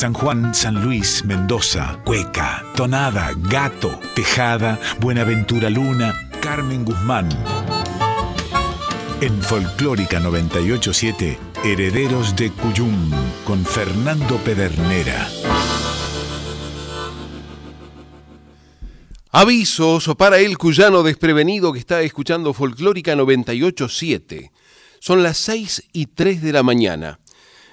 San 0.00 0.14
Juan, 0.14 0.54
San 0.54 0.82
Luis, 0.82 1.26
Mendoza, 1.26 2.00
Cueca, 2.06 2.64
Tonada, 2.74 3.32
Gato, 3.36 4.00
Tejada, 4.14 4.80
Buenaventura 4.98 5.68
Luna, 5.68 6.30
Carmen 6.40 6.86
Guzmán. 6.86 7.28
En 9.20 9.42
Folclórica 9.42 10.18
987, 10.18 11.38
Herederos 11.64 12.34
de 12.34 12.50
Cuyum, 12.50 13.10
con 13.44 13.62
Fernando 13.66 14.38
Pedernera. 14.38 15.28
Avisos 19.32 20.14
para 20.16 20.38
el 20.38 20.56
cuyano 20.56 21.02
desprevenido 21.02 21.74
que 21.74 21.78
está 21.78 22.00
escuchando 22.00 22.54
Folclórica 22.54 23.14
987. 23.16 24.50
Son 24.98 25.22
las 25.22 25.36
6 25.36 25.90
y 25.92 26.06
3 26.06 26.40
de 26.40 26.52
la 26.54 26.62
mañana. 26.62 27.19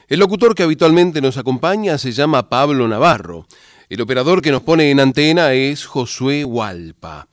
El 0.09 0.21
locutor 0.21 0.55
que 0.55 0.63
habitualmente 0.63 1.19
nos 1.19 1.35
acompaña 1.35 1.97
se 1.97 2.13
llama 2.13 2.47
Pablo 2.47 2.87
Navarro. 2.87 3.45
El 3.89 3.99
operador 3.99 4.41
que 4.41 4.51
nos 4.51 4.61
pone 4.61 4.89
en 4.89 5.01
antena 5.01 5.51
es 5.51 5.85
Josué 5.85 6.45
Hualpa. 6.45 7.27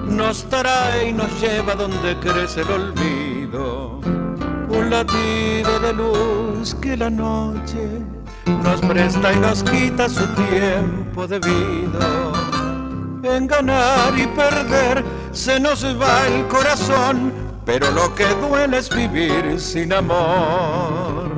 nos 0.06 0.44
trae 0.50 1.10
y 1.10 1.14
nos 1.14 1.30
lleva 1.42 1.76
donde 1.76 2.18
crece 2.20 2.62
el 2.62 2.70
olvido. 2.70 4.00
Un 4.70 4.90
latido 4.90 5.80
de 5.80 5.94
luz 5.94 6.76
que 6.76 6.96
la 6.98 7.10
noche 7.10 8.02
nos 8.64 8.82
presta 8.82 9.34
y 9.34 9.40
nos 9.40 9.64
quita 9.64 10.10
su 10.10 10.26
tiempo 10.50 11.28
debido. 11.28 12.34
En 13.24 13.48
ganar 13.48 14.18
y 14.18 14.28
perder 14.28 15.04
se 15.32 15.60
nos 15.60 15.84
va 15.84 16.28
el 16.28 16.48
corazón, 16.48 17.32
pero 17.66 17.92
lo 17.92 18.14
que 18.16 18.26
duele 18.42 18.78
es 18.78 18.90
vivir 18.94 19.60
sin 19.60 19.94
amor. 19.94 21.29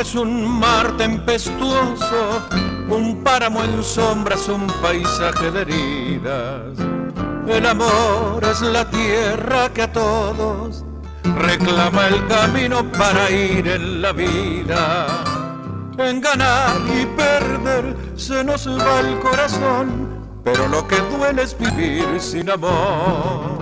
Es 0.00 0.14
un 0.14 0.60
mar 0.60 0.96
tempestuoso, 0.96 2.48
un 2.88 3.22
páramo 3.24 3.64
en 3.64 3.82
sombras, 3.82 4.48
un 4.48 4.66
paisaje 4.80 5.50
de 5.50 5.62
heridas. 5.62 6.78
El 7.48 7.66
amor 7.66 8.44
es 8.44 8.60
la 8.60 8.88
tierra 8.88 9.72
que 9.72 9.82
a 9.82 9.92
todos 9.92 10.84
reclama 11.36 12.08
el 12.08 12.26
camino 12.28 12.84
para 12.92 13.30
ir 13.30 13.66
en 13.66 14.02
la 14.02 14.12
vida. 14.12 15.06
En 15.98 16.20
ganar 16.20 16.76
y 16.86 17.04
perder 17.06 17.96
se 18.14 18.44
nos 18.44 18.68
va 18.68 19.00
el 19.00 19.18
corazón, 19.18 20.08
pero 20.44 20.68
lo 20.68 20.86
que 20.86 20.96
duele 21.16 21.42
es 21.42 21.58
vivir 21.58 22.20
sin 22.20 22.50
amor. 22.50 23.58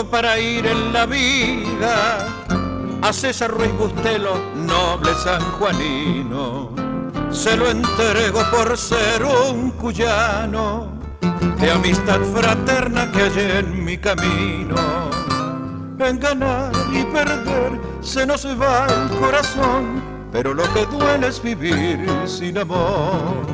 Para 0.00 0.38
ir 0.38 0.64
en 0.64 0.90
la 0.90 1.04
vida 1.04 2.26
a 3.02 3.12
César 3.12 3.50
Ruiz 3.50 3.70
Bustelo, 3.72 4.38
noble 4.54 5.12
sanjuanino. 5.22 6.70
Se 7.30 7.54
lo 7.58 7.68
entrego 7.68 8.40
por 8.50 8.78
ser 8.78 9.22
un 9.22 9.70
cuyano 9.72 10.92
de 11.60 11.70
amistad 11.70 12.20
fraterna 12.34 13.12
que 13.12 13.22
hay 13.22 13.58
en 13.58 13.84
mi 13.84 13.98
camino. 13.98 14.76
En 15.98 16.18
ganar 16.18 16.72
y 16.90 17.04
perder 17.04 17.78
se 18.00 18.26
nos 18.26 18.46
va 18.46 18.86
el 18.86 19.18
corazón, 19.18 20.02
pero 20.32 20.54
lo 20.54 20.62
que 20.72 20.86
duele 20.86 21.28
es 21.28 21.42
vivir 21.42 22.08
sin 22.24 22.56
amor. 22.56 23.46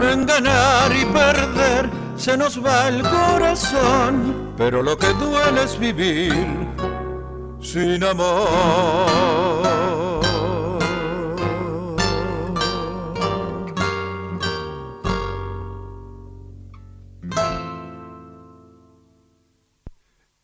En 0.00 0.26
ganar 0.26 0.92
y 0.94 1.04
perder 1.06 1.90
se 2.16 2.36
nos 2.36 2.64
va 2.64 2.86
el 2.86 3.02
corazón, 3.02 4.39
pero 4.60 4.82
lo 4.82 4.98
que 4.98 5.06
duele 5.14 5.64
es 5.64 5.78
vivir 5.78 6.34
sin 7.62 8.04
amor. 8.04 9.00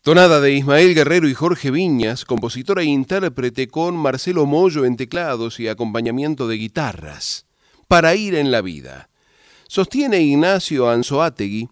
Tonada 0.01 0.41
de 0.41 0.51
Ismael 0.51 0.95
Guerrero 0.95 1.29
y 1.29 1.35
Jorge 1.35 1.69
Viñas, 1.69 2.25
compositora 2.25 2.81
e 2.81 2.85
intérprete 2.85 3.67
con 3.67 3.95
Marcelo 3.95 4.47
Mollo 4.47 4.85
en 4.85 4.97
teclados 4.97 5.59
y 5.59 5.67
acompañamiento 5.67 6.47
de 6.47 6.55
guitarras. 6.55 7.45
Para 7.87 8.15
ir 8.15 8.33
en 8.33 8.49
la 8.49 8.61
vida. 8.61 9.09
Sostiene 9.67 10.21
Ignacio 10.21 10.89
Anzoátegui 10.89 11.69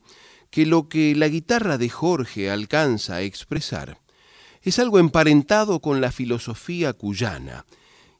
que 0.55 0.65
lo 0.65 0.87
que 0.87 1.13
la 1.15 1.27
guitarra 1.27 1.77
de 1.77 1.89
Jorge 1.89 2.49
alcanza 2.49 3.15
a 3.15 3.21
expresar 3.23 3.97
es 4.61 4.79
algo 4.79 4.99
emparentado 4.99 5.81
con 5.81 5.99
la 5.99 6.13
filosofía 6.13 6.93
cuyana, 6.93 7.65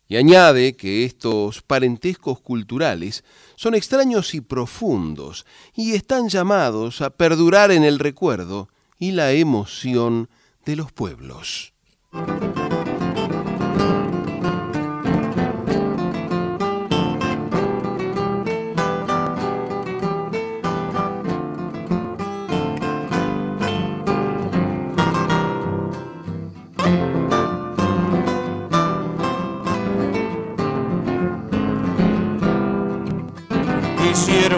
y 0.09 0.17
añade 0.17 0.75
que 0.75 1.05
estos 1.05 1.61
parentescos 1.61 2.41
culturales 2.41 3.23
son 3.55 3.73
extraños 3.73 4.35
y 4.35 4.41
profundos, 4.41 5.45
y 5.73 5.93
están 5.93 6.27
llamados 6.27 6.99
a 6.99 7.11
perdurar 7.11 7.71
en 7.71 7.85
el 7.85 7.99
recuerdo 7.99 8.67
y 8.99 9.11
la 9.11 9.31
emoción 9.31 10.27
de 10.65 10.75
los 10.75 10.91
pueblos. 10.91 11.71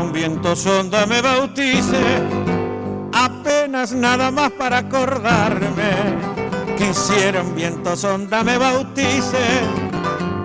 Un 0.08 0.14
viento 0.14 0.56
sonda 0.56 1.06
me 1.06 1.22
bautice, 1.22 2.02
apenas 3.14 3.92
nada 3.92 4.32
más 4.32 4.52
para 4.52 4.78
acordarme. 4.80 5.92
Quisiera 6.78 7.42
un 7.42 7.54
viento 7.54 7.96
sonda 7.96 8.42
me 8.44 8.58
bautice, 8.58 9.44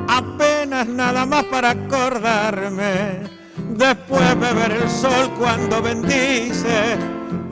apenas 0.09 0.89
nada 0.89 1.27
más 1.27 1.45
para 1.45 1.71
acordarme. 1.71 3.23
Después 3.77 4.41
beber 4.41 4.73
el 4.73 4.91
sol 4.91 5.31
cuando 5.39 5.81
bendice, 5.81 6.97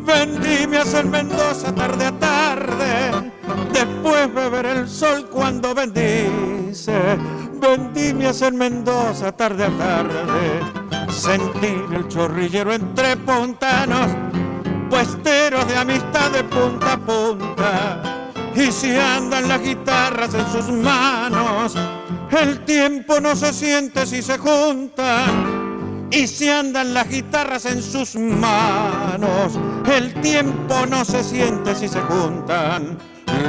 vendime 0.05 0.79
a 0.79 0.85
ser 0.85 1.07
Mendoza 1.07 1.73
tarde 1.73 2.07
a 2.07 2.19
tarde. 2.19 3.33
Después 3.73 4.35
beber 4.35 4.67
el 4.67 4.89
sol 4.89 5.29
cuando 5.31 5.75
bendice, 5.75 7.19
vendime 7.61 8.27
a 8.27 8.33
ser 8.33 8.53
Mendoza 8.53 9.31
tarde 9.31 9.65
a 9.65 9.71
tarde 9.79 10.80
sentir 11.13 11.85
el 11.93 12.09
chorrillero 12.09 12.73
entre 12.73 13.17
puntanos, 13.17 14.11
puesteros 14.89 15.67
de 15.69 15.77
amistad 15.77 16.31
de 16.31 16.45
punta 16.45 16.93
a 16.93 16.99
punta. 16.99 18.33
Y 18.55 18.73
si 18.73 18.97
andan 18.97 19.49
las 19.49 19.63
guitarras 19.63 20.35
en 20.35 20.47
sus 20.51 20.71
manos, 20.71 21.77
el 22.31 22.65
tiempo 22.65 23.21
no 23.21 23.37
se 23.37 23.53
siente 23.53 24.07
si 24.07 24.23
se 24.23 24.39
juntan. 24.39 26.09
Y 26.11 26.27
si 26.27 26.49
andan 26.49 26.93
las 26.93 27.09
guitarras 27.09 27.67
en 27.67 27.83
sus 27.83 28.17
manos, 28.17 29.59
el 29.93 30.13
tiempo 30.21 30.85
no 30.89 31.05
se 31.05 31.23
siente 31.23 31.75
si 31.75 31.89
se 31.89 32.01
juntan. 32.01 32.99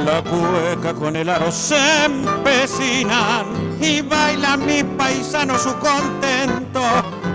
La 0.04 0.22
cueca 0.22 0.94
con 0.94 1.16
el 1.16 1.28
aro 1.28 1.50
se 1.50 2.04
empecinan 2.04 3.46
y 3.80 4.00
baila 4.02 4.56
mi 4.56 4.82
paisano 4.82 5.58
su 5.58 5.74
contento 5.78 6.82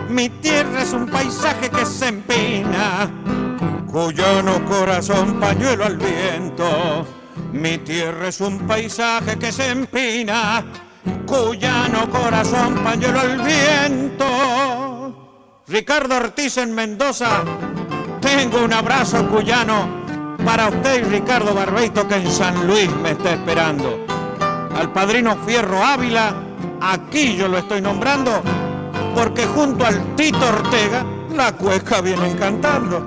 mi 0.09 0.29
tierra 0.29 0.83
es 0.83 0.93
un 0.93 1.05
paisaje 1.07 1.69
que 1.69 1.85
se 1.85 2.07
empina, 2.07 3.09
cuyano 3.85 4.63
corazón 4.65 5.39
pañuelo 5.39 5.85
al 5.85 5.97
viento. 5.97 7.05
Mi 7.51 7.77
tierra 7.79 8.29
es 8.29 8.39
un 8.39 8.65
paisaje 8.65 9.37
que 9.37 9.51
se 9.51 9.69
empina, 9.69 10.63
cuyano 11.25 12.09
corazón 12.09 12.75
pañuelo 12.83 13.19
al 13.19 13.37
viento. 13.41 14.25
Ricardo 15.67 16.15
Ortiz 16.15 16.57
en 16.57 16.73
Mendoza, 16.73 17.43
tengo 18.21 18.63
un 18.63 18.71
abrazo 18.71 19.27
cuyano 19.27 20.06
para 20.47 20.69
usted 20.69 21.05
Ricardo 21.11 21.53
Barbeito 21.53 22.07
que 22.07 22.15
en 22.15 22.31
San 22.31 22.65
Luis 22.65 22.89
me 23.03 23.11
está 23.11 23.33
esperando. 23.33 23.99
Al 24.73 24.93
padrino 24.93 25.35
Fierro 25.45 25.83
Ávila, 25.83 26.33
aquí 26.79 27.35
yo 27.35 27.49
lo 27.49 27.57
estoy 27.57 27.81
nombrando 27.81 28.41
porque 29.13 29.45
junto 29.45 29.85
al 29.85 30.15
Tito 30.15 30.47
Ortega 30.47 31.05
la 31.35 31.51
cueca 31.51 31.99
viene 31.99 32.33
cantando. 32.35 33.05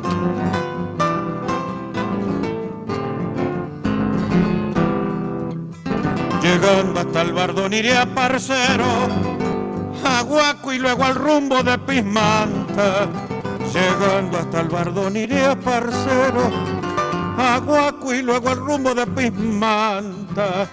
Llegando 6.43 7.01
hasta 7.01 7.23
el 7.23 7.33
Bardón 7.33 7.73
iré 7.73 7.97
a 7.97 8.05
Parcero, 8.15 8.85
a 10.05 10.21
Guaco 10.25 10.75
y 10.75 10.79
luego 10.79 11.05
al 11.05 11.15
rumbo 11.15 11.63
de 11.63 11.79
Pismanta. 11.79 13.09
Llegando 13.73 14.37
hasta 14.37 14.61
el 14.61 14.69
Bardón 14.69 15.17
iré 15.17 15.47
a 15.47 15.59
Parcero, 15.59 16.80
a 17.41 17.59
Guaco 17.59 18.15
y 18.15 18.23
luego 18.23 18.51
al 18.51 18.59
rumbo 18.59 18.95
de 18.95 19.07
Pismanta. 19.07 20.69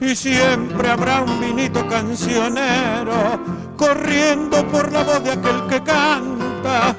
Y 0.00 0.14
siempre 0.14 0.90
habrá 0.90 1.22
un 1.22 1.40
vinito 1.40 1.86
cancionero 1.88 3.40
corriendo 3.76 4.66
por 4.68 4.92
la 4.92 5.02
voz 5.02 5.24
de 5.24 5.32
aquel 5.32 5.66
que 5.68 5.82
canta. 5.82 6.96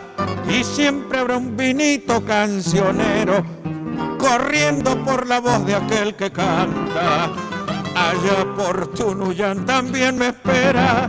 Y 0.50 0.64
siempre 0.64 1.20
habrá 1.20 1.38
un 1.38 1.56
vinito 1.56 2.24
cancionero 2.26 3.44
corriendo 4.18 4.98
por 5.04 5.28
la 5.28 5.40
voz 5.40 5.66
de 5.66 5.76
aquel 5.76 6.16
que 6.16 6.32
canta. 6.32 7.26
Allá 7.96 8.46
por 8.56 8.88
Tunuyán 8.94 9.66
también 9.66 10.18
me 10.18 10.28
espera 10.28 11.08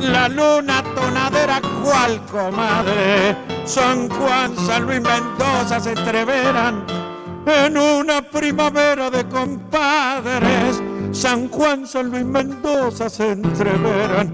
la 0.00 0.28
luna 0.28 0.82
tonadera 0.94 1.60
cual 1.82 2.20
comadre. 2.30 3.36
San 3.64 4.08
Juan, 4.08 4.56
San 4.66 4.84
Luis 4.84 5.00
Mendoza 5.00 5.80
se 5.80 5.90
entreveran 5.90 7.07
en 7.48 7.76
una 7.76 8.22
primavera 8.22 9.10
de 9.10 9.24
compadres. 9.26 10.82
San 11.12 11.48
Juan, 11.48 11.86
San 11.86 12.10
Luis 12.10 12.24
Mendoza 12.24 13.08
se 13.08 13.32
entreveran 13.32 14.32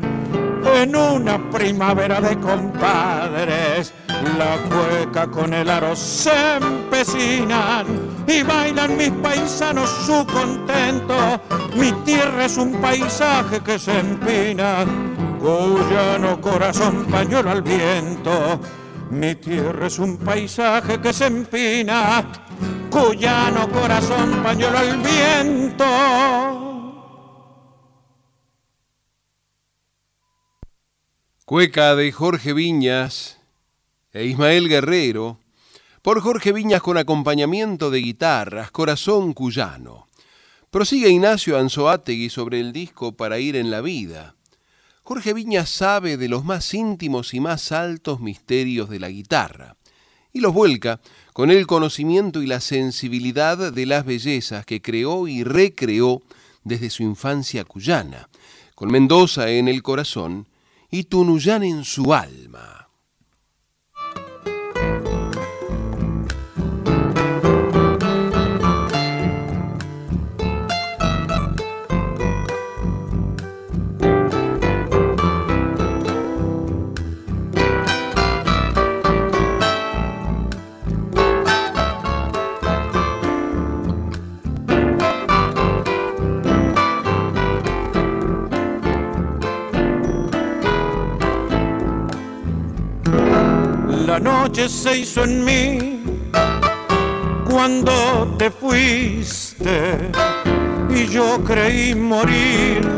en 0.75 0.97
una 0.97 1.39
primavera 1.51 2.21
de 2.21 2.39
compadres. 2.41 3.93
La 4.39 4.57
cueca 4.69 5.27
con 5.29 5.55
el 5.55 5.71
aro 5.71 5.95
se 5.95 6.57
empecinan 6.57 7.87
y 8.27 8.43
bailan 8.43 8.97
mis 8.97 9.11
paisanos 9.11 9.89
su 10.07 10.27
contento. 10.27 11.41
Mi 11.77 11.93
tierra 12.05 12.47
es 12.47 12.57
un 12.57 12.73
paisaje 12.81 13.61
que 13.61 13.79
se 13.79 13.99
empina, 13.99 14.85
cuyano 15.39 16.41
corazón 16.41 17.05
pañuelo 17.11 17.51
al 17.51 17.63
viento. 17.63 18.61
Mi 19.11 19.35
tierra 19.35 19.87
es 19.87 19.99
un 19.99 20.17
paisaje 20.17 21.01
que 21.01 21.13
se 21.13 21.27
empina, 21.27 22.25
cuyano 22.91 23.69
corazón 23.71 24.43
pañuelo 24.43 24.79
al 24.79 24.97
viento. 24.99 25.85
Cueca 31.45 31.95
de 31.95 32.11
Jorge 32.11 32.53
Viñas 32.55 33.39
e 34.13 34.25
Ismael 34.25 34.69
Guerrero, 34.69 35.41
por 36.01 36.21
Jorge 36.21 36.53
Viñas 36.53 36.83
con 36.83 36.97
acompañamiento 36.97 37.91
de 37.91 37.99
guitarras, 37.99 38.71
Corazón 38.71 39.33
Cuyano. 39.33 40.09
Prosigue 40.71 41.09
Ignacio 41.09 41.59
Anzoátegui 41.59 42.31
sobre 42.31 42.61
el 42.61 42.73
disco 42.73 43.13
Para 43.17 43.39
ir 43.39 43.57
en 43.57 43.71
la 43.71 43.81
vida. 43.81 44.35
Jorge 45.03 45.35
Viñas 45.35 45.69
sabe 45.69 46.17
de 46.17 46.29
los 46.29 46.45
más 46.45 46.73
íntimos 46.73 47.35
y 47.35 47.41
más 47.41 47.73
altos 47.73 48.21
misterios 48.21 48.89
de 48.89 49.01
la 49.01 49.11
guitarra, 49.11 49.77
y 50.35 50.41
los 50.41 50.53
vuelca 50.53 51.01
con 51.33 51.51
el 51.51 51.67
conocimiento 51.67 52.43
y 52.43 52.47
la 52.47 52.61
sensibilidad 52.61 53.73
de 53.73 53.87
las 53.87 54.05
bellezas 54.05 54.67
que 54.67 54.83
creó 54.83 55.27
y 55.29 55.45
recreó 55.45 56.23
desde 56.65 56.91
su 56.91 57.05
infancia 57.05 57.65
cuyana, 57.65 58.29
con 58.75 58.91
Mendoza 58.91 59.49
en 59.51 59.69
el 59.69 59.83
corazón 59.83 60.47
y 60.91 61.05
Tunuyán 61.05 61.63
en 61.63 61.85
su 61.85 62.13
alma. 62.13 62.74
La 94.15 94.21
noche 94.21 94.69
se 94.69 94.99
hizo 94.99 95.25
en 95.25 95.45
mí 95.45 96.05
cuando 97.51 98.33
te 98.39 98.49
fuiste 98.49 99.99
y 100.89 101.09
yo 101.09 101.43
creí 101.43 101.97
morir 101.97 102.89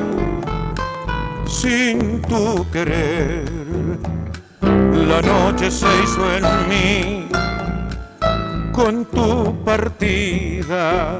sin 1.46 2.20
tu 2.20 2.70
querer. 2.70 3.46
La 4.60 5.22
noche 5.22 5.70
se 5.70 5.86
hizo 6.04 6.22
en 6.36 6.68
mí 6.68 7.28
con 8.74 9.06
tu 9.06 9.64
partida. 9.64 11.18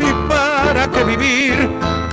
¿Y 0.00 0.26
para 0.26 0.90
qué 0.90 1.04
vivir 1.04 1.68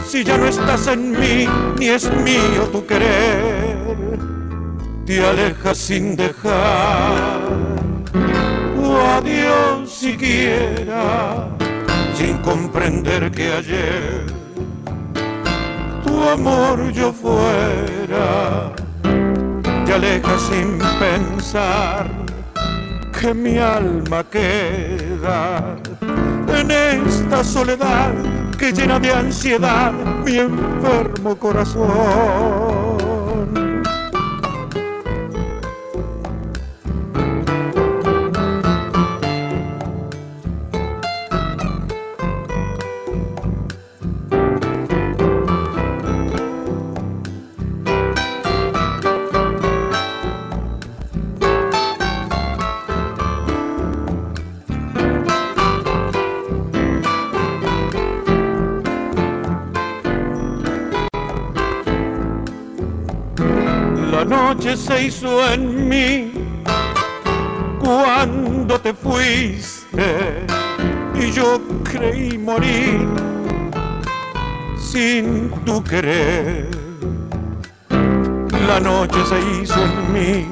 si 0.05 0.25
ya 0.25 0.37
no 0.37 0.47
estás 0.47 0.85
en 0.87 1.11
mí 1.17 1.47
ni 1.77 1.87
es 1.87 2.11
mío 2.11 2.67
tu 2.73 2.85
querer? 2.85 4.38
Te 5.09 5.25
alejas 5.25 5.75
sin 5.79 6.15
dejar 6.15 7.41
tu 8.75 8.95
adiós 8.95 9.89
siquiera, 9.89 11.47
sin 12.13 12.37
comprender 12.37 13.31
que 13.31 13.51
ayer 13.53 14.25
tu 16.05 16.29
amor 16.29 16.91
yo 16.91 17.11
fuera. 17.11 18.71
Te 19.87 19.93
alejas 19.93 20.43
sin 20.43 20.77
pensar 20.99 22.07
que 23.19 23.33
mi 23.33 23.57
alma 23.57 24.23
queda 24.29 25.75
en 26.55 26.69
esta 26.69 27.43
soledad 27.43 28.13
que 28.59 28.71
llena 28.71 28.99
de 28.99 29.11
ansiedad 29.11 29.91
mi 30.23 30.37
enfermo 30.37 31.35
corazón. 31.35 32.88
Se 64.57 65.05
hizo 65.05 65.53
en 65.53 65.87
mí 65.87 66.31
cuando 67.79 68.79
te 68.81 68.93
fuiste 68.95 70.45
y 71.13 71.31
yo 71.31 71.61
creí 71.83 72.35
morir 72.37 73.07
sin 74.75 75.51
tu 75.65 75.83
querer. 75.83 76.67
La 78.67 78.79
noche 78.79 79.19
se 79.25 79.61
hizo 79.61 79.79
en 79.83 80.13
mí 80.13 80.47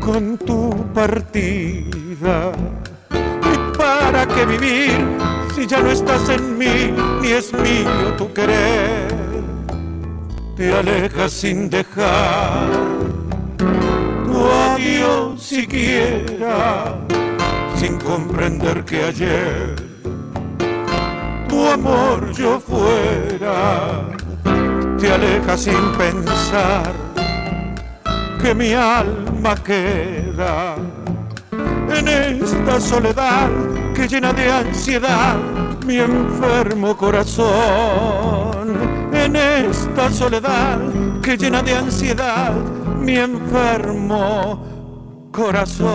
con 0.00 0.38
tu 0.38 0.70
partida. 0.94 2.52
¿Y 3.10 3.76
para 3.76 4.26
qué 4.26 4.46
vivir 4.46 5.06
si 5.54 5.66
ya 5.66 5.82
no 5.82 5.90
estás 5.90 6.26
en 6.30 6.56
mí 6.56 6.94
ni 7.20 7.32
es 7.32 7.52
mío 7.52 8.14
tu 8.16 8.32
querer? 8.32 9.05
Te 10.56 10.72
alejas 10.72 11.32
sin 11.32 11.68
dejar. 11.68 12.70
Tu 13.58 14.48
adiós 14.72 15.42
siquiera, 15.42 16.98
sin 17.76 17.98
comprender 17.98 18.84
que 18.84 19.04
ayer 19.04 19.76
tu 21.48 21.68
amor 21.68 22.32
yo 22.32 22.58
fuera, 22.58 24.02
te 24.98 25.12
alejas 25.12 25.60
sin 25.60 25.92
pensar 25.92 26.92
que 28.42 28.54
mi 28.54 28.72
alma 28.72 29.54
queda 29.56 30.76
en 31.88 32.08
esta 32.08 32.80
soledad 32.80 33.50
que 33.94 34.08
llena 34.08 34.32
de 34.32 34.50
ansiedad 34.50 35.36
mi 35.86 35.98
enfermo 35.98 36.96
corazón 36.96 38.95
en 39.26 39.34
esta 39.34 40.10
soledad 40.12 40.80
que 41.20 41.36
llena 41.36 41.60
de 41.60 41.74
ansiedad 41.74 42.54
mi 43.00 43.16
enfermo 43.16 44.62
corazón. 45.32 45.86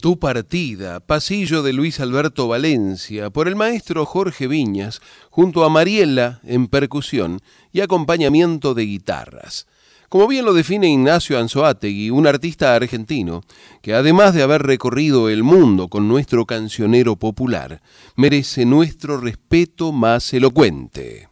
Tu 0.00 0.18
partida, 0.18 0.98
pasillo 1.00 1.62
de 1.62 1.74
Luis 1.74 2.00
Alberto 2.00 2.48
Valencia, 2.48 3.30
por 3.30 3.46
el 3.46 3.56
maestro 3.56 4.06
Jorge 4.06 4.48
Viñas, 4.48 5.00
junto 5.30 5.64
a 5.64 5.68
Mariela 5.68 6.40
en 6.44 6.66
percusión 6.66 7.40
y 7.72 7.82
acompañamiento 7.82 8.74
de 8.74 8.84
guitarras. 8.84 9.66
Como 10.12 10.28
bien 10.28 10.44
lo 10.44 10.52
define 10.52 10.90
Ignacio 10.90 11.38
Anzoátegui, 11.38 12.10
un 12.10 12.26
artista 12.26 12.74
argentino 12.74 13.40
que 13.80 13.94
además 13.94 14.34
de 14.34 14.42
haber 14.42 14.60
recorrido 14.62 15.30
el 15.30 15.42
mundo 15.42 15.88
con 15.88 16.06
nuestro 16.06 16.44
cancionero 16.44 17.16
popular, 17.16 17.80
merece 18.14 18.66
nuestro 18.66 19.16
respeto 19.16 19.90
más 19.90 20.34
elocuente. 20.34 21.31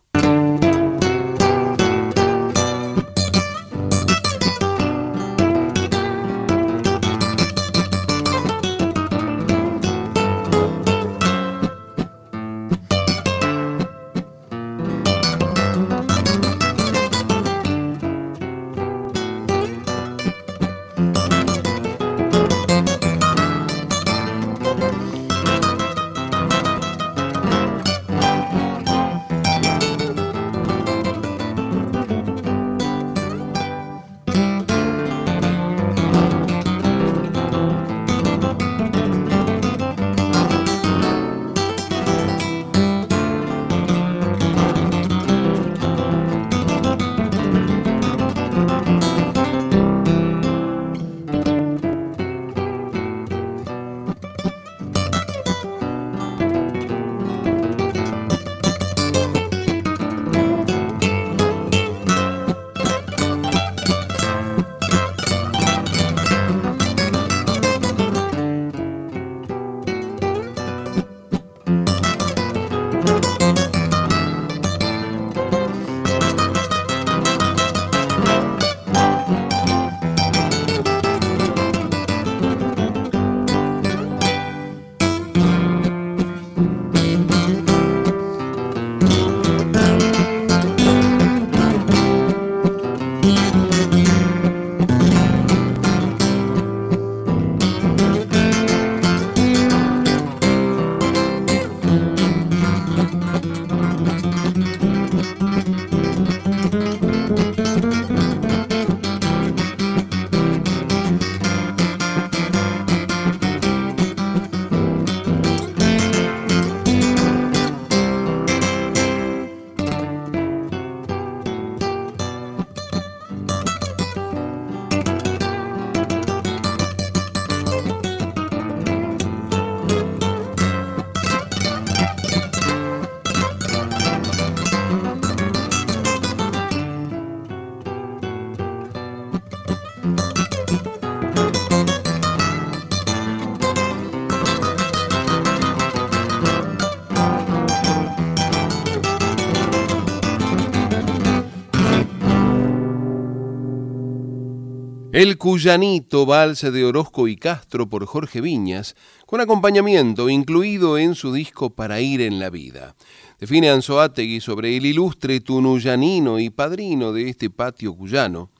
El 155.21 155.37
Cuyanito, 155.37 156.25
valse 156.25 156.71
de 156.71 156.83
Orozco 156.83 157.29
y 157.29 157.37
Castro 157.37 157.91
por 157.91 158.07
Jorge 158.07 158.41
Viñas, 158.41 158.97
con 159.27 159.43
acompañamiento 159.43 160.31
incluido 160.31 160.97
en 160.97 161.15
su 161.15 161.31
disco 161.35 161.69
Para 161.69 162.01
ir 162.01 162.23
en 162.23 162.39
la 162.39 162.49
vida. 162.49 162.97
Define 163.39 163.69
Anzoátegui 163.69 164.41
sobre 164.41 164.79
el 164.79 164.87
ilustre 164.87 165.41
tunuyanino 165.41 166.39
y 166.39 166.49
padrino 166.49 167.13
de 167.13 167.29
este 167.29 167.51
patio 167.51 167.95
cuyano. 167.95 168.51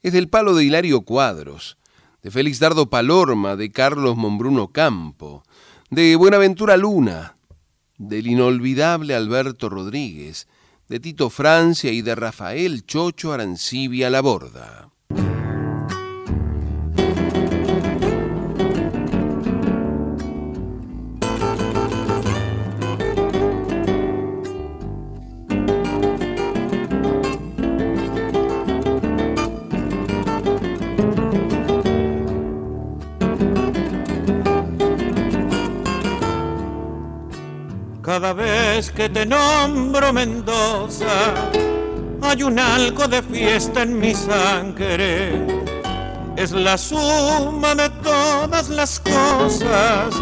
Es 0.00 0.12
del 0.12 0.28
palo 0.28 0.54
de 0.54 0.66
Hilario 0.66 1.00
Cuadros, 1.00 1.78
de 2.22 2.30
Félix 2.30 2.60
Dardo 2.60 2.88
Palorma, 2.88 3.56
de 3.56 3.72
Carlos 3.72 4.16
Mombruno 4.16 4.68
Campo, 4.68 5.42
de 5.90 6.14
Buenaventura 6.14 6.76
Luna, 6.76 7.38
del 7.96 8.28
inolvidable 8.28 9.16
Alberto 9.16 9.68
Rodríguez, 9.68 10.46
de 10.88 11.00
Tito 11.00 11.28
Francia 11.28 11.90
y 11.90 12.02
de 12.02 12.14
Rafael 12.14 12.86
Chocho 12.86 13.32
Arancibia 13.32 14.10
La 14.10 14.20
Cada 38.20 38.32
vez 38.32 38.90
que 38.90 39.08
te 39.08 39.24
nombro 39.24 40.12
Mendoza, 40.12 41.06
hay 42.20 42.42
un 42.42 42.58
algo 42.58 43.06
de 43.06 43.22
fiesta 43.22 43.82
en 43.82 43.96
mi 43.96 44.12
sangre. 44.12 45.46
Es 46.34 46.50
la 46.50 46.76
suma 46.76 47.76
de 47.76 47.88
todas 48.02 48.70
las 48.70 48.98
cosas 48.98 50.20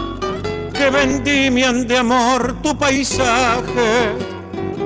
que 0.75 0.91
vendimian 0.91 1.89
de 1.89 1.97
amor 1.97 2.57
tu 2.63 2.77
paisaje, 2.77 4.13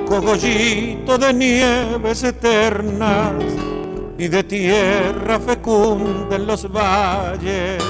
cogollito 0.07 1.17
de 1.17 1.33
nieves 1.33 2.23
eternas 2.23 3.43
y 4.17 4.29
de 4.29 4.41
tierra 4.41 5.37
fecunda 5.37 6.37
en 6.37 6.47
los 6.47 6.71
valles, 6.71 7.83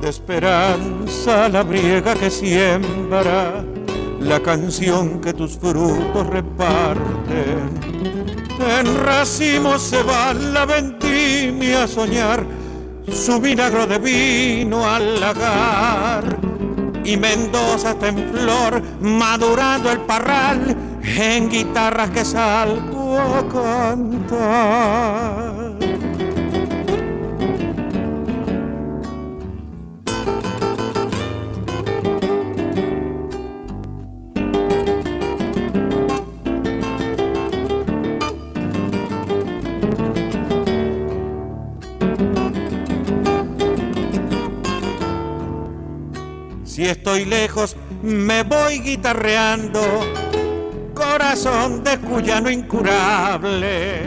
de 0.00 0.08
esperanza 0.08 1.50
la 1.50 1.62
briega 1.62 2.14
que 2.14 2.30
siembra 2.30 3.62
la 4.26 4.40
canción 4.40 5.20
que 5.20 5.32
tus 5.32 5.56
frutos 5.56 6.26
reparten. 6.26 7.70
En 8.58 9.04
racimo 9.04 9.78
se 9.78 10.02
va 10.02 10.34
la 10.34 10.66
vendimia 10.66 11.84
a 11.84 11.88
soñar 11.88 12.44
su 13.12 13.40
vinagro 13.40 13.86
de 13.86 13.98
vino 13.98 14.84
al 14.84 15.20
lagar. 15.20 16.36
Y 17.04 17.16
Mendoza 17.16 17.90
está 17.90 18.08
en 18.08 18.28
flor, 18.32 18.82
madurando 19.00 19.92
el 19.92 20.00
parral, 20.00 20.76
en 21.02 21.48
guitarras 21.48 22.10
que 22.10 22.24
salgo 22.24 23.18
a 23.18 23.46
cantar. 23.48 24.96
Si 46.76 46.84
estoy 46.84 47.24
lejos, 47.24 47.74
me 48.02 48.42
voy 48.42 48.80
guitarreando, 48.80 49.80
corazón 50.92 51.82
de 51.82 51.96
cuyano 51.96 52.50
incurable. 52.50 54.02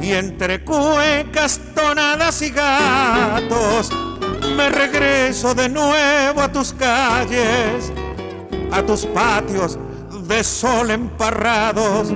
Y 0.00 0.12
entre 0.12 0.62
cuecas, 0.62 1.60
tonadas 1.74 2.42
y 2.42 2.50
gatos, 2.50 3.90
me 4.56 4.68
regreso 4.68 5.52
de 5.52 5.68
nuevo 5.68 6.42
a 6.42 6.52
tus 6.52 6.72
calles, 6.74 7.92
a 8.70 8.80
tus 8.84 9.04
patios 9.06 9.76
de 10.28 10.44
sol 10.44 10.92
emparrados, 10.92 12.14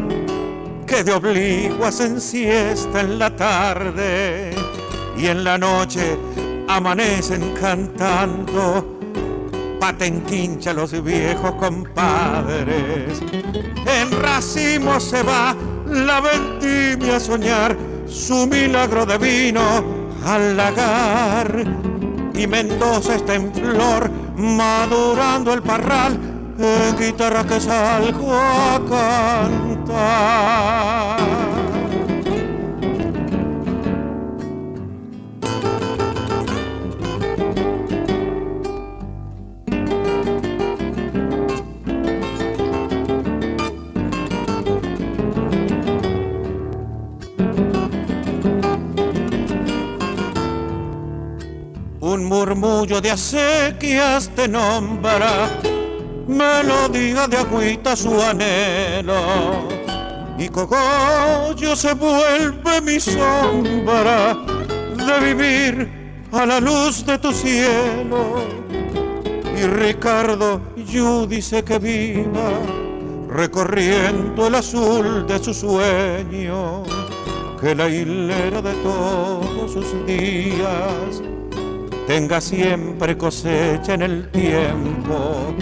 que 0.87 1.03
de 1.03 1.13
obligo 1.13 1.85
hacen 1.85 2.21
siesta 2.21 3.01
en 3.01 3.19
la 3.19 3.35
tarde 3.35 4.55
y 5.17 5.27
en 5.27 5.43
la 5.43 5.59
noche 5.59 6.17
amanecen 6.69 7.55
cantando 7.61 8.98
patenquincha 9.79 10.73
los 10.73 11.03
viejos 11.03 11.53
compadres. 11.53 13.21
En 13.87 14.11
racimo 14.21 14.99
se 15.01 15.23
va 15.23 15.55
la 15.87 16.21
vendimia 16.21 17.17
a 17.17 17.21
soñar 17.21 17.77
su 18.07 18.47
milagro 18.47 19.07
de 19.07 19.19
vino 19.19 19.61
al 20.25 20.57
lagar. 20.57 21.65
Y 22.35 22.47
Mendoza 22.47 23.17
está 23.17 23.35
en 23.35 23.53
flor, 23.53 24.11
madurando 24.37 25.53
el 25.53 25.63
parral, 25.63 26.19
en 26.59 26.97
guitarra 26.97 27.45
que 27.45 27.61
salgo 27.61 28.33
a 28.35 28.81
cantar. 29.87 31.19
De 53.01 53.11
acequias 53.11 54.29
te 54.35 54.49
nombra, 54.49 55.51
melodía 56.27 57.27
de 57.29 57.37
agüita 57.37 57.95
su 57.95 58.21
anhelo. 58.21 59.69
Y 60.39 60.49
cogollo 60.49 61.77
se 61.77 61.95
vuelve 61.95 62.81
mi 62.81 63.01
sombra 63.01 64.37
de 65.07 65.35
vivir 65.35 65.89
a 66.33 66.47
la 66.47 66.61
luz 66.61 67.05
de 67.05 67.19
tu 67.19 67.33
cielo. 67.33 68.43
Y 69.57 69.63
Ricardo 69.67 70.61
dice 71.29 71.63
que 71.63 71.79
viva 71.79 72.51
recorriendo 73.29 74.47
el 74.47 74.55
azul 74.55 75.27
de 75.27 75.39
su 75.43 75.53
sueño, 75.53 76.85
que 77.61 77.75
la 77.75 77.89
hilera 77.89 78.63
de 78.63 78.73
todos 78.75 79.73
sus 79.73 80.07
días 80.07 81.23
tenga 82.09 82.41
siempre 82.41 83.19
cosecha 83.19 83.93
en 83.93 84.01
el 84.01 84.31
tiempo. 84.31 85.55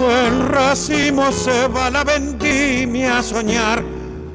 En 0.00 0.48
racimo 0.48 1.30
se 1.30 1.68
va 1.68 1.90
la 1.90 2.02
vendimia 2.02 3.18
a 3.18 3.22
soñar 3.22 3.84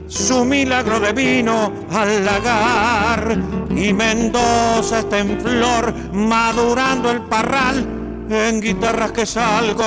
su 0.07 0.45
milagro 0.45 0.99
de 0.99 1.13
vino 1.13 1.73
al 1.91 2.23
lagar. 2.23 3.39
Y 3.71 3.91
Mendoza 3.91 4.99
está 4.99 5.17
en 5.17 5.41
flor, 5.41 5.91
madurando 6.13 7.09
el 7.09 7.21
parral 7.21 7.87
en 8.29 8.61
guitarras 8.61 9.11
que 9.11 9.25
salgo 9.25 9.83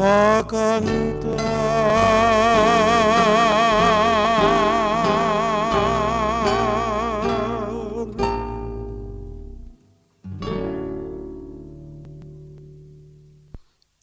a 0.00 0.44
cantar. 0.48 1.57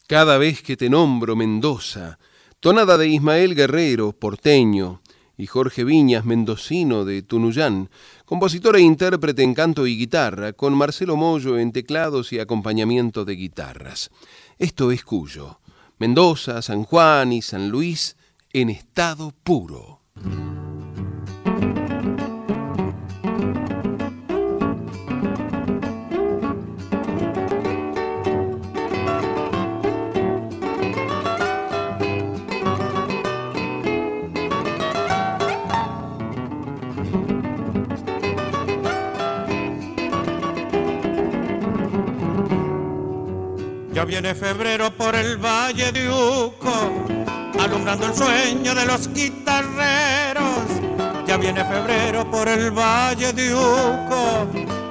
Cada 0.08 0.38
vez 0.38 0.62
que 0.62 0.76
te 0.76 0.88
nombro 0.88 1.34
Mendoza, 1.34 2.20
tonada 2.60 2.96
de 2.96 3.08
Ismael 3.08 3.56
Guerrero, 3.56 4.12
porteño, 4.12 5.02
y 5.36 5.46
Jorge 5.46 5.82
Viñas, 5.82 6.24
mendocino 6.24 7.04
de 7.04 7.22
Tunuyán, 7.22 7.90
compositor 8.24 8.76
e 8.76 8.82
intérprete 8.82 9.42
en 9.42 9.52
canto 9.52 9.84
y 9.84 9.98
guitarra, 9.98 10.52
con 10.52 10.74
Marcelo 10.74 11.16
Mollo 11.16 11.58
en 11.58 11.72
teclados 11.72 12.32
y 12.32 12.38
acompañamiento 12.38 13.24
de 13.24 13.34
guitarras. 13.34 14.10
Esto 14.58 14.92
es 14.92 15.02
Cuyo, 15.02 15.58
Mendoza, 15.98 16.62
San 16.62 16.84
Juan 16.84 17.32
y 17.32 17.42
San 17.42 17.68
Luis 17.70 18.16
en 18.52 18.70
estado 18.70 19.32
puro. 19.42 20.02
Viene 44.04 44.34
febrero 44.34 44.90
por 44.90 45.14
el 45.14 45.38
Valle 45.38 45.90
de 45.90 46.10
Uco, 46.10 47.06
alumbrando 47.58 48.06
el 48.06 48.14
sueño 48.14 48.74
de 48.74 48.84
los 48.84 49.08
guitarreros. 49.12 50.44
Ya 51.26 51.38
viene 51.38 51.64
febrero 51.64 52.30
por 52.30 52.46
el 52.48 52.70
Valle 52.70 53.32
de 53.32 53.54
Uco, 53.54 54.46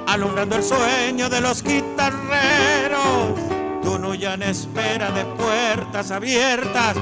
alumbrando 0.08 0.56
el 0.56 0.62
sueño 0.62 1.28
de 1.28 1.40
los 1.40 1.62
guitarreros. 1.62 3.38
Tunuyan 3.82 4.42
espera 4.42 5.10
de 5.12 5.24
puertas 5.24 6.10
abiertas 6.10 6.96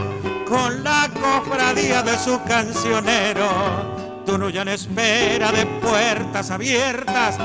con 0.47 0.85
la 0.85 1.09
cofradía 1.21 2.03
de 2.03 2.19
su 2.19 2.39
cancionero. 2.45 4.23
Tunuyan 4.27 4.69
espera 4.69 5.53
de 5.53 5.65
puertas 5.65 6.51
abiertas 6.51 7.39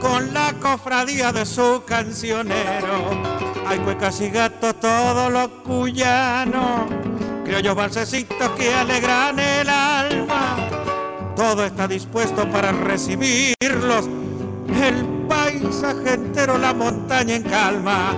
con 0.00 0.32
la 0.32 0.52
cofradía 0.60 1.32
de 1.32 1.44
su 1.44 1.82
cancionero. 1.84 3.45
Hay 3.68 3.80
cuecas 3.80 4.20
y 4.20 4.30
gatos, 4.30 4.78
todos 4.78 5.32
los 5.32 5.48
cuyanos, 5.64 6.88
criollos 7.44 7.74
balsecitos 7.74 8.50
que 8.50 8.72
alegran 8.72 9.40
el 9.40 9.68
alma. 9.68 10.56
Todo 11.34 11.64
está 11.64 11.88
dispuesto 11.88 12.48
para 12.48 12.70
recibirlos. 12.70 14.08
El 14.68 15.04
paisaje 15.28 16.14
entero, 16.14 16.58
la 16.58 16.72
montaña 16.74 17.34
en 17.34 17.42
calma. 17.42 18.14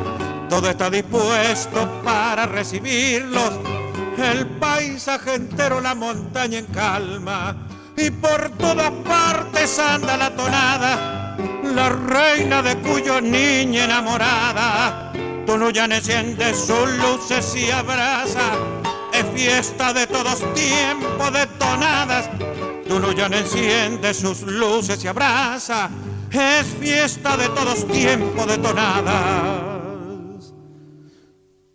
Todo 0.50 0.68
está 0.68 0.90
dispuesto 0.90 2.02
para 2.04 2.44
recibirlos. 2.44 3.58
El 4.18 4.46
paisaje 4.46 5.34
entero, 5.34 5.80
la 5.80 5.94
montaña 5.94 6.58
en 6.58 6.66
calma. 6.66 7.56
Y 7.96 8.10
por 8.10 8.50
todas 8.50 8.90
partes 9.02 9.78
anda 9.78 10.18
la 10.18 10.30
tonada, 10.36 11.36
la 11.62 11.88
reina 11.88 12.60
de 12.60 12.76
cuyo 12.76 13.18
niña 13.22 13.86
enamorada 13.86 15.08
ya 15.72 15.86
enciende 15.86 16.52
sus 16.52 16.90
luces 16.98 17.56
y 17.56 17.70
abraza. 17.70 18.52
Es 19.12 19.24
fiesta 19.34 19.94
de 19.94 20.06
todos 20.06 20.40
tiempos 20.54 21.32
de 21.32 21.46
tonadas. 21.58 22.28
ya 23.16 23.26
enciende 23.26 24.12
sus 24.12 24.42
luces 24.42 25.02
y 25.04 25.08
abraza. 25.08 25.88
Es 26.30 26.66
fiesta 26.78 27.36
de 27.38 27.48
todos 27.48 27.86
tiempos 27.88 28.46
de 28.46 28.58
tonadas. 28.58 30.52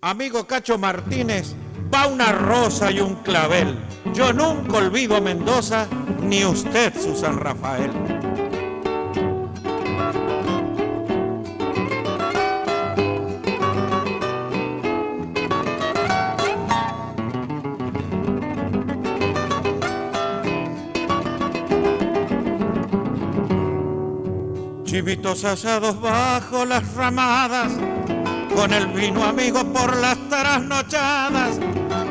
Amigo 0.02 0.46
Cacho 0.46 0.78
Martínez, 0.78 1.56
va 1.92 2.06
una 2.06 2.32
rosa 2.32 2.92
y 2.92 3.00
un 3.00 3.16
clavel. 3.24 3.80
Yo 4.14 4.32
nunca 4.34 4.78
olvido 4.78 5.16
a 5.16 5.22
Mendoza, 5.22 5.88
ni 6.22 6.46
usted, 6.46 6.94
Susan 7.02 7.38
Rafael. 7.38 8.13
Chivitos 24.94 25.44
asados 25.44 26.00
bajo 26.00 26.66
las 26.66 26.94
ramadas, 26.94 27.72
con 28.56 28.72
el 28.72 28.86
vino 28.90 29.24
amigo 29.24 29.64
por 29.74 29.98
las 29.98 30.16
trasnochadas, 30.30 31.60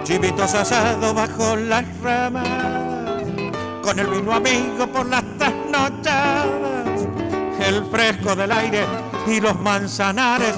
chivitos 0.03 0.53
asados 0.53 1.15
bajo 1.15 1.55
las 1.55 1.85
ramadas, 2.01 3.23
con 3.85 4.01
el 4.01 4.09
vino 4.09 4.33
amigo 4.33 4.89
por 4.89 5.07
las 5.07 5.23
trasnochadas, 5.39 7.07
el 7.61 7.85
fresco 7.85 8.35
del 8.35 8.51
aire 8.51 8.85
y 9.29 9.41
los 9.41 9.57
manzanares 9.61 10.57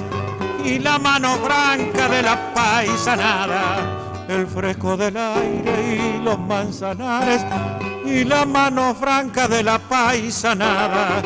y 0.63 0.79
la 0.79 0.97
mano 0.97 1.35
franca 1.35 2.09
de 2.09 2.23
la 2.23 2.53
paisanada. 2.55 4.01
El 4.27 4.47
fresco 4.47 4.97
del 4.97 5.15
aire 5.15 5.95
y 5.95 6.23
los 6.23 6.39
manzanares 6.39 7.45
y 8.03 8.23
la 8.23 8.47
mano 8.47 8.95
franca 8.95 9.47
de 9.47 9.61
la 9.61 9.77
paisanada. 9.77 11.21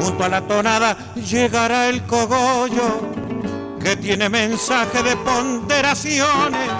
Junto 0.00 0.24
a 0.24 0.28
la 0.28 0.40
tonada 0.40 0.96
llegará 1.14 1.88
el 1.88 2.02
cogollo 2.04 3.00
que 3.82 3.96
tiene 3.96 4.28
mensaje 4.28 5.02
de 5.02 5.16
ponderaciones. 5.16 6.70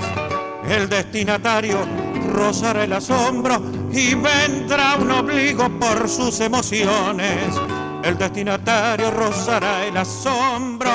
El 0.68 0.88
destinatario 0.88 1.78
rozará 2.32 2.84
el 2.84 2.92
asombro 2.92 3.60
y 3.92 4.14
vendrá 4.14 4.96
un 4.96 5.10
obligo 5.10 5.68
por 5.78 6.08
sus 6.08 6.40
emociones. 6.40 7.54
El 8.02 8.16
destinatario 8.16 9.10
rozará 9.10 9.84
el 9.84 9.96
asombro 9.96 10.90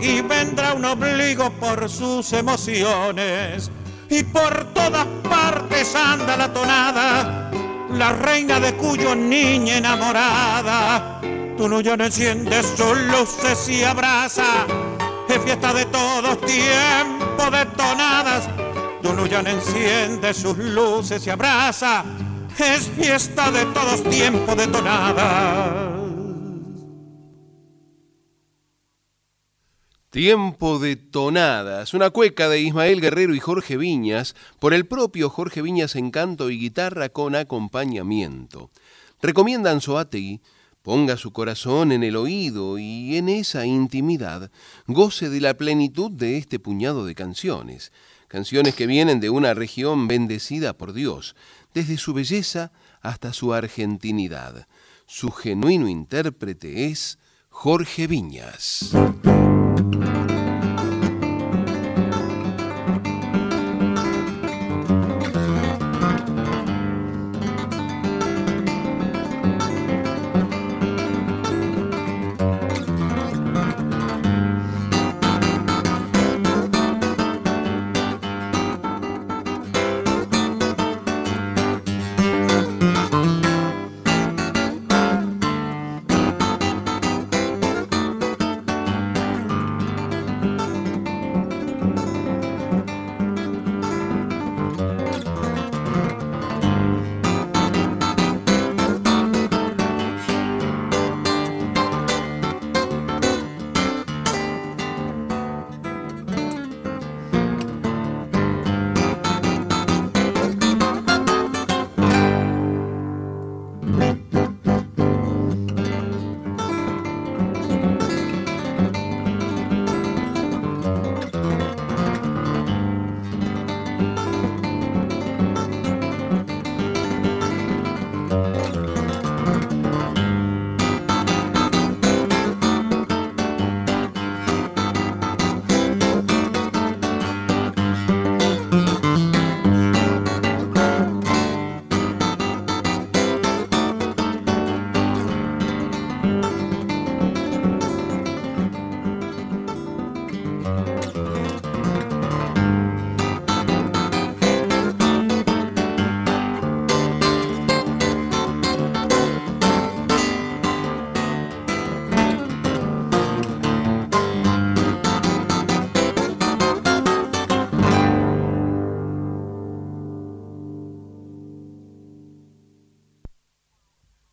y 0.00 0.20
vendrá 0.22 0.74
un 0.74 0.84
obligo 0.84 1.50
por 1.50 1.88
sus 1.88 2.32
emociones 2.32 3.70
y 4.08 4.24
por 4.24 4.64
todas 4.72 5.06
partes 5.28 5.94
anda 5.94 6.36
la 6.36 6.52
tonada, 6.52 7.50
la 7.92 8.12
reina 8.12 8.58
de 8.58 8.74
cuyo 8.74 9.14
niña 9.14 9.78
enamorada. 9.78 11.20
Tu 11.58 11.68
no 11.68 11.80
enciende 11.80 12.62
sus 12.62 12.96
luces 13.10 13.68
y 13.68 13.82
abraza, 13.82 14.64
es 15.28 15.38
fiesta 15.42 15.74
de 15.74 15.86
todos 15.86 16.40
tiempos 16.42 17.50
de 17.50 17.66
tonadas. 17.76 18.48
Tu 19.02 19.12
no 19.12 19.24
enciende 19.26 20.32
sus 20.34 20.56
luces 20.56 21.26
y 21.26 21.30
abraza, 21.30 22.04
es 22.56 22.88
fiesta 22.90 23.50
de 23.50 23.64
todos 23.66 24.04
tiempos 24.04 24.56
de 24.56 24.68
tonadas. 24.68 25.98
Tiempo 30.10 30.78
de 30.78 30.94
tonadas, 30.94 31.92
una 31.92 32.10
cueca 32.10 32.48
de 32.48 32.60
Ismael 32.60 33.00
Guerrero 33.00 33.34
y 33.34 33.40
Jorge 33.40 33.76
Viñas, 33.76 34.36
por 34.60 34.74
el 34.74 34.86
propio 34.86 35.28
Jorge 35.28 35.60
Viñas 35.62 35.96
en 35.96 36.12
canto 36.12 36.50
y 36.50 36.58
guitarra 36.60 37.08
con 37.08 37.34
acompañamiento. 37.34 38.70
Recomiendan 39.20 39.80
Soategui, 39.80 40.40
ponga 40.82 41.16
su 41.16 41.32
corazón 41.32 41.92
en 41.92 42.02
el 42.02 42.16
oído 42.16 42.78
y 42.78 43.16
en 43.16 43.28
esa 43.28 43.66
intimidad 43.66 44.50
goce 44.86 45.28
de 45.28 45.40
la 45.40 45.54
plenitud 45.54 46.10
de 46.10 46.36
este 46.36 46.58
puñado 46.58 47.04
de 47.04 47.14
canciones, 47.14 47.92
canciones 48.28 48.74
que 48.74 48.86
vienen 48.86 49.20
de 49.20 49.30
una 49.30 49.54
región 49.54 50.08
bendecida 50.08 50.76
por 50.76 50.92
Dios, 50.92 51.34
desde 51.74 51.96
su 51.96 52.14
belleza 52.14 52.72
hasta 53.00 53.32
su 53.32 53.52
argentinidad. 53.54 54.66
Su 55.06 55.30
genuino 55.30 55.88
intérprete 55.88 56.86
es 56.86 57.18
Jorge 57.48 58.06
Viñas. 58.06 58.92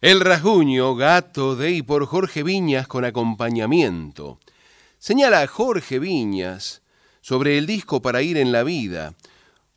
El 0.06 0.20
rasguño, 0.20 0.94
gato 0.96 1.56
de 1.56 1.72
y 1.72 1.82
por 1.82 2.06
Jorge 2.06 2.44
Viñas 2.44 2.88
con 2.88 3.06
acompañamiento. 3.06 4.40
Señala 5.00 5.48
Jorge 5.48 5.98
Viñas 5.98 6.84
sobre 7.22 7.58
el 7.58 7.66
disco 7.66 8.04
Para 8.04 8.22
ir 8.22 8.38
en 8.38 8.52
la 8.52 8.62
vida. 8.62 9.16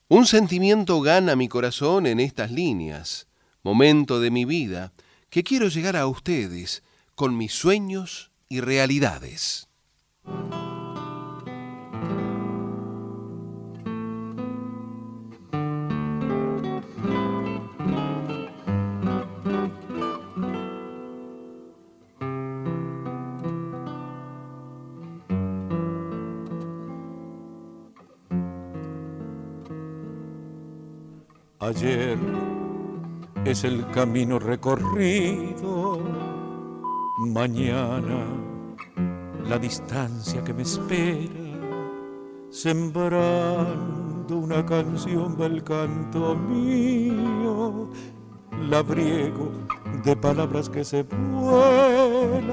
Un 0.07 0.27
sentimiento 0.27 1.01
gana 1.01 1.35
mi 1.35 1.49
corazón 1.49 2.07
en 2.07 2.21
estas 2.21 2.51
líneas. 2.51 3.27
Momento 3.63 4.21
de 4.21 4.31
mi 4.31 4.45
vida 4.45 4.93
que 5.31 5.43
quiero 5.43 5.69
llegar 5.69 5.97
a 5.97 6.07
ustedes 6.07 6.83
con 7.15 7.35
mis 7.35 7.55
sueños 7.55 8.31
y 8.51 8.61
realidades. 8.61 9.67
Ayer 31.69 32.17
es 33.45 33.63
el 33.65 33.87
camino 33.91 34.39
recorrido, 34.39 36.01
mañana 37.19 38.25
la 39.47 39.59
distancia 39.59 40.43
que 40.43 40.55
me 40.55 40.63
espera, 40.63 41.29
sembrando 42.49 44.39
una 44.39 44.65
canción 44.65 45.37
del 45.37 45.63
canto 45.63 46.35
mío, 46.35 47.91
labriego 48.67 49.51
de 50.05 50.17
palabras 50.17 50.71
que 50.71 50.83
se 50.85 51.03
vuelan. 51.03 52.49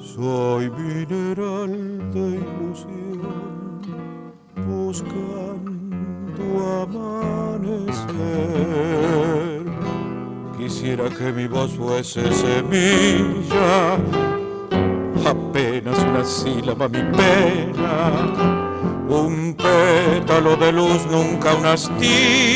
Soy 0.00 0.70
mineral 0.70 2.10
de 2.10 2.40
ilusión, 2.40 3.80
buscando 4.66 5.77
amanecer. 6.38 7.28
Quisiera 10.56 11.08
que 11.08 11.32
mi 11.32 11.46
voz 11.46 11.72
fuese 11.72 12.32
semilla, 12.32 13.96
apenas 15.24 15.98
una 16.04 16.24
sílaba 16.24 16.88
mi 16.88 17.02
pena, 17.16 18.12
un 19.08 19.54
pétalo 19.54 20.56
de 20.56 20.72
luz, 20.72 21.06
nunca 21.10 21.54
una 21.54 21.72
astilla, 21.72 22.48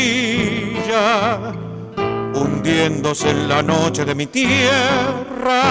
hundiéndose 2.35 3.31
en 3.31 3.49
la 3.49 3.63
noche 3.63 4.05
de 4.05 4.15
mi 4.15 4.27
tierra. 4.27 5.63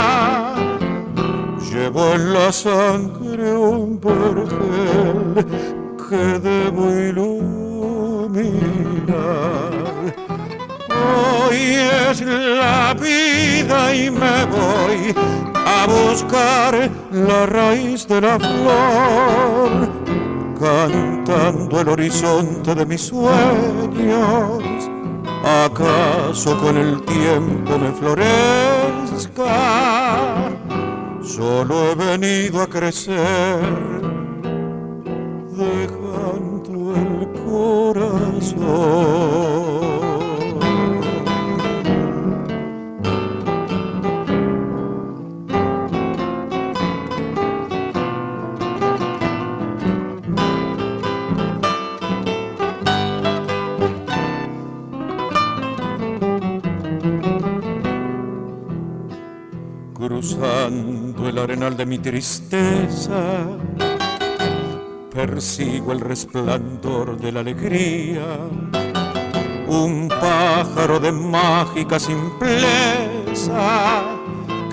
Llevo 1.71 2.13
en 2.13 2.33
la 2.33 2.51
sangre 2.51 3.55
un 3.55 3.99
vergel 3.99 5.45
que 6.09 6.39
debo 6.39 6.91
iluminar 6.91 7.40
Hoy 11.01 11.75
es 12.09 12.21
la 12.21 12.93
vida 12.93 13.95
y 13.95 14.11
me 14.11 14.45
voy 14.45 15.15
a 15.65 15.87
buscar 15.87 16.89
la 17.11 17.45
raíz 17.45 18.07
de 18.07 18.21
la 18.21 18.37
flor, 18.39 19.89
cantando 20.59 21.81
el 21.81 21.89
horizonte 21.89 22.75
de 22.75 22.85
mis 22.85 23.01
sueños. 23.01 24.63
¿Acaso 25.43 26.57
con 26.59 26.77
el 26.77 27.01
tiempo 27.03 27.77
me 27.77 27.91
florezca? 27.91 29.51
Solo 31.23 31.91
he 31.91 31.95
venido 31.95 32.61
a 32.61 32.67
crecer, 32.67 33.59
dejando 35.57 36.95
el 36.95 37.27
El 60.43 61.37
arenal 61.37 61.77
de 61.77 61.85
mi 61.85 61.99
tristeza 61.99 63.45
persigo 65.13 65.91
el 65.91 65.99
resplandor 65.99 67.15
de 67.19 67.31
la 67.31 67.41
alegría, 67.41 68.25
un 69.67 70.07
pájaro 70.07 70.99
de 70.99 71.11
mágica 71.11 71.99
simpleza 71.99 72.57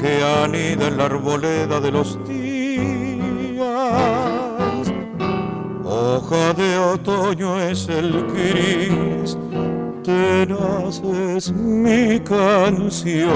que 0.01 0.25
anida 0.43 0.89
en 0.89 0.97
la 0.97 1.05
arboleda 1.05 1.81
de 1.81 1.93
los 1.93 2.19
días. 2.27 3.67
Hoja 5.85 6.55
de 6.55 6.79
otoño 6.79 7.61
es 7.61 7.91
el 7.91 8.25
gris, 8.33 9.37
tenaz 10.03 11.03
es 11.05 11.53
mi 11.53 12.19
canción. 12.21 13.29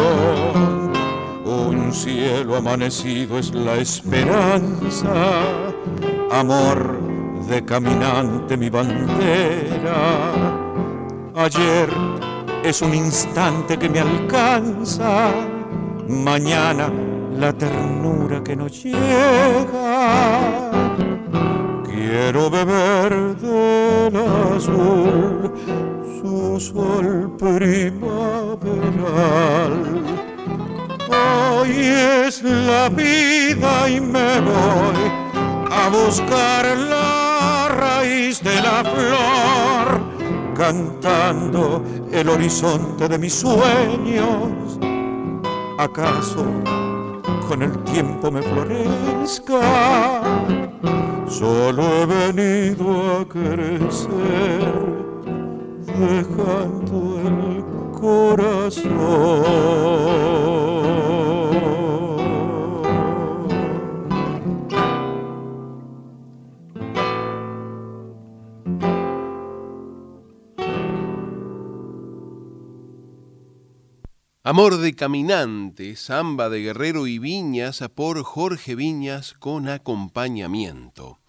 Un 1.52 1.92
cielo 1.92 2.56
amanecido 2.56 3.38
es 3.38 3.52
la 3.52 3.76
esperanza 3.76 5.42
amor 6.30 6.98
de 7.46 7.62
caminante 7.62 8.56
mi 8.56 8.70
bandera. 8.70 10.32
Ayer 11.36 11.90
es 12.64 12.80
un 12.80 12.94
instante 12.94 13.78
que 13.78 13.90
me 13.90 14.00
alcanza, 14.00 15.30
mañana 16.08 16.90
la 17.36 17.52
ternura 17.52 18.42
que 18.42 18.56
nos 18.56 18.82
llega. 18.82 20.70
Quiero 21.84 22.48
beber 22.50 23.36
del 23.36 24.16
azul 24.56 25.52
su 26.22 26.58
sol 26.58 27.36
primaveral. 27.38 28.52
Hoy 31.62 31.76
es 31.78 32.42
la 32.42 32.88
vida 32.88 33.88
y 33.88 34.00
me 34.00 34.40
voy 34.40 34.96
a 35.70 35.88
buscar 35.90 36.76
la 36.76 37.68
raíz 37.68 38.42
de 38.42 38.56
la 38.56 38.82
flor, 38.82 40.02
cantando 40.56 41.84
el 42.10 42.28
horizonte 42.30 43.06
de 43.06 43.16
mis 43.16 43.34
sueños. 43.34 44.80
¿Acaso 45.78 46.44
con 47.46 47.62
el 47.62 47.78
tiempo 47.84 48.32
me 48.32 48.42
florezca? 48.42 50.20
Solo 51.28 51.84
he 52.02 52.06
venido 52.06 53.20
a 53.20 53.24
crecer, 53.28 54.72
dejando 55.86 57.20
el 57.24 57.64
corazón. 57.92 58.82
Amor 74.52 74.76
de 74.76 74.92
caminante, 74.92 75.96
samba 75.96 76.50
de 76.50 76.60
Guerrero 76.60 77.06
y 77.06 77.18
Viñas 77.18 77.82
por 77.94 78.22
Jorge 78.22 78.74
Viñas 78.74 79.32
con 79.38 79.66
acompañamiento. 79.66 81.20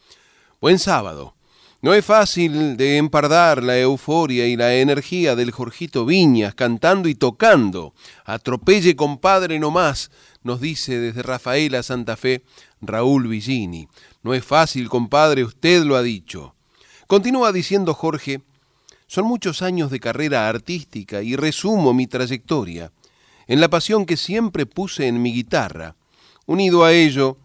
Buen 0.59 0.77
sábado. 0.77 1.33
No 1.81 1.93
es 1.93 2.03
fácil 2.03 2.75
de 2.75 2.97
empardar 2.97 3.63
la 3.63 3.79
euforia 3.79 4.45
y 4.45 4.57
la 4.57 4.75
energía 4.75 5.37
del 5.37 5.51
Jorgito 5.51 6.05
Viñas 6.05 6.53
cantando 6.53 7.07
y 7.07 7.15
tocando. 7.15 7.93
Atropelle 8.25 8.97
compadre 8.97 9.57
no 9.57 9.71
más, 9.71 10.11
nos 10.43 10.59
dice 10.59 10.99
desde 10.99 11.23
Rafaela 11.23 11.81
Santa 11.81 12.17
Fe 12.17 12.43
Raúl 12.81 13.29
Villini. 13.29 13.87
No 14.21 14.33
es 14.33 14.43
fácil, 14.43 14.89
compadre, 14.89 15.45
usted 15.45 15.85
lo 15.85 15.95
ha 15.95 16.01
dicho. 16.01 16.55
Continúa 17.07 17.53
diciendo 17.53 17.93
Jorge, 17.93 18.41
son 19.07 19.23
muchos 19.23 19.61
años 19.61 19.91
de 19.91 20.01
carrera 20.01 20.49
artística 20.49 21.21
y 21.21 21.37
resumo 21.37 21.93
mi 21.93 22.05
trayectoria 22.05 22.91
en 23.47 23.61
la 23.61 23.69
pasión 23.69 24.05
que 24.05 24.17
siempre 24.17 24.65
puse 24.65 25.07
en 25.07 25.21
mi 25.21 25.33
guitarra, 25.33 25.95
unido 26.45 26.83
a 26.83 26.93
ello 26.93 27.37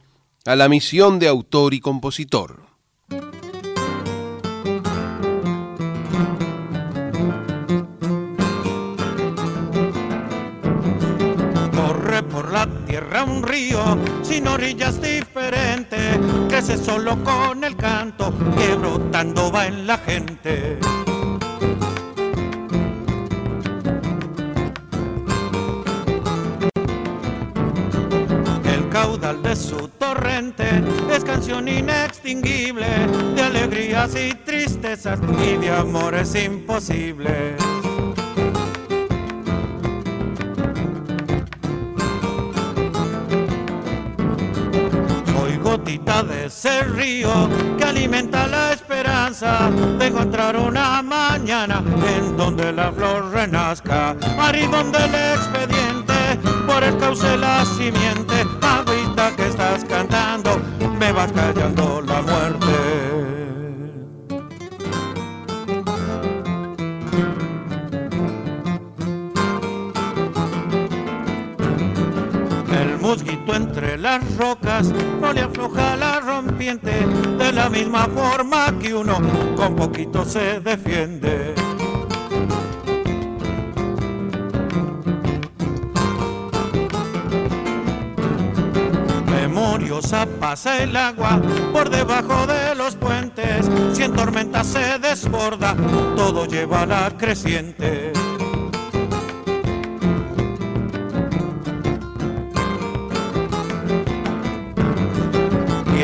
a 0.44 0.56
la 0.56 0.68
misión 0.68 1.18
de 1.18 1.28
autor 1.28 1.74
y 1.74 1.80
compositor. 1.80 2.68
fuera 13.18 13.24
un 13.24 13.42
río 13.42 13.98
sin 14.22 14.46
orillas 14.46 15.00
diferentes, 15.00 16.18
crece 16.48 16.76
solo 16.76 17.22
con 17.24 17.64
el 17.64 17.76
canto 17.76 18.32
que 18.56 18.74
brotando 18.74 19.50
va 19.50 19.66
en 19.66 19.86
la 19.86 19.98
gente. 19.98 20.78
Caudal 29.02 29.40
de 29.44 29.54
su 29.54 29.88
torrente 29.96 30.66
es 31.12 31.22
canción 31.22 31.68
inextinguible 31.68 32.88
de 33.36 33.42
alegrías 33.42 34.12
y 34.16 34.34
tristezas 34.34 35.20
y 35.40 35.56
de 35.56 35.70
amores 35.70 36.34
imposibles. 36.34 37.54
de 46.22 46.46
ese 46.46 46.82
río 46.82 47.30
que 47.76 47.84
alimenta 47.84 48.48
la 48.48 48.72
esperanza 48.72 49.70
de 49.98 50.06
encontrar 50.06 50.56
una 50.56 51.00
mañana 51.02 51.82
en 52.16 52.36
donde 52.36 52.72
la 52.72 52.90
flor 52.90 53.30
renazca, 53.30 54.16
Ari 54.36 54.66
donde 54.66 54.98
el 54.98 55.14
expediente 55.14 55.97
por 56.66 56.82
el 56.82 56.96
cauce 56.98 57.36
la 57.36 57.64
simiente, 57.64 58.44
agüita 58.60 59.34
que 59.36 59.46
estás 59.46 59.84
cantando, 59.84 60.60
me 60.98 61.12
vas 61.12 61.32
callando 61.32 62.00
la 62.02 62.22
muerte. 62.22 63.18
musguito 73.08 73.54
entre 73.54 73.96
las 73.96 74.36
rocas 74.36 74.92
no 75.18 75.32
le 75.32 75.40
afloja 75.40 75.96
la 75.96 76.20
rompiente 76.20 76.92
de 77.38 77.52
la 77.52 77.70
misma 77.70 78.06
forma 78.06 78.78
que 78.78 78.92
uno 78.94 79.18
con 79.56 79.74
poquito 79.76 80.26
se 80.26 80.60
defiende. 80.60 81.54
Pasa 90.38 90.80
el 90.80 90.96
agua 90.96 91.40
por 91.72 91.90
debajo 91.90 92.46
de 92.46 92.76
los 92.76 92.94
puentes, 92.94 93.68
si 93.92 94.04
en 94.04 94.14
tormenta 94.14 94.62
se 94.62 94.96
desborda, 95.00 95.74
todo 96.14 96.46
lleva 96.46 96.82
a 96.82 96.86
la 96.86 97.16
creciente. 97.18 98.12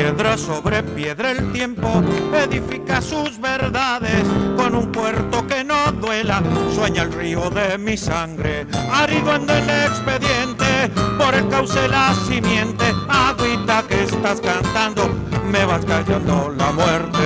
Piedra 0.05 0.37
sobre 0.37 0.83
piedra 0.83 1.31
el 1.31 1.51
tiempo 1.51 1.89
edifica 2.31 3.01
sus 3.01 3.41
verdades 3.41 4.23
con 4.55 4.75
un 4.75 4.91
puerto 4.91 5.47
que 5.47 5.63
no 5.63 5.91
duela. 5.93 6.43
Sueña 6.75 7.01
el 7.01 7.11
río 7.11 7.49
de 7.49 7.79
mi 7.79 7.97
sangre, 7.97 8.67
arido 8.91 9.33
en 9.33 9.49
el 9.49 9.67
expediente, 9.67 10.91
por 11.17 11.33
el 11.33 11.49
cauce 11.49 11.87
la 11.87 12.13
simiente, 12.27 12.85
agüita 13.09 13.83
que 13.87 14.03
estás 14.03 14.39
cantando, 14.41 15.09
me 15.51 15.65
vas 15.65 15.83
callando 15.83 16.53
la 16.55 16.71
muerte. 16.71 17.23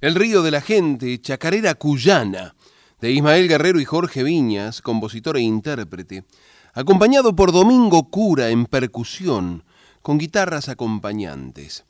El 0.00 0.14
río 0.14 0.42
de 0.42 0.50
la 0.50 0.62
gente, 0.62 1.20
chacarera 1.20 1.74
cuyana, 1.74 2.54
de 3.02 3.10
Ismael 3.10 3.48
Guerrero 3.48 3.78
y 3.80 3.84
Jorge 3.84 4.22
Viñas, 4.22 4.80
compositor 4.80 5.36
e 5.36 5.42
intérprete, 5.42 6.24
acompañado 6.78 7.34
por 7.34 7.50
Domingo 7.50 8.08
Cura 8.08 8.50
en 8.50 8.64
percusión, 8.64 9.64
con 10.00 10.16
guitarras 10.16 10.68
acompañantes. 10.68 11.84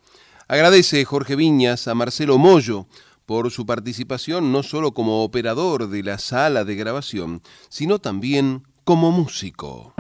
Agradece 0.49 1.05
Jorge 1.05 1.37
Viñas 1.37 1.89
a 1.89 1.95
Marcelo 1.95 2.39
Mollo 2.39 2.87
por 3.27 3.51
su 3.51 3.67
participación 3.67 4.51
no 4.51 4.63
solo 4.63 4.95
como 4.95 5.25
operador 5.25 5.91
de 5.91 6.03
la 6.03 6.17
sala 6.17 6.65
de 6.65 6.75
grabación, 6.75 7.43
sino 7.69 7.99
también 7.99 8.63
como 8.85 9.13
músico. 9.13 9.93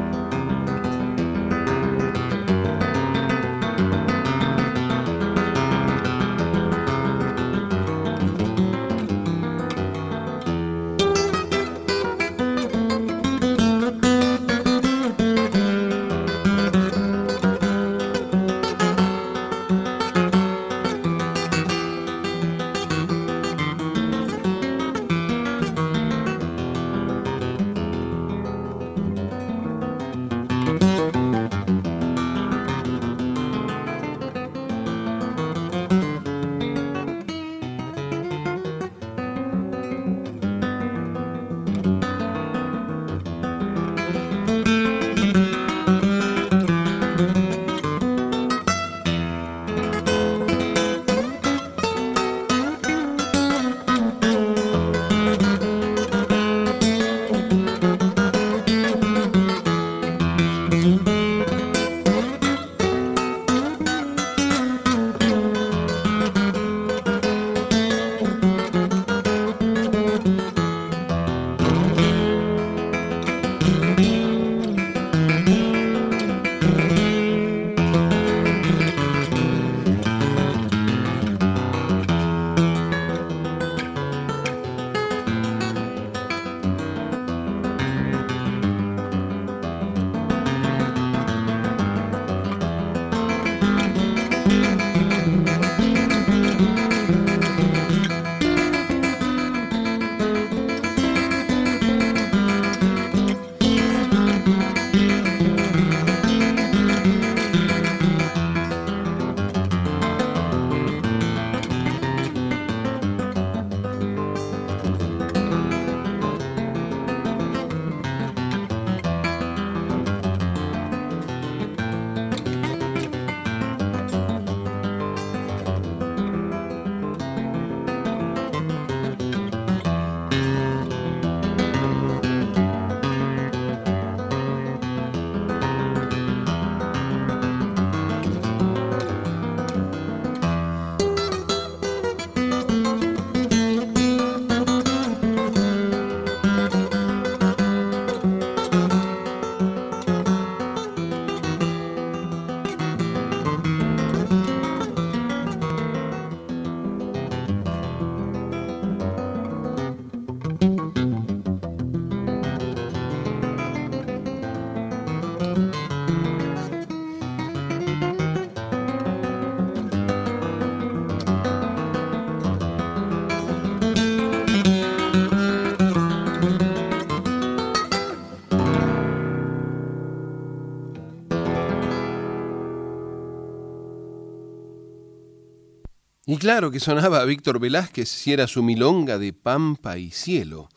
Claro 186.39 186.71
que 186.71 186.79
sonaba 186.79 187.21
a 187.21 187.25
Víctor 187.25 187.59
Velázquez 187.59 188.09
si 188.09 188.33
era 188.33 188.47
su 188.47 188.63
milonga 188.63 189.19
de 189.19 189.33
pampa 189.33 189.99
y 189.99 190.13
cielo, 190.13 190.69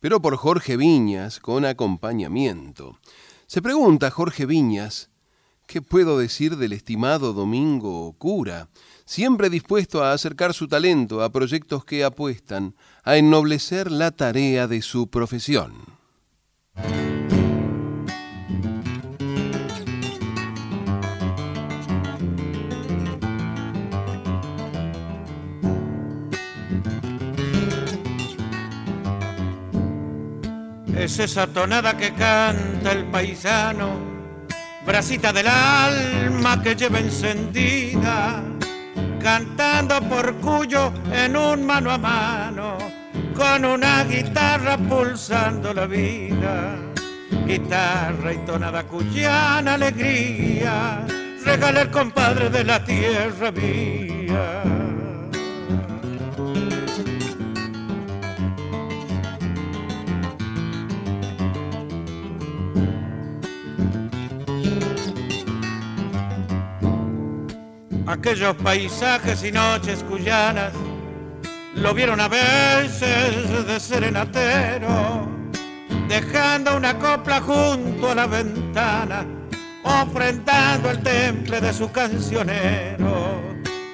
pero 0.00 0.22
por 0.22 0.36
Jorge 0.36 0.78
Viñas 0.78 1.40
con 1.40 1.66
acompañamiento. 1.66 2.98
Se 3.46 3.60
pregunta 3.60 4.10
Jorge 4.10 4.46
Viñas, 4.46 5.10
¿qué 5.66 5.82
puedo 5.82 6.18
decir 6.18 6.56
del 6.56 6.72
estimado 6.72 7.34
Domingo 7.34 8.14
Cura? 8.16 8.70
Siempre 9.04 9.50
dispuesto 9.50 10.02
a 10.02 10.14
acercar 10.14 10.54
su 10.54 10.68
talento 10.68 11.22
a 11.22 11.30
proyectos 11.30 11.84
que 11.84 12.02
apuestan 12.02 12.74
a 13.02 13.18
ennoblecer 13.18 13.90
la 13.90 14.10
tarea 14.10 14.66
de 14.68 14.80
su 14.80 15.08
profesión. 15.08 15.83
Es 31.04 31.18
esa 31.18 31.46
tonada 31.46 31.94
que 31.98 32.14
canta 32.14 32.92
el 32.92 33.04
paisano, 33.04 33.98
bracita 34.86 35.34
del 35.34 35.46
alma 35.48 36.62
que 36.62 36.74
lleva 36.74 36.98
encendida, 36.98 38.42
cantando 39.22 40.00
por 40.08 40.34
cuyo 40.36 40.92
en 41.12 41.36
un 41.36 41.66
mano 41.66 41.90
a 41.90 41.98
mano, 41.98 42.78
con 43.36 43.66
una 43.66 44.04
guitarra 44.04 44.78
pulsando 44.78 45.74
la 45.74 45.86
vida. 45.86 46.76
Guitarra 47.46 48.32
y 48.32 48.38
tonada 48.38 48.84
cuyana 48.84 49.74
alegría, 49.74 51.04
regala 51.44 51.82
el 51.82 51.90
compadre 51.90 52.48
de 52.48 52.64
la 52.64 52.82
tierra 52.82 53.50
mía. 53.52 54.73
Aquellos 68.14 68.54
paisajes 68.56 69.42
y 69.42 69.50
noches 69.50 70.04
cuyanas 70.04 70.72
lo 71.74 71.92
vieron 71.92 72.20
a 72.20 72.28
veces 72.28 73.66
de 73.66 73.80
serenatero, 73.80 75.28
dejando 76.08 76.76
una 76.76 76.96
copla 76.96 77.40
junto 77.40 78.12
a 78.12 78.14
la 78.14 78.26
ventana, 78.26 79.26
ofrendando 79.82 80.90
el 80.90 81.02
temple 81.02 81.60
de 81.60 81.72
su 81.72 81.90
cancionero. 81.90 83.42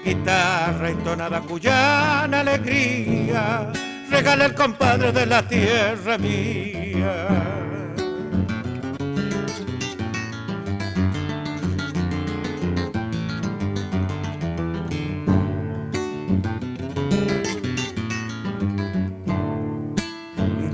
Guitarra 0.04 0.90
entonada 0.90 1.40
cuyana 1.40 2.40
alegría, 2.40 3.72
regala 4.10 4.44
el 4.44 4.54
compadre 4.54 5.12
de 5.12 5.24
la 5.24 5.42
tierra 5.48 6.18
mía. 6.18 7.59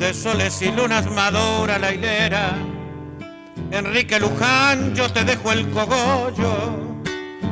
De 0.06 0.14
soles 0.14 0.62
y 0.62 0.70
lunas 0.70 1.10
madura 1.10 1.80
la 1.80 1.92
hilera. 1.92 2.52
Enrique 3.72 4.20
Luján, 4.20 4.94
yo 4.94 5.12
te 5.12 5.24
dejo 5.24 5.50
el 5.50 5.68
cogollo, 5.70 7.02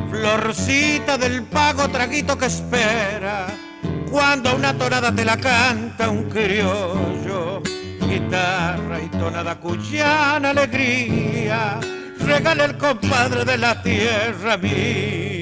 florcita 0.08 1.18
del 1.18 1.42
pago, 1.42 1.88
traguito 1.88 2.38
que 2.38 2.46
espera, 2.46 3.46
cuando 4.08 4.54
una 4.54 4.72
tonada 4.72 5.12
te 5.12 5.24
la 5.24 5.36
canta 5.36 6.08
un 6.08 6.30
criollo, 6.30 7.60
guitarra 8.08 9.02
y 9.02 9.08
tonada 9.08 9.58
cuyana 9.58 10.50
alegría, 10.50 11.80
regala 12.20 12.66
el 12.66 12.78
compadre 12.78 13.44
de 13.44 13.58
la 13.58 13.82
tierra 13.82 14.56
mía. 14.58 15.33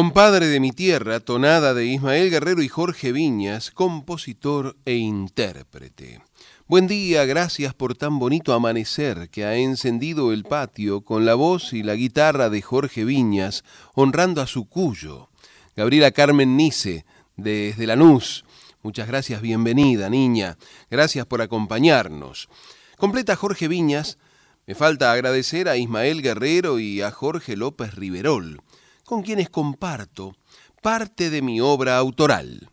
Compadre 0.00 0.46
de 0.46 0.60
mi 0.60 0.72
tierra, 0.72 1.20
tonada 1.20 1.74
de 1.74 1.84
Ismael 1.84 2.30
Guerrero 2.30 2.62
y 2.62 2.68
Jorge 2.68 3.12
Viñas, 3.12 3.70
compositor 3.70 4.74
e 4.86 4.94
intérprete. 4.94 6.22
Buen 6.66 6.86
día, 6.86 7.26
gracias 7.26 7.74
por 7.74 7.94
tan 7.94 8.18
bonito 8.18 8.54
amanecer 8.54 9.28
que 9.28 9.44
ha 9.44 9.56
encendido 9.56 10.32
el 10.32 10.44
patio 10.44 11.02
con 11.02 11.26
la 11.26 11.34
voz 11.34 11.74
y 11.74 11.82
la 11.82 11.96
guitarra 11.96 12.48
de 12.48 12.62
Jorge 12.62 13.04
Viñas, 13.04 13.62
honrando 13.92 14.40
a 14.40 14.46
su 14.46 14.70
cuyo. 14.70 15.28
Gabriela 15.76 16.12
Carmen 16.12 16.56
Nice, 16.56 17.04
desde 17.36 17.86
Lanús. 17.86 18.46
Muchas 18.82 19.06
gracias, 19.06 19.42
bienvenida, 19.42 20.08
niña. 20.08 20.56
Gracias 20.90 21.26
por 21.26 21.42
acompañarnos. 21.42 22.48
Completa 22.96 23.36
Jorge 23.36 23.68
Viñas. 23.68 24.16
Me 24.66 24.74
falta 24.74 25.12
agradecer 25.12 25.68
a 25.68 25.76
Ismael 25.76 26.22
Guerrero 26.22 26.78
y 26.78 27.02
a 27.02 27.10
Jorge 27.10 27.54
López 27.54 27.94
Riverol 27.96 28.62
con 29.10 29.22
quienes 29.22 29.50
comparto 29.50 30.36
parte 30.82 31.30
de 31.30 31.42
mi 31.42 31.60
obra 31.60 31.96
autoral. 31.96 32.70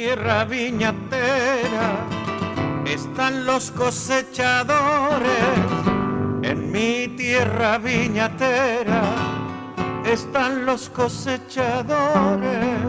Tierra 0.00 0.44
viñatera 0.46 2.06
están 2.86 3.44
los 3.44 3.70
cosechadores. 3.70 5.28
En 6.40 6.72
mi 6.72 7.08
tierra 7.18 7.76
viñatera 7.76 9.02
están 10.06 10.64
los 10.64 10.88
cosechadores. 10.88 12.80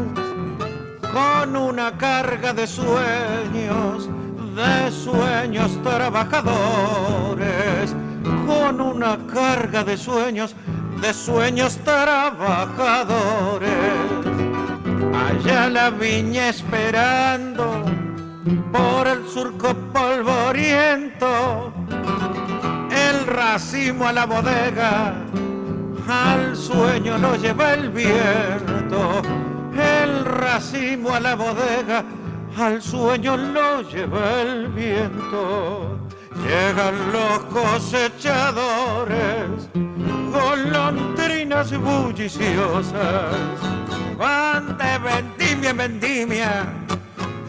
Con 1.12 1.58
una 1.58 1.98
carga 1.98 2.54
de 2.54 2.66
sueños, 2.66 4.08
de 4.56 4.90
sueños 4.90 5.84
trabajadores, 5.84 7.94
con 8.48 8.80
una 8.80 9.18
carga 9.28 9.84
de 9.84 9.98
sueños, 9.98 10.56
de 11.02 11.14
sueños 11.14 11.76
trabajadores 11.84 14.21
allá 15.14 15.70
la 15.70 15.90
viña 15.90 16.50
esperando 16.50 17.84
por 18.72 19.08
el 19.08 19.28
surco 19.28 19.74
polvoriento, 19.94 21.74
el 22.90 23.28
racimo 23.28 24.08
a 24.08 24.14
la 24.14 24.26
bodega, 24.26 25.14
al 26.08 26.56
sueño 26.56 27.18
lo 27.18 27.36
lleva 27.36 27.74
el 27.74 27.90
viento, 27.90 29.22
el 29.74 30.24
racimo 30.26 31.14
a 31.14 31.20
la 31.20 31.36
bodega, 31.36 32.06
al 32.58 32.82
sueño 32.82 33.36
lo 33.38 33.82
lleva 33.82 34.42
el 34.42 34.70
viento. 34.70 36.00
Llegan 36.48 36.96
los 37.12 37.40
cosechadores, 37.52 39.68
golondrinas 40.32 41.78
bulliciosas 41.78 43.36
Van 44.22 44.78
de 44.78 45.00
vendimia 45.00 45.72
en 45.72 45.78
vendimia 45.78 46.66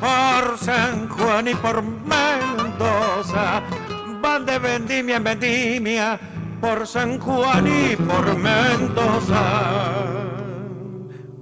por 0.01 0.57
San 0.57 1.07
Juan 1.07 1.49
y 1.49 1.55
por 1.55 1.83
Mendoza. 1.83 3.61
Van 4.23 4.47
de 4.47 4.59
vendimia 4.59 5.17
en 5.17 5.25
vendimia 5.25 6.19
por 6.63 6.87
San 6.87 7.19
Juan 7.19 7.67
y 7.67 7.95
por 7.97 8.39
Mendoza. 8.39 9.43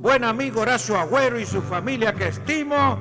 Buen 0.01 0.24
amigo 0.24 0.62
Horacio 0.62 0.99
Agüero 0.99 1.39
y 1.39 1.47
su 1.47 1.62
familia 1.62 2.12
que 2.12 2.26
estimo, 2.26 2.99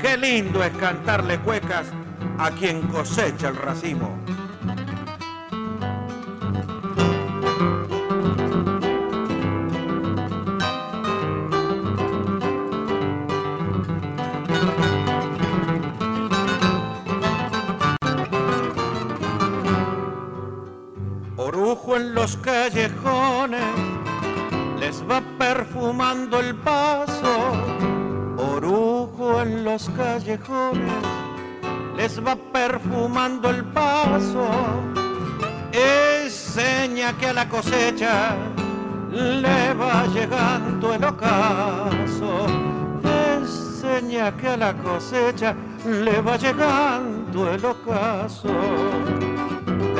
qué 0.00 0.16
lindo 0.16 0.64
es 0.64 0.76
cantarle 0.78 1.38
cuecas 1.38 1.86
a 2.38 2.50
quien 2.50 2.82
cosecha 2.88 3.50
el 3.50 3.56
racimo. 3.56 4.18
Callejones, 22.78 23.74
le 24.78 24.86
les 24.86 25.02
va 25.02 25.20
perfumando 25.36 26.38
el 26.38 26.54
paso, 26.54 27.52
orujo 28.36 29.42
en 29.42 29.64
los 29.64 29.90
callejones, 29.90 31.02
les 31.96 32.24
va 32.24 32.36
perfumando 32.36 33.50
el 33.50 33.64
paso, 33.64 34.46
es 35.72 36.32
seña 36.32 37.12
que 37.18 37.26
a 37.26 37.32
la 37.32 37.48
cosecha 37.48 38.36
le 39.10 39.74
va 39.74 40.06
llegando 40.14 40.94
el 40.94 41.04
ocaso, 41.04 42.46
es 43.02 43.50
seña 43.80 44.36
que 44.36 44.48
a 44.48 44.56
la 44.56 44.74
cosecha 44.74 45.56
le 45.84 46.20
va 46.20 46.36
llegando 46.36 47.52
el 47.52 47.64
ocaso, 47.64 48.48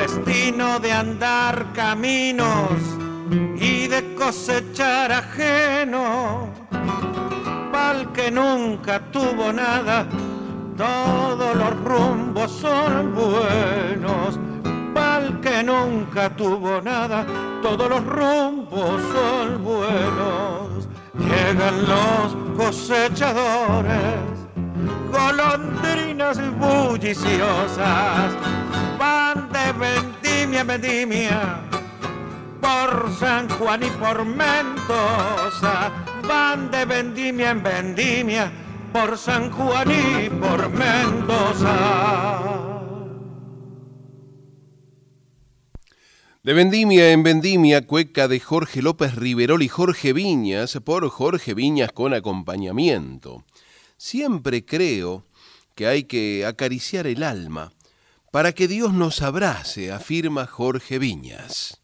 destino 0.09 0.79
de 0.81 0.93
andar 0.93 1.67
caminos 1.75 2.81
y 3.61 3.87
de 3.89 4.15
cosechar 4.15 5.13
ajeno, 5.13 6.49
pal 7.71 8.11
que 8.13 8.31
nunca 8.31 9.01
tuvo 9.13 9.53
nada, 9.53 10.07
todos 10.77 11.55
los 11.55 11.85
rumbos 11.85 12.51
son 12.51 13.15
buenos, 13.15 14.39
pal 14.95 15.41
que 15.43 15.63
nunca 15.63 16.35
tuvo 16.35 16.81
nada, 16.81 17.27
todos 17.63 17.91
los 17.91 18.05
rumbos 18.05 19.03
son 19.13 19.63
buenos, 19.63 20.89
llegan 21.19 21.87
los 21.87 22.35
cosechadores, 22.57 23.93
golondrinas 25.13 26.41
bulliciosas, 26.59 28.33
van 28.99 29.51
de 29.53 29.73
vendimia 29.73 30.65
vendimia 30.65 31.69
por 32.61 33.15
San 33.19 33.49
Juan 33.49 33.83
y 33.83 33.91
por 33.91 34.25
Mendoza, 34.25 35.91
van 36.27 36.71
de 36.71 36.85
vendimia 36.85 37.51
en 37.51 37.63
vendimia, 37.63 38.53
por 38.93 39.17
San 39.17 39.51
Juan 39.51 39.89
y 39.91 40.29
por 40.29 40.69
Mendoza. 40.71 41.75
De 46.43 46.55
Vendimia 46.55 47.11
en 47.13 47.23
Vendimia, 47.23 47.87
cueca 47.87 48.27
de 48.27 48.41
Jorge 48.41 48.81
López 48.81 49.15
Riverol 49.17 49.63
y 49.63 49.69
Jorge 49.69 50.15
Viñas, 50.15 50.79
por 50.83 51.07
Jorge 51.11 51.53
Viñas 51.53 51.93
con 51.93 52.15
acompañamiento. 52.15 53.45
Siempre 53.99 54.65
creo 54.65 55.27
que 55.75 55.87
hay 55.87 56.05
que 56.05 56.47
acariciar 56.47 57.07
el 57.07 57.23
alma 57.23 57.73
para 58.31 58.53
que 58.53 58.69
Dios 58.69 58.93
nos 58.93 59.23
abrace, 59.23 59.91
afirma 59.93 60.47
Jorge 60.47 60.99
Viñas. 60.99 61.83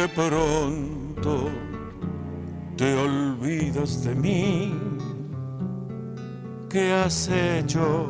Que 0.00 0.08
pronto 0.08 1.50
te 2.74 2.94
olvidas 2.94 4.02
de 4.02 4.14
mí, 4.14 4.74
que 6.70 6.94
has 6.94 7.28
hecho 7.28 8.08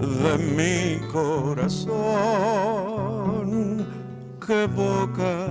de 0.00 0.38
mi 0.56 0.98
corazón, 1.12 1.96
que 4.46 4.66
boca 4.68 5.48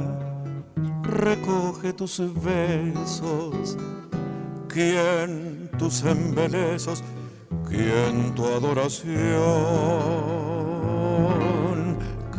recoge 1.03 1.93
tus 1.93 2.19
besos, 2.43 3.77
quien 4.67 5.69
tus 5.77 6.03
embelezos, 6.05 7.03
quien 7.69 8.33
tu 8.33 8.45
adoración 8.45 9.05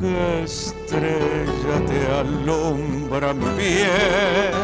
que 0.01 0.43
estrella 0.45 1.77
te 1.87 2.07
alumbra 2.13 3.33
mi 3.33 3.47
bien. 3.57 4.55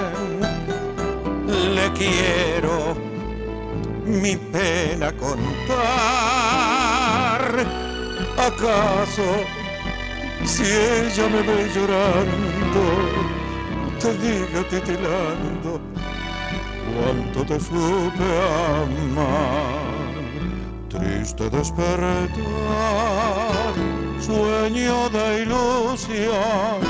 Le 1.74 1.92
quiero 1.92 2.94
mi 4.04 4.36
pena 4.36 5.12
contar. 5.12 5.42
¿Acaso 8.36 9.44
si 10.44 10.64
ella 10.64 11.28
me 11.28 11.42
ve 11.42 11.70
llorando, 11.74 12.82
te 14.00 14.10
diga 14.18 14.62
titilando 14.68 15.80
cuánto 16.94 17.44
te 17.44 17.60
supe 17.60 18.28
amar? 18.82 20.01
Triste 21.22 21.48
despertar 21.50 22.28
sueño 24.18 25.08
de 25.10 25.42
ilusión, 25.42 26.80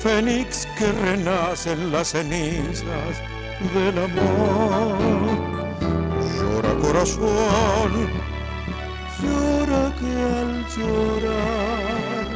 fénix 0.00 0.68
que 0.78 0.92
renace 0.92 1.72
en 1.72 1.90
las 1.90 2.12
cenizas 2.12 3.14
del 3.74 3.98
amor. 3.98 4.96
Llora 6.36 6.74
corazón, 6.80 7.92
llora 9.20 9.92
que 9.98 10.12
al 10.38 10.52
llorar, 10.76 12.28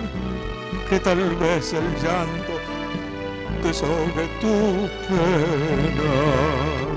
que 0.90 0.98
tal 0.98 1.36
vez 1.36 1.74
el 1.74 1.88
llanto 2.02 2.54
desahogue 3.62 4.26
tu 4.40 4.88
pena. 5.06 6.87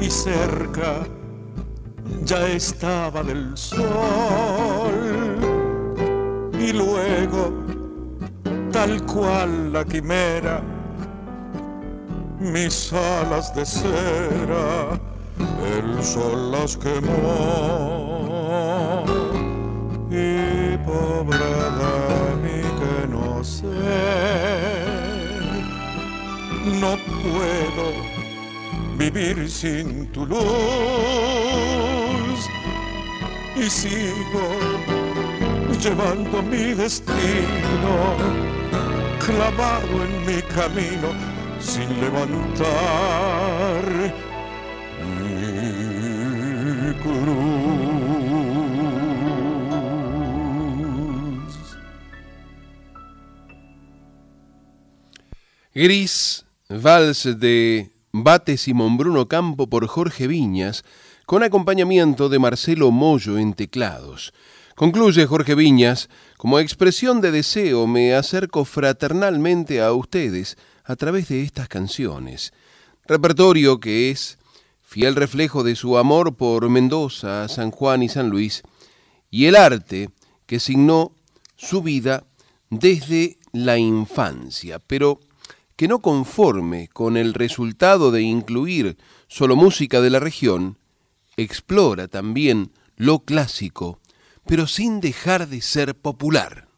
Y 0.00 0.10
cerca 0.10 1.06
ya 2.24 2.46
estaba 2.48 3.22
del 3.22 3.56
sol. 3.56 5.36
Y 6.58 6.72
luego 6.72 7.52
tal 8.72 9.02
cual 9.06 9.72
la 9.72 9.84
quimera 9.84 10.60
mis 12.38 12.92
alas 12.92 13.54
de 13.54 13.64
cera 13.66 14.98
el 15.76 16.02
sol 16.02 16.52
las 16.52 16.76
quemó. 16.76 17.10
Y 20.10 20.76
pobre 20.78 21.38
puedo 27.22 27.86
vivir 28.96 29.48
sin 29.48 30.06
tu 30.12 30.26
luz 30.26 30.40
y 33.56 33.70
sigo 33.70 34.58
llevando 35.82 36.42
mi 36.42 36.74
destino 36.74 38.16
clavado 39.24 40.04
en 40.04 40.26
mi 40.26 40.42
camino 40.42 41.08
sin 41.58 41.88
levantar 42.00 42.62
mi 45.08 46.92
cruz. 47.02 47.80
Gris 55.74 56.44
Vals 56.70 57.24
de 57.40 57.90
Bate 58.12 58.56
Simón 58.56 58.96
Bruno 58.96 59.26
Campo 59.26 59.66
por 59.66 59.88
Jorge 59.88 60.28
Viñas, 60.28 60.84
con 61.26 61.42
acompañamiento 61.42 62.28
de 62.28 62.38
Marcelo 62.38 62.92
Mollo 62.92 63.38
en 63.38 63.54
teclados. 63.54 64.32
Concluye 64.76 65.26
Jorge 65.26 65.56
Viñas, 65.56 66.08
como 66.36 66.60
expresión 66.60 67.20
de 67.20 67.32
deseo 67.32 67.88
me 67.88 68.14
acerco 68.14 68.64
fraternalmente 68.64 69.82
a 69.82 69.92
ustedes 69.92 70.56
a 70.84 70.94
través 70.94 71.26
de 71.28 71.42
estas 71.42 71.66
canciones, 71.66 72.52
repertorio 73.04 73.80
que 73.80 74.12
es 74.12 74.38
fiel 74.80 75.16
reflejo 75.16 75.64
de 75.64 75.74
su 75.74 75.98
amor 75.98 76.36
por 76.36 76.68
Mendoza, 76.68 77.48
San 77.48 77.72
Juan 77.72 78.04
y 78.04 78.08
San 78.08 78.30
Luis, 78.30 78.62
y 79.28 79.46
el 79.46 79.56
arte 79.56 80.10
que 80.46 80.60
signó 80.60 81.10
su 81.56 81.82
vida 81.82 82.22
desde 82.70 83.38
la 83.52 83.76
infancia, 83.76 84.78
pero 84.78 85.18
que 85.80 85.88
no 85.88 86.00
conforme 86.00 86.88
con 86.88 87.16
el 87.16 87.32
resultado 87.32 88.10
de 88.10 88.20
incluir 88.20 88.98
solo 89.28 89.56
música 89.56 90.02
de 90.02 90.10
la 90.10 90.20
región, 90.20 90.76
explora 91.38 92.06
también 92.06 92.70
lo 92.96 93.20
clásico, 93.20 93.98
pero 94.44 94.66
sin 94.66 95.00
dejar 95.00 95.48
de 95.48 95.62
ser 95.62 95.96
popular. 95.96 96.68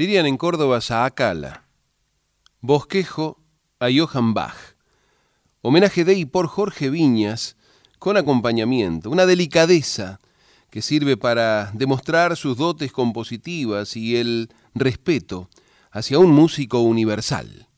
Dirían 0.00 0.24
en 0.24 0.38
Córdoba 0.38 0.80
Saacala. 0.80 1.66
Bosquejo 2.62 3.38
a 3.78 3.88
Johann 3.94 4.32
Bach. 4.32 4.56
Homenaje 5.60 6.06
de 6.06 6.14
y 6.14 6.24
por 6.24 6.46
Jorge 6.46 6.88
Viñas 6.88 7.58
con 7.98 8.16
acompañamiento, 8.16 9.10
una 9.10 9.26
delicadeza 9.26 10.18
que 10.70 10.80
sirve 10.80 11.18
para 11.18 11.70
demostrar 11.74 12.38
sus 12.38 12.56
dotes 12.56 12.92
compositivas 12.92 13.94
y 13.94 14.16
el 14.16 14.48
respeto 14.74 15.50
hacia 15.90 16.18
un 16.18 16.30
músico 16.30 16.80
universal. 16.80 17.68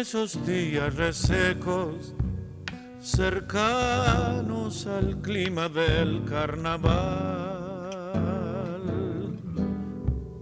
Esos 0.00 0.46
días 0.46 0.94
resecos, 0.94 2.14
cercanos 3.00 4.86
al 4.86 5.20
clima 5.20 5.68
del 5.68 6.24
carnaval, 6.24 6.94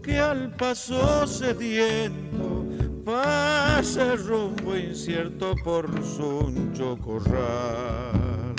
que 0.03 0.19
al 0.19 0.55
paso 0.57 1.27
sediento 1.27 2.67
pasa 3.05 4.17
rumbo 4.17 4.77
incierto 4.77 5.55
por 5.65 5.89
su 6.05 6.99
corral, 7.03 8.55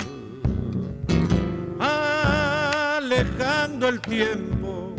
alejando 2.98 3.88
el 3.88 4.00
tiempo 4.00 4.96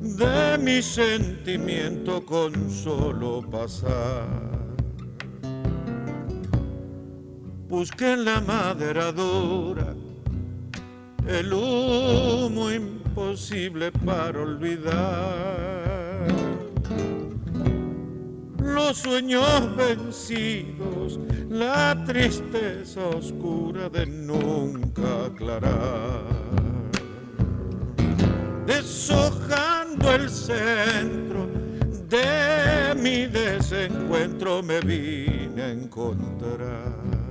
de 0.00 0.58
mi 0.58 0.80
sentimiento 0.80 2.24
con 2.24 2.70
solo 2.70 3.42
pasar 3.50 4.53
busqué 7.74 8.12
en 8.12 8.24
la 8.24 8.40
maderadura 8.40 9.94
el 11.26 11.52
humo 11.52 12.70
imposible 12.70 13.90
para 13.90 14.42
olvidar. 14.42 16.28
Los 18.58 18.98
sueños 18.98 19.76
vencidos, 19.76 21.18
la 21.50 22.00
tristeza 22.06 23.08
oscura 23.08 23.88
de 23.88 24.06
nunca 24.06 25.26
aclarar. 25.26 26.22
Deshojando 28.66 30.12
el 30.12 30.30
centro 30.30 31.48
de 32.08 32.94
mi 32.96 33.26
desencuentro 33.26 34.62
me 34.62 34.78
vine 34.80 35.62
a 35.62 35.70
encontrar 35.70 37.23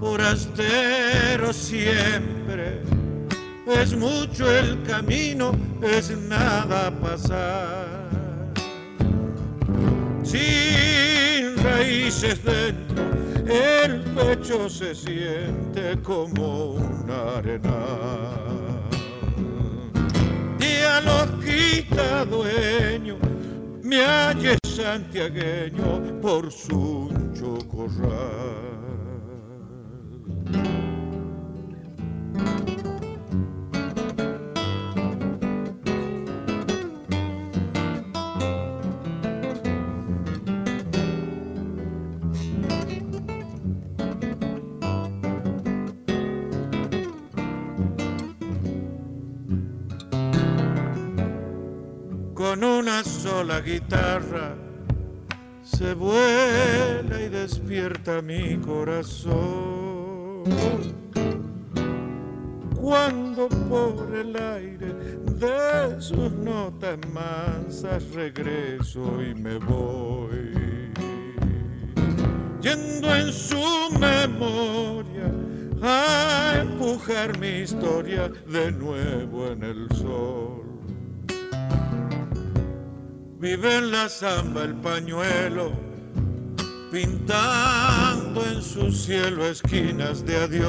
forastero 0.00 1.52
siempre. 1.52 2.82
Es 3.66 3.96
mucho 3.96 4.50
el 4.50 4.82
camino, 4.82 5.52
es 5.82 6.10
nada 6.16 6.90
pasar. 7.00 8.04
Sin 10.22 11.56
raíces 11.62 12.44
dentro, 12.44 13.02
el 13.46 14.00
pecho 14.02 14.68
se 14.68 14.94
siente 14.94 15.98
como 16.02 16.74
un 16.74 17.10
arenal. 17.10 18.80
Dialoguita 20.58 22.24
dueño, 22.26 23.16
me 23.82 24.04
halle 24.04 24.58
santiagueño 24.64 26.20
por 26.20 26.52
su 26.52 27.23
con 52.54 52.62
una 52.62 53.02
sola 53.02 53.60
guitarra 53.60 54.63
se 55.76 55.92
vuela 55.94 57.20
y 57.20 57.28
despierta 57.28 58.22
mi 58.22 58.56
corazón. 58.58 60.44
Cuando 62.80 63.48
por 63.48 64.14
el 64.14 64.36
aire 64.36 64.94
de 65.40 66.00
sus 66.00 66.30
notas 66.32 66.98
mansas 67.12 68.04
regreso 68.12 69.20
y 69.22 69.34
me 69.34 69.58
voy, 69.58 70.92
yendo 72.60 73.14
en 73.14 73.32
su 73.32 73.64
memoria 73.98 75.32
a 75.82 76.60
empujar 76.60 77.36
mi 77.38 77.62
historia 77.62 78.28
de 78.28 78.70
nuevo 78.70 79.48
en 79.48 79.64
el 79.64 79.88
sol. 79.96 80.63
Vive 83.44 83.76
en 83.76 83.90
la 83.90 84.08
zamba 84.08 84.62
el 84.62 84.72
pañuelo, 84.72 85.70
pintando 86.90 88.42
en 88.42 88.62
su 88.62 88.90
cielo 88.90 89.44
esquinas 89.44 90.24
de 90.24 90.34
adiós. 90.38 90.66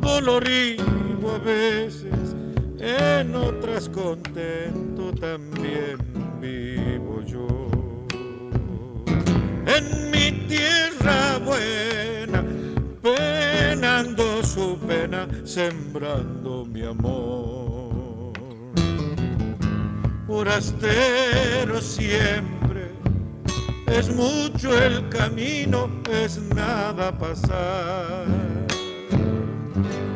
Dolorido 0.00 1.34
a 1.34 1.38
veces, 1.38 2.34
en 2.78 3.34
otras 3.34 3.90
contento 3.90 5.12
también 5.20 5.98
vivo 6.40 7.22
yo. 7.26 7.46
En 9.66 10.10
mi 10.10 10.46
tierra 10.48 11.38
buena, 11.44 12.42
penando 13.02 14.42
su 14.42 14.78
pena, 14.78 15.28
sembrando 15.44 16.64
mi 16.64 16.86
amor. 16.86 17.65
Forastero 20.26 21.80
siempre, 21.80 22.90
es 23.86 24.12
mucho 24.12 24.76
el 24.76 25.08
camino, 25.08 25.88
es 26.10 26.38
nada 26.52 27.16
pasar. 27.16 28.26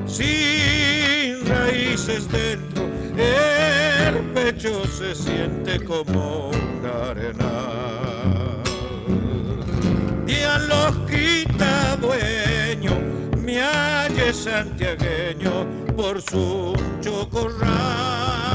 Sin 0.07 1.47
raíces 1.47 2.29
dentro, 2.29 2.89
el 3.17 4.21
pecho 4.35 4.85
se 4.89 5.15
siente 5.15 5.85
como 5.85 6.49
una 6.49 7.11
arenal. 7.11 8.63
Y 10.27 10.43
a 10.43 10.59
los 10.59 10.97
quita 11.09 11.97
dueño, 12.01 12.99
me 13.39 13.63
halle 13.63 14.35
santiagueño 14.35 15.67
por 15.97 16.21
su 16.21 16.75
chocorral. 17.01 18.50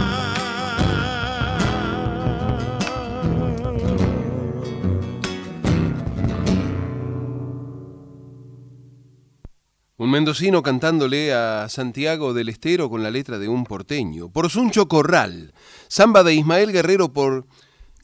Un 9.98 10.12
mendocino 10.12 10.62
cantándole 10.62 11.34
a 11.34 11.70
Santiago 11.70 12.34
del 12.34 12.50
Estero 12.50 12.90
con 12.90 13.02
la 13.02 13.10
letra 13.10 13.40
de 13.40 13.48
un 13.48 13.64
porteño. 13.64 14.28
Por 14.28 14.50
Suncho 14.50 14.90
Corral. 14.90 15.54
Samba 15.88 16.22
de 16.24 16.34
Ismael 16.34 16.74
Guerrero 16.74 17.14
por 17.14 17.46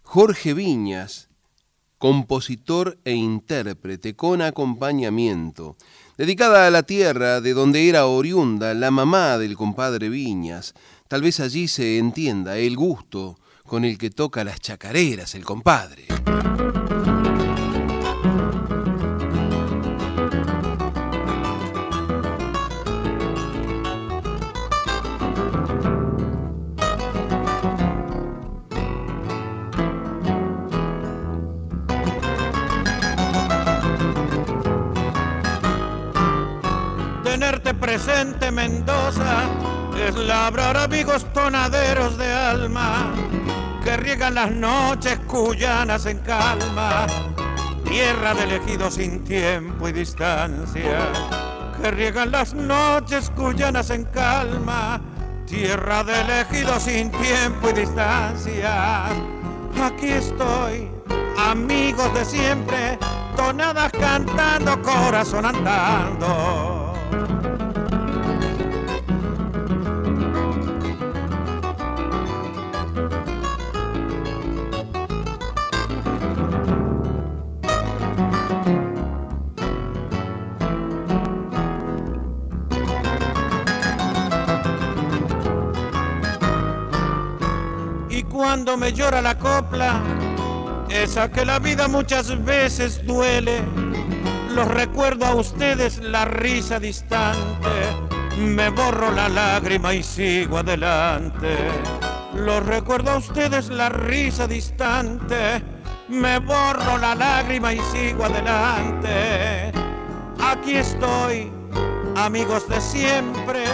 Jorge 0.01 0.53
Viñas, 0.53 1.27
compositor 1.97 2.97
e 3.03 3.11
intérprete 3.11 4.15
con 4.15 4.41
acompañamiento. 4.41 5.75
Dedicada 6.17 6.65
a 6.65 6.71
la 6.71 6.83
tierra 6.83 7.41
de 7.41 7.53
donde 7.53 7.89
era 7.89 8.05
oriunda 8.05 8.73
la 8.73 8.89
mamá 8.89 9.37
del 9.37 9.57
compadre 9.57 10.07
Viñas. 10.07 10.73
Tal 11.09 11.21
vez 11.21 11.41
allí 11.41 11.67
se 11.67 11.97
entienda 11.97 12.57
el 12.57 12.77
gusto 12.77 13.37
con 13.67 13.83
el 13.83 13.97
que 13.97 14.11
toca 14.11 14.45
las 14.45 14.61
chacareras 14.61 15.35
el 15.35 15.43
compadre. 15.43 16.05
Presente, 37.81 38.51
Mendoza, 38.51 39.43
es 40.07 40.15
labrar 40.15 40.77
amigos 40.77 41.25
tonaderos 41.33 42.15
de 42.17 42.31
alma 42.31 43.11
que 43.83 43.97
riegan 43.97 44.35
las 44.35 44.51
noches 44.51 45.19
cuyanas 45.27 46.05
en 46.05 46.19
calma, 46.19 47.07
tierra 47.83 48.35
de 48.35 48.43
elegidos 48.43 48.93
sin 48.93 49.23
tiempo 49.23 49.89
y 49.89 49.91
distancia, 49.91 50.99
que 51.81 51.91
riegan 51.91 52.31
las 52.31 52.53
noches 52.53 53.31
cuyanas 53.31 53.89
en 53.89 54.05
calma, 54.05 55.01
tierra 55.47 56.03
de 56.03 56.21
elegidos 56.21 56.83
sin 56.83 57.09
tiempo 57.11 57.71
y 57.71 57.73
distancia. 57.73 59.07
Aquí 59.83 60.11
estoy, 60.11 60.87
amigos 61.37 62.13
de 62.13 62.25
siempre, 62.25 62.99
tonadas 63.35 63.91
cantando, 63.93 64.79
corazón 64.83 65.47
andando. 65.47 66.80
Cuando 88.41 88.75
me 88.75 88.91
llora 88.91 89.21
la 89.21 89.37
copla, 89.37 90.01
esa 90.89 91.29
que 91.29 91.45
la 91.45 91.59
vida 91.59 91.87
muchas 91.87 92.43
veces 92.43 93.05
duele, 93.05 93.61
los 94.55 94.67
recuerdo 94.67 95.27
a 95.27 95.35
ustedes 95.35 95.99
la 95.99 96.25
risa 96.25 96.79
distante, 96.79 97.69
me 98.39 98.69
borro 98.69 99.11
la 99.11 99.29
lágrima 99.29 99.93
y 99.93 100.01
sigo 100.01 100.57
adelante. 100.57 101.55
Los 102.33 102.65
recuerdo 102.65 103.11
a 103.11 103.17
ustedes 103.17 103.69
la 103.69 103.89
risa 103.89 104.47
distante, 104.47 105.63
me 106.07 106.39
borro 106.39 106.97
la 106.97 107.13
lágrima 107.13 107.73
y 107.73 107.79
sigo 107.91 108.25
adelante. 108.25 109.71
Aquí 110.39 110.77
estoy, 110.77 111.51
amigos 112.15 112.67
de 112.67 112.81
siempre, 112.81 113.65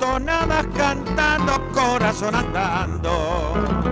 tonadas 0.00 0.66
cantando, 0.74 1.52
corazón 1.72 2.34
andando. 2.34 3.87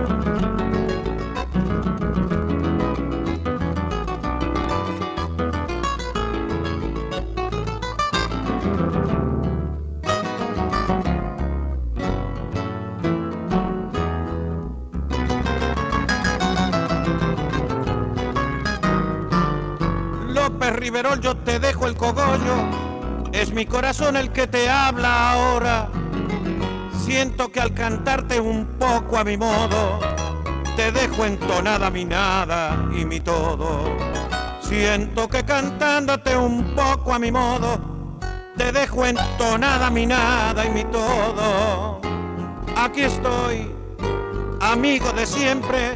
Riverol, 20.77 21.19
yo 21.19 21.35
te 21.35 21.59
dejo 21.59 21.87
el 21.87 21.95
cogollo. 21.95 22.55
Es 23.31 23.51
mi 23.51 23.65
corazón 23.65 24.15
el 24.15 24.31
que 24.31 24.45
te 24.45 24.69
habla 24.69 25.31
ahora. 25.31 25.89
Siento 27.03 27.51
que 27.51 27.59
al 27.59 27.73
cantarte 27.73 28.39
un 28.39 28.65
poco 28.77 29.17
a 29.17 29.23
mi 29.23 29.37
modo, 29.37 29.99
te 30.75 30.91
dejo 30.91 31.25
entonada 31.25 31.89
mi 31.89 32.05
nada 32.05 32.77
y 32.95 33.05
mi 33.05 33.19
todo. 33.19 33.97
Siento 34.61 35.27
que 35.27 35.43
cantándote 35.43 36.37
un 36.37 36.75
poco 36.75 37.13
a 37.13 37.19
mi 37.19 37.31
modo, 37.31 37.79
te 38.55 38.71
dejo 38.71 39.05
entonada 39.05 39.89
mi 39.89 40.05
nada 40.05 40.63
y 40.63 40.69
mi 40.69 40.83
todo. 40.83 41.99
Aquí 42.75 43.01
estoy, 43.01 43.73
amigo 44.61 45.11
de 45.13 45.25
siempre, 45.25 45.93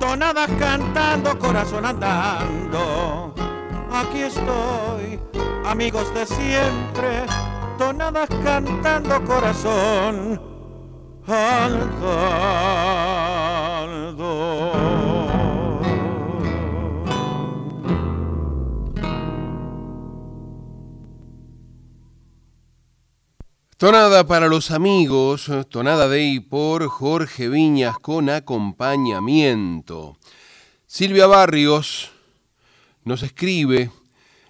tonadas 0.00 0.50
cantando, 0.58 1.38
corazón 1.38 1.86
andando. 1.86 3.43
Aquí 3.94 4.22
estoy, 4.22 5.20
amigos 5.64 6.12
de 6.14 6.26
siempre, 6.26 7.26
tonadas 7.78 8.28
cantando, 8.42 9.24
corazón 9.24 10.40
andando. 11.28 11.94
Tonada 23.76 24.26
para 24.26 24.48
los 24.48 24.72
amigos, 24.72 25.48
tonada 25.70 26.08
de 26.08 26.24
y 26.24 26.40
por 26.40 26.88
Jorge 26.88 27.48
Viñas 27.48 28.00
con 28.00 28.28
acompañamiento. 28.28 30.16
Silvia 30.88 31.28
Barrios 31.28 32.13
nos 33.04 33.22
escribe, 33.22 33.90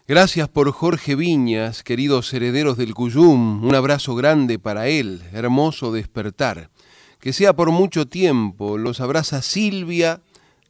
gracias 0.07 0.49
por 0.49 0.71
Jorge 0.71 1.17
Viñas, 1.17 1.83
queridos 1.83 2.33
herederos 2.33 2.77
del 2.77 2.95
Cuyum, 2.95 3.65
un 3.65 3.75
abrazo 3.75 4.15
grande 4.15 4.61
para 4.61 4.87
él, 4.87 5.23
hermoso 5.33 5.91
despertar. 5.91 6.71
Que 7.19 7.33
sea 7.33 7.55
por 7.55 7.73
mucho 7.73 8.07
tiempo, 8.07 8.79
los 8.79 9.01
abraza 9.01 9.43
Silvia 9.43 10.21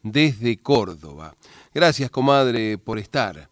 desde 0.03 0.57
Córdoba. 0.57 1.35
Gracias, 1.75 2.11
comadre, 2.11 2.79
por 2.79 2.99
estar. 2.99 3.51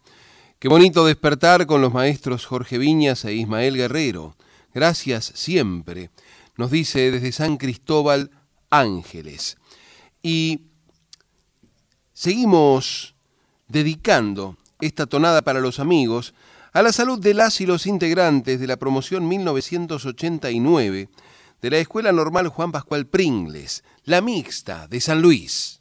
Qué 0.57 0.67
bonito 0.67 1.05
despertar 1.05 1.67
con 1.67 1.81
los 1.81 1.93
maestros 1.93 2.45
Jorge 2.45 2.79
Viñas 2.79 3.25
e 3.25 3.33
Ismael 3.33 3.75
Guerrero. 3.75 4.35
Gracias 4.73 5.31
siempre, 5.35 6.09
nos 6.57 6.71
dice 6.71 7.11
desde 7.11 7.31
San 7.31 7.57
Cristóbal 7.57 8.31
Ángeles. 8.71 9.57
Y 10.23 10.61
seguimos 12.13 13.12
dedicando 13.67 14.57
esta 14.81 15.05
tonada 15.05 15.41
para 15.41 15.59
los 15.59 15.79
amigos 15.79 16.33
a 16.73 16.81
la 16.81 16.91
salud 16.91 17.19
de 17.19 17.33
las 17.33 17.61
y 17.61 17.65
los 17.65 17.85
integrantes 17.85 18.59
de 18.59 18.67
la 18.67 18.77
promoción 18.77 19.27
1989 19.27 21.09
de 21.61 21.69
la 21.69 21.77
Escuela 21.77 22.11
Normal 22.11 22.49
Juan 22.49 22.71
Pascual 22.71 23.05
Pringles, 23.07 23.83
la 24.03 24.21
mixta 24.21 24.87
de 24.87 24.99
San 24.99 25.21
Luis. 25.21 25.79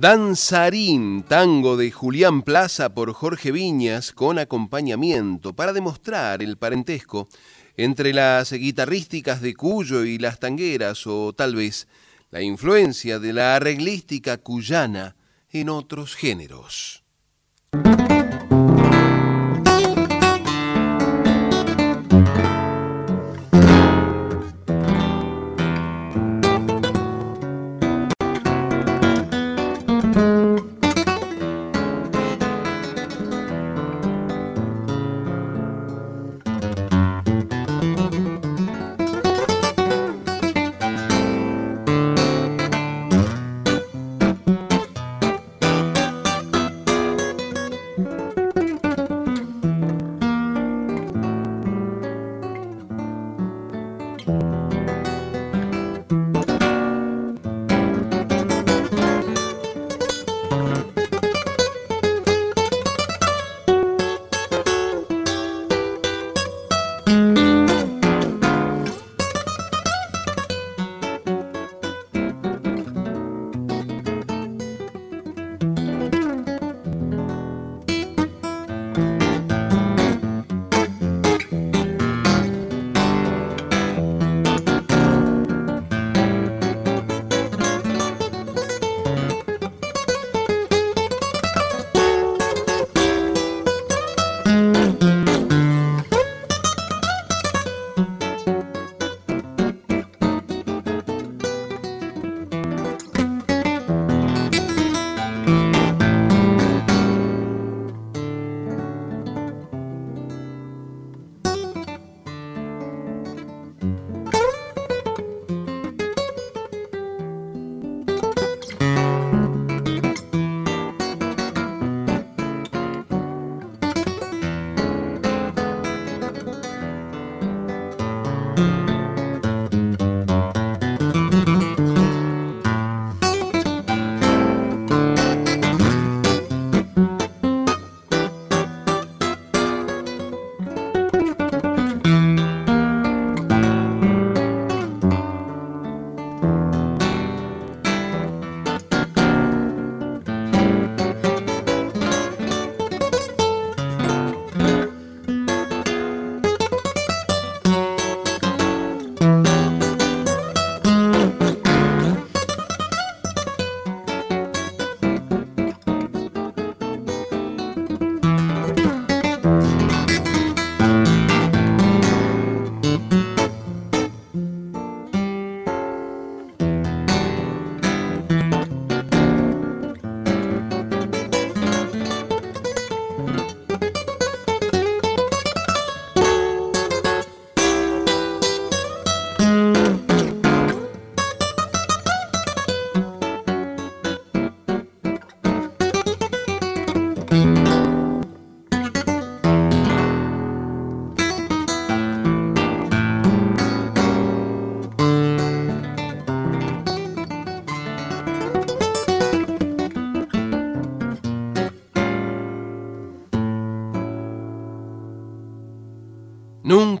Danzarín, 0.00 1.24
tango 1.24 1.76
de 1.76 1.90
Julián 1.90 2.40
Plaza 2.40 2.94
por 2.94 3.12
Jorge 3.12 3.52
Viñas 3.52 4.12
con 4.12 4.38
acompañamiento 4.38 5.52
para 5.52 5.74
demostrar 5.74 6.42
el 6.42 6.56
parentesco 6.56 7.28
entre 7.76 8.14
las 8.14 8.50
guitarrísticas 8.50 9.42
de 9.42 9.52
Cuyo 9.52 10.04
y 10.04 10.16
las 10.16 10.40
tangueras 10.40 11.06
o 11.06 11.34
tal 11.34 11.54
vez 11.54 11.86
la 12.30 12.40
influencia 12.40 13.18
de 13.18 13.34
la 13.34 13.56
arreglística 13.56 14.38
cuyana 14.38 15.16
en 15.50 15.68
otros 15.68 16.14
géneros. 16.14 17.02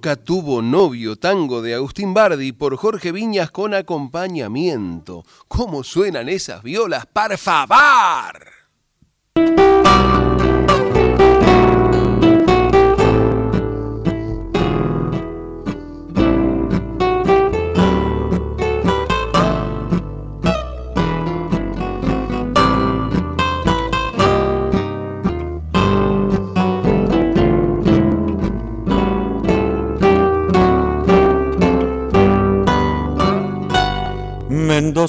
Tuvo 0.00 0.62
novio 0.62 1.16
tango 1.16 1.60
de 1.60 1.74
Agustín 1.74 2.14
Bardi 2.14 2.52
por 2.52 2.76
Jorge 2.76 3.12
Viñas 3.12 3.50
con 3.50 3.74
acompañamiento. 3.74 5.24
¿Cómo 5.46 5.84
suenan 5.84 6.30
esas 6.30 6.62
violas? 6.62 7.04
¡Par 7.04 7.36
favor! 7.36 8.49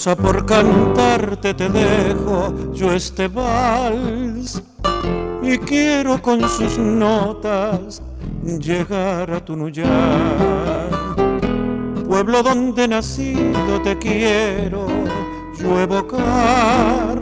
Por 0.04 0.48
cantarte 0.48 1.54
te 1.54 1.70
dejo 1.70 2.74
yo 2.74 2.92
este 2.92 3.28
vals. 3.28 4.64
Y 5.44 5.60
quiero 5.60 6.20
con 6.20 6.42
sus 6.50 6.80
notas 6.80 8.02
llegar 8.44 9.32
a 9.32 9.46
tu 9.46 9.56
Nuyar, 9.56 10.90
pueblo 12.08 12.42
donde 12.42 12.88
nacido 12.88 13.80
te 13.84 13.96
quiero 14.00 14.88
yo 15.60 15.80
evocar. 15.80 17.22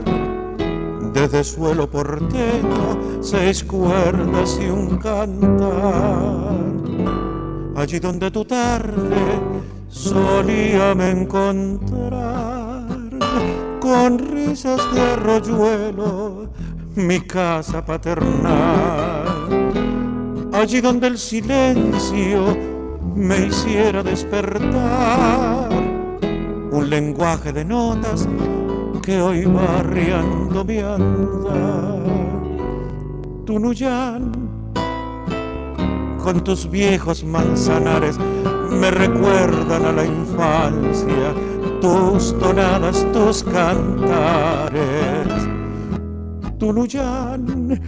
Desde 1.13 1.43
suelo 1.43 1.89
porteño 1.91 3.19
seis 3.19 3.61
cuerdas 3.61 4.57
y 4.61 4.67
un 4.67 4.97
cantar. 4.97 6.63
Allí 7.75 7.99
donde 7.99 8.31
tu 8.31 8.45
tarde 8.45 9.17
solíame 9.89 11.09
encontrar 11.09 12.18
con 13.89 14.19
risas 14.19 14.79
de 14.93 15.01
arroyuelo 15.01 16.47
mi 16.95 17.19
casa 17.21 17.83
paternal, 17.83 19.25
allí 20.53 20.79
donde 20.79 21.07
el 21.07 21.17
silencio 21.17 22.55
me 23.15 23.47
hiciera 23.47 24.03
despertar, 24.03 25.69
un 26.71 26.87
lenguaje 26.87 27.51
de 27.51 27.65
notas 27.65 28.27
que 29.01 29.19
hoy 29.19 29.45
barriando 29.45 30.63
mi 30.63 30.77
andar. 30.77 31.99
Tunuyán, 33.45 34.31
con 36.23 36.43
tus 36.43 36.69
viejos 36.69 37.23
manzanares, 37.23 38.19
me 38.69 38.91
recuerdan 38.91 39.85
a 39.85 39.91
la 39.91 40.05
infancia, 40.05 41.33
tus 41.81 42.37
tonadas, 42.39 43.05
tus 43.11 43.43
cantares. 43.43 45.27
Tunuyán, 46.57 47.79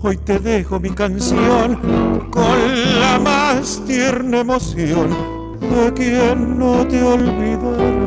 hoy 0.00 0.16
te 0.18 0.38
dejo 0.38 0.80
mi 0.80 0.90
canción 0.90 1.76
con 2.30 3.00
la 3.00 3.18
más 3.18 3.82
tierna 3.86 4.40
emoción 4.40 5.10
de 5.60 5.92
quien 5.92 6.58
no 6.58 6.86
te 6.86 7.02
olvidará. 7.02 8.04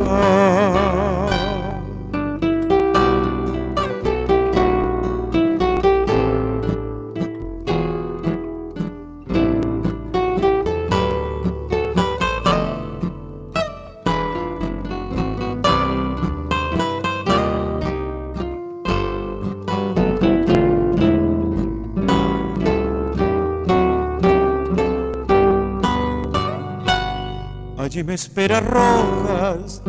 Me 28.08 28.14
espera 28.14 28.62
Rojas, 28.62 29.84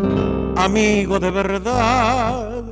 amigo 0.57 1.21
de 1.21 1.31
verdad. 1.31 2.64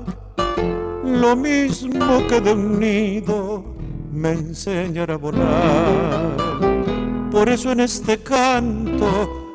Lo 1.05 1.37
mismo 1.37 2.27
que 2.29 2.41
de 2.41 2.53
un 2.53 2.81
nido 2.81 3.65
me 4.13 4.33
enseñará 4.33 5.15
a 5.15 5.19
volar. 5.19 6.37
Por 7.31 7.49
eso 7.49 7.71
en 7.71 7.79
este 7.79 8.19
canto 8.19 9.55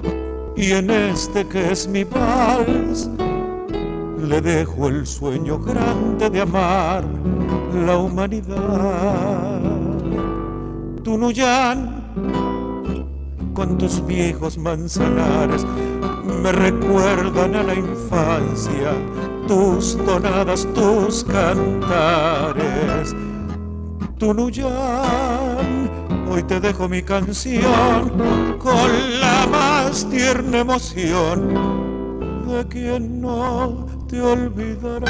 y 0.56 0.72
en 0.72 0.90
este 0.92 1.46
que 1.46 1.74
es 1.74 1.90
mi 1.90 2.06
vals, 2.06 3.10
le 4.18 4.40
dejo 4.40 4.88
el 4.88 5.06
sueño 5.06 5.60
grande 5.60 6.30
de 6.30 6.40
amar 6.40 7.04
la 7.86 7.98
humanidad. 7.98 9.60
Tunuyán 11.04 12.01
con 13.62 13.78
tus 13.78 14.04
viejos 14.08 14.58
manzanares 14.58 15.64
me 16.42 16.52
recuerdan 16.52 17.54
a 17.54 17.62
la 17.62 17.76
infancia, 17.76 18.92
tus 19.48 19.96
tonadas, 20.04 20.68
tus 20.74 21.24
cantares. 21.26 23.16
Tunuyán, 24.18 25.92
hoy 26.28 26.42
te 26.42 26.60
dejo 26.60 26.90
mi 26.90 27.04
canción 27.04 28.58
con 28.58 29.20
la 29.20 29.46
más 29.52 30.10
tierna 30.10 30.62
emoción 30.62 31.54
de 32.48 32.68
quien 32.68 33.22
no 33.22 33.86
te 34.10 34.20
olvidará. 34.20 35.06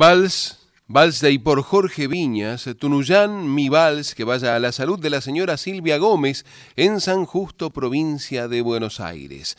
Vals, 0.00 0.56
Vals 0.86 1.20
de 1.20 1.30
y 1.30 1.38
por 1.38 1.62
Jorge 1.62 2.06
Viñas, 2.06 2.66
Tunuyán, 2.78 3.54
mi 3.54 3.68
vals, 3.68 4.14
que 4.14 4.24
vaya 4.24 4.56
a 4.56 4.58
la 4.58 4.72
salud 4.72 4.98
de 4.98 5.10
la 5.10 5.20
señora 5.20 5.58
Silvia 5.58 5.98
Gómez 5.98 6.46
en 6.74 7.02
San 7.02 7.26
Justo, 7.26 7.68
provincia 7.68 8.48
de 8.48 8.62
Buenos 8.62 8.98
Aires. 8.98 9.58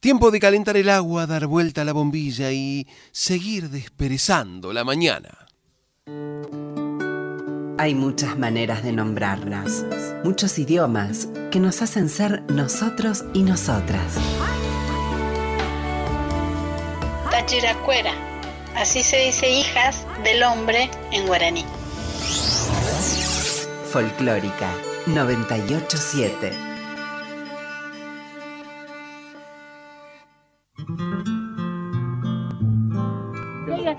Tiempo 0.00 0.30
de 0.30 0.40
calentar 0.40 0.78
el 0.78 0.88
agua, 0.88 1.26
dar 1.26 1.46
vuelta 1.46 1.82
a 1.82 1.84
la 1.84 1.92
bombilla 1.92 2.52
y 2.52 2.86
seguir 3.12 3.68
desperezando 3.68 4.72
la 4.72 4.82
mañana. 4.82 5.46
Hay 7.76 7.94
muchas 7.94 8.38
maneras 8.38 8.82
de 8.82 8.92
nombrarlas, 8.92 9.84
muchos 10.24 10.58
idiomas 10.58 11.28
que 11.50 11.60
nos 11.60 11.82
hacen 11.82 12.08
ser 12.08 12.50
nosotros 12.50 13.26
y 13.34 13.42
nosotras. 13.42 14.14
Tachiracuera, 17.30 18.35
así 18.76 19.02
se 19.02 19.16
dice 19.18 19.48
hijas 19.48 20.06
del 20.22 20.42
hombre 20.42 20.90
en 21.12 21.26
guaraní. 21.26 21.64
Folclórica 23.90 24.70
987 25.06 26.52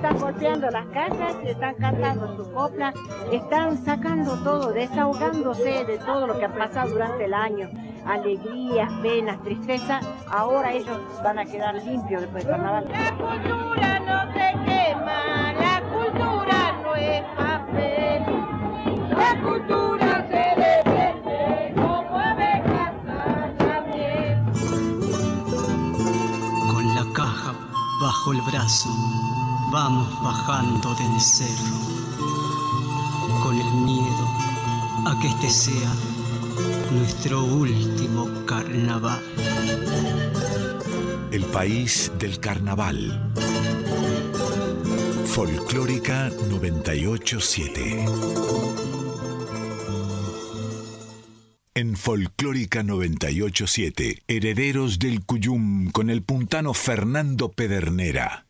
están 0.08 0.22
golpeando 0.22 0.70
las 0.70 0.86
casas, 0.88 1.36
están 1.44 1.76
cantando 1.76 2.34
sus 2.38 2.48
coplas, 2.50 2.96
están 3.30 3.78
sacando 3.84 4.42
todo, 4.42 4.72
desahogándose 4.72 5.84
de 5.84 5.98
todo 5.98 6.28
lo 6.28 6.40
que 6.40 6.46
ha 6.46 6.54
pasado 6.54 6.92
durante 6.92 7.26
el 7.26 7.34
año. 7.34 7.70
Alegrías, 8.06 8.90
penas, 9.02 9.44
tristeza. 9.44 10.00
Ahora 10.30 10.72
ellos 10.72 10.98
van 11.22 11.40
a 11.40 11.46
quedar 11.46 11.76
limpios 11.84 12.22
después 12.22 12.46
del 12.46 12.56
carnaval. 12.56 12.88
La 12.90 13.18
cultura 13.18 14.00
no 14.00 14.32
se 14.32 14.54
quema, 14.66 15.54
la 15.54 15.82
cultura 15.92 16.82
no 16.84 16.96
es 16.96 17.24
papel. 17.36 18.24
La 19.10 19.42
cultura 19.42 20.26
se 20.30 20.44
defiende 20.62 21.74
como 21.76 22.18
abejas 22.18 22.94
también. 23.58 24.46
Con 26.72 26.96
la 26.96 27.14
caja 27.14 27.54
bajo 28.00 28.32
el 28.32 28.42
brazo 28.44 29.17
vamos 29.72 30.22
bajando 30.24 30.96
del 30.96 31.20
cerro 31.20 31.78
con 33.44 33.56
el 33.60 33.72
miedo 33.74 34.28
a 35.06 35.20
que 35.20 35.28
este 35.28 35.50
sea 35.50 35.94
nuestro 36.92 37.44
último 37.44 38.46
carnaval. 38.46 39.22
El 41.32 41.44
país 41.46 42.12
del 42.18 42.40
carnaval. 42.40 43.32
Folclórica 45.26 46.32
987. 46.50 48.06
En 51.76 51.96
Folclórica 51.96 52.82
987, 52.82 54.24
Herederos 54.28 54.98
del 54.98 55.24
Cuyum 55.26 55.92
con 55.92 56.10
el 56.10 56.24
puntano 56.24 56.74
Fernando 56.74 57.52
Pedernera. 57.52 58.47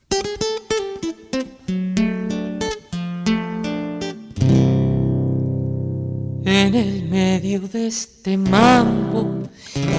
En 6.47 6.75
el 6.75 7.09
medio 7.11 7.61
de 7.61 7.89
este 7.89 8.39
mambo 8.39 9.43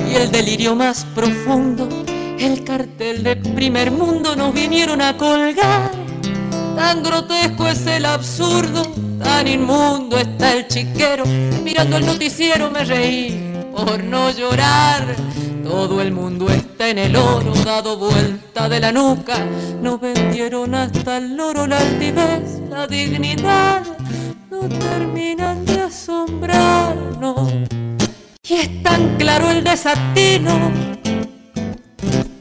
y 0.10 0.16
el 0.16 0.32
delirio 0.32 0.76
más 0.76 1.06
profundo, 1.14 1.88
el 2.40 2.64
cartel 2.64 3.22
de 3.22 3.36
primer 3.36 3.92
mundo 3.92 4.36
nos 4.36 4.52
vinieron 4.52 5.00
a 5.00 5.16
colgar 5.16 6.03
Tan 6.76 7.04
grotesco 7.04 7.68
es 7.68 7.86
el 7.88 8.06
absurdo, 8.06 8.84
tan 9.24 9.48
inmundo 9.48 10.18
está 10.18 10.54
el 10.54 10.68
chiquero. 10.68 11.26
mirando 11.64 11.98
el 11.98 12.06
noticiero 12.06 12.70
me 12.70 12.84
reí 12.84 13.54
por 13.76 14.04
no 14.04 14.32
llorar. 14.32 15.16
Todo 15.64 16.02
el 16.02 16.12
mundo 16.12 16.50
está 16.50 16.90
en 16.90 16.98
el 16.98 17.16
oro, 17.16 17.54
dado 17.66 17.98
vuelta 17.98 18.68
de 18.68 18.80
la 18.80 18.92
nuca. 18.92 19.38
No 19.82 19.98
vendieron 19.98 20.76
hasta 20.76 21.18
el 21.18 21.40
oro 21.40 21.66
la 21.68 21.78
altivez, 21.78 22.62
la 22.70 22.86
dignidad. 22.88 23.84
No 24.52 24.62
terminan 24.68 25.66
de 25.66 25.82
asombrarnos. 25.82 27.54
Y 28.48 28.54
es 28.56 28.84
tan 28.84 29.16
claro 29.18 29.50
el 29.50 29.64
desatino 29.64 30.72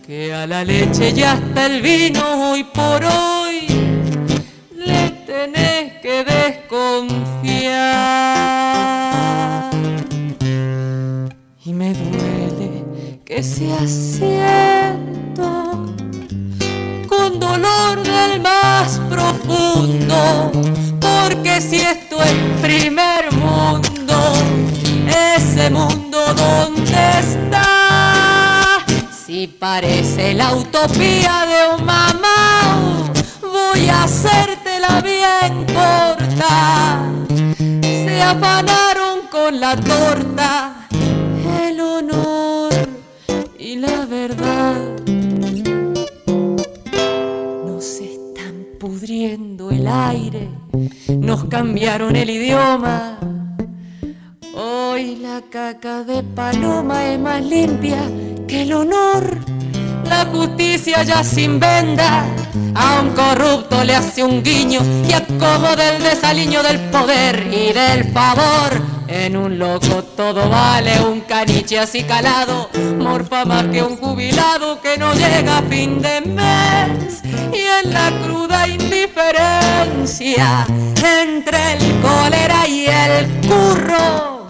que 0.07 0.35
a 0.35 0.47
la 0.47 0.65
leche 0.65 1.13
ya 1.13 1.35
está 1.35 1.67
el 1.67 1.81
vino 1.81 2.51
hoy 2.51 2.65
por 2.65 3.05
hoy 3.05 3.72
le 4.87 5.11
tenés 5.27 5.95
que 6.01 6.25
desconfiar. 6.25 7.13
Y 11.65 11.73
me 11.73 11.95
duele 11.95 12.85
que 13.25 13.43
sea 13.43 13.87
cierto, 13.87 15.45
con 17.09 17.41
dolor 17.41 18.03
del 18.03 18.41
más 18.41 19.01
profundo, 19.09 20.53
porque 21.01 21.61
si 21.61 21.77
esto 21.77 22.23
es 22.23 22.33
primer 22.61 23.33
mundo, 23.33 24.33
ese 25.37 25.71
mundo 25.71 26.19
donde 26.35 27.21
está, 27.21 28.85
si 29.11 29.47
parece 29.47 30.35
la 30.35 30.55
utopía 30.55 31.47
de 31.47 31.77
un 31.77 31.85
mamá, 31.87 33.13
voy 33.73 33.89
a 33.89 34.05
hacer 34.05 34.59
la 34.81 35.01
bien 35.01 35.65
corta. 35.67 37.03
Se 37.81 38.23
afanaron 38.23 39.29
con 39.31 39.61
la 39.61 39.77
torta, 39.77 40.89
el 41.63 41.81
honor 41.81 42.73
y 43.59 43.77
la 43.77 44.05
verdad. 44.05 44.77
Nos 47.67 48.01
están 48.01 48.67
pudriendo 48.79 49.71
el 49.71 49.87
aire, 49.87 50.49
nos 51.17 51.45
cambiaron 51.45 52.17
el 52.17 52.29
idioma. 52.31 53.19
Hoy 54.55 55.17
la 55.17 55.41
caca 55.51 56.05
de 56.05 56.23
paloma 56.23 57.07
es 57.07 57.19
más 57.19 57.43
limpia 57.43 58.03
que 58.47 58.63
el 58.63 58.73
honor 58.75 59.62
la 60.13 60.27
justicia 60.27 61.03
ya 61.05 61.25
sin 61.25 61.59
venda, 61.59 62.27
a 62.75 63.01
un 63.01 63.11
corrupto 63.11 63.83
le 63.83 63.95
hace 63.95 64.23
un 64.23 64.43
guiño 64.43 64.81
y 65.09 65.13
acomoda 65.15 65.97
el 65.97 66.03
desaliño 66.03 66.63
del 66.63 66.79
poder 66.91 67.49
y 67.51 67.73
del 67.73 68.13
favor. 68.13 68.71
En 69.09 69.37
un 69.37 69.59
loco 69.59 70.05
todo 70.17 70.51
vale, 70.51 71.01
un 71.01 71.21
caniche 71.21 71.79
así 71.79 72.03
calado, 72.03 72.69
morfa 72.99 73.45
más 73.47 73.65
que 73.67 73.83
un 73.83 73.97
jubilado 73.97 74.81
que 74.83 74.99
no 74.99 75.15
llega 75.15 75.59
a 75.59 75.63
fin 75.63 76.01
de 76.03 76.21
mes. 76.21 77.23
Y 77.53 77.63
en 77.85 77.93
la 77.93 78.11
cruda 78.23 78.69
indiferencia 78.69 80.67
entre 81.25 81.73
el 81.75 82.01
cólera 82.01 82.69
y 82.69 82.87
el 82.87 83.27
curro, 83.49 84.47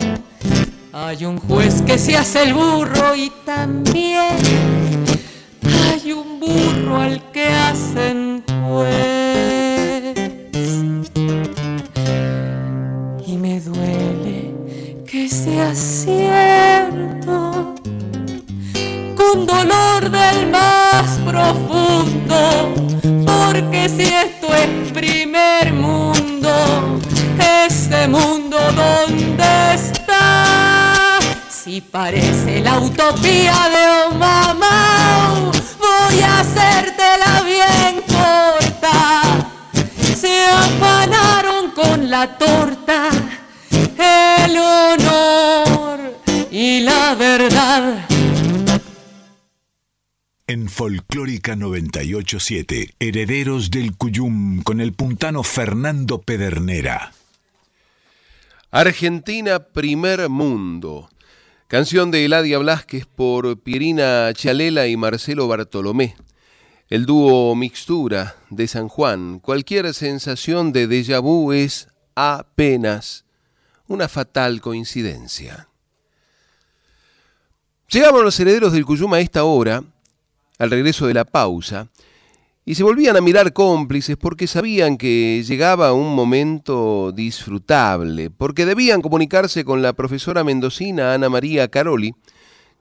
hay 0.92 1.24
un 1.24 1.38
juez 1.38 1.82
que 1.82 1.98
se 1.98 2.16
hace 2.16 2.42
el 2.42 2.54
burro 2.54 3.14
y 3.14 3.30
también 3.44 5.01
hay 5.92 6.12
un 6.12 6.40
burro 6.40 6.96
al 6.96 7.22
que 7.32 7.46
hacen 7.46 8.42
juez. 8.66 10.14
Y 13.26 13.36
me 13.36 13.60
duele 13.60 14.54
que 15.06 15.28
sea 15.28 15.74
cierto, 15.74 17.74
con 19.16 19.46
dolor 19.46 20.10
del 20.10 20.50
más 20.50 21.18
profundo, 21.26 22.74
porque 23.26 23.90
si 23.90 24.04
esto 24.04 24.54
es 24.54 24.92
primer 24.92 25.74
mundo, 25.74 26.98
este 27.66 28.08
mundo 28.08 28.56
donde 28.74 29.74
está, 29.74 31.18
si 31.50 31.82
parece 31.82 32.60
la 32.60 32.78
utopía 32.78 33.54
de 33.74 34.14
Omamao 34.14 35.52
voy 36.12 36.22
a 36.22 36.40
hacértela 36.40 37.42
bien 37.42 38.02
corta. 38.06 39.50
Se 40.14 40.44
afanaron 40.46 41.70
con 41.72 42.10
la 42.10 42.38
torta 42.38 43.10
el 43.98 44.56
honor 44.56 46.18
y 46.50 46.80
la 46.80 47.14
verdad. 47.14 48.06
En 50.46 50.68
Folclórica 50.68 51.56
987, 51.56 52.94
Herederos 52.98 53.70
del 53.70 53.96
Cuyum 53.96 54.62
con 54.62 54.80
el 54.80 54.92
puntano 54.92 55.42
Fernando 55.42 56.20
Pedernera. 56.20 57.12
Argentina 58.70 59.60
Primer 59.60 60.28
Mundo. 60.28 61.08
Canción 61.72 62.10
de 62.10 62.26
Eladia 62.26 62.58
Blasquez 62.58 63.06
por 63.06 63.58
Pierina 63.58 64.30
Chalela 64.34 64.88
y 64.88 64.98
Marcelo 64.98 65.48
Bartolomé. 65.48 66.16
El 66.90 67.06
dúo 67.06 67.54
Mixtura 67.54 68.36
de 68.50 68.68
San 68.68 68.88
Juan. 68.88 69.38
Cualquier 69.38 69.94
sensación 69.94 70.74
de 70.74 70.86
déjà 70.86 71.18
vu 71.22 71.50
es 71.54 71.88
apenas 72.14 73.24
una 73.86 74.10
fatal 74.10 74.60
coincidencia. 74.60 75.68
Llegaban 77.88 78.22
los 78.22 78.38
herederos 78.38 78.74
del 78.74 78.84
Cuyum 78.84 79.14
a 79.14 79.20
esta 79.20 79.44
hora, 79.44 79.82
al 80.58 80.70
regreso 80.70 81.06
de 81.06 81.14
la 81.14 81.24
pausa, 81.24 81.88
y 82.64 82.76
se 82.76 82.84
volvían 82.84 83.16
a 83.16 83.20
mirar 83.20 83.52
cómplices 83.52 84.16
porque 84.16 84.46
sabían 84.46 84.96
que 84.96 85.42
llegaba 85.46 85.92
un 85.92 86.14
momento 86.14 87.10
disfrutable, 87.12 88.30
porque 88.30 88.64
debían 88.64 89.02
comunicarse 89.02 89.64
con 89.64 89.82
la 89.82 89.94
profesora 89.94 90.44
mendocina 90.44 91.12
Ana 91.12 91.28
María 91.28 91.68
Caroli, 91.68 92.14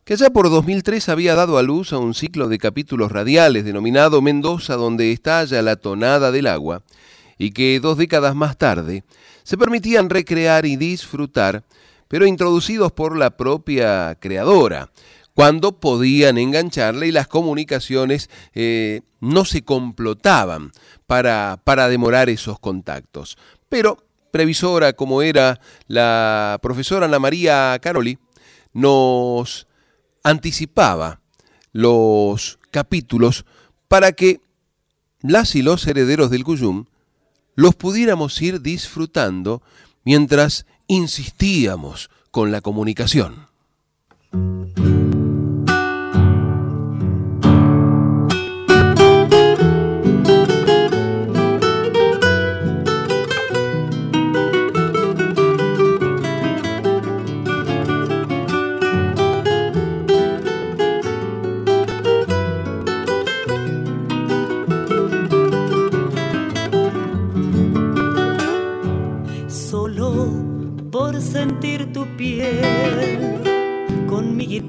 que 0.03 0.16
ya 0.16 0.30
por 0.30 0.49
2003 0.49 1.10
había 1.10 1.34
dado 1.34 1.58
a 1.58 1.64
luz 1.64 1.94
a 1.94 1.98
un 1.98 2.14
ciclo 2.14 2.48
de 2.48 2.60
capítulos 2.60 3.12
radiales 3.12 3.66
denominado 3.66 4.22
Mendoza 4.22 4.76
donde 4.76 5.12
estalla 5.12 5.62
la 5.64 5.76
tonada 5.76 6.32
del 6.32 6.48
agua, 6.48 6.84
y 7.40 7.52
que 7.52 7.80
dos 7.80 7.98
décadas 7.98 8.36
más 8.36 8.58
tarde 8.58 9.03
se 9.44 9.58
permitían 9.58 10.12
recrear 10.12 10.68
y 10.68 10.76
disfrutar, 10.76 11.64
pero 12.08 12.28
introducidos 12.28 12.91
por 12.91 13.18
la 13.18 13.32
propia 13.32 14.16
creadora, 14.20 14.91
cuando 15.34 15.80
podían 15.80 16.38
engancharle 16.38 17.08
y 17.08 17.12
las 17.12 17.28
comunicaciones 17.28 18.30
eh, 18.53 19.02
no 19.20 19.45
se 19.45 19.64
complotaban 19.64 20.72
para, 21.08 21.60
para 21.64 21.88
demorar 21.88 22.30
esos 22.30 22.60
contactos. 22.60 23.38
Pero, 23.70 23.98
previsora 24.32 24.94
como 24.94 25.22
era 25.22 25.60
la 25.88 26.60
profesora 26.62 27.06
Ana 27.06 27.20
María 27.20 27.78
Caroli, 27.82 28.18
nos 28.74 29.68
anticipaba 30.24 31.22
los 31.72 32.60
capítulos 32.72 33.45
para 33.88 34.12
que 34.12 34.41
las 35.22 35.56
y 35.56 35.62
los 35.62 35.86
herederos 35.88 36.30
del 36.30 36.44
Cuyum 36.44 36.86
los 37.56 37.76
pudiéramos 37.76 38.41
ir 38.41 38.62
disfrutando 38.62 39.62
mientras 40.03 40.66
insistíamos 40.88 42.10
con 42.32 42.52
la 42.52 42.62
comunicación. 42.62 43.48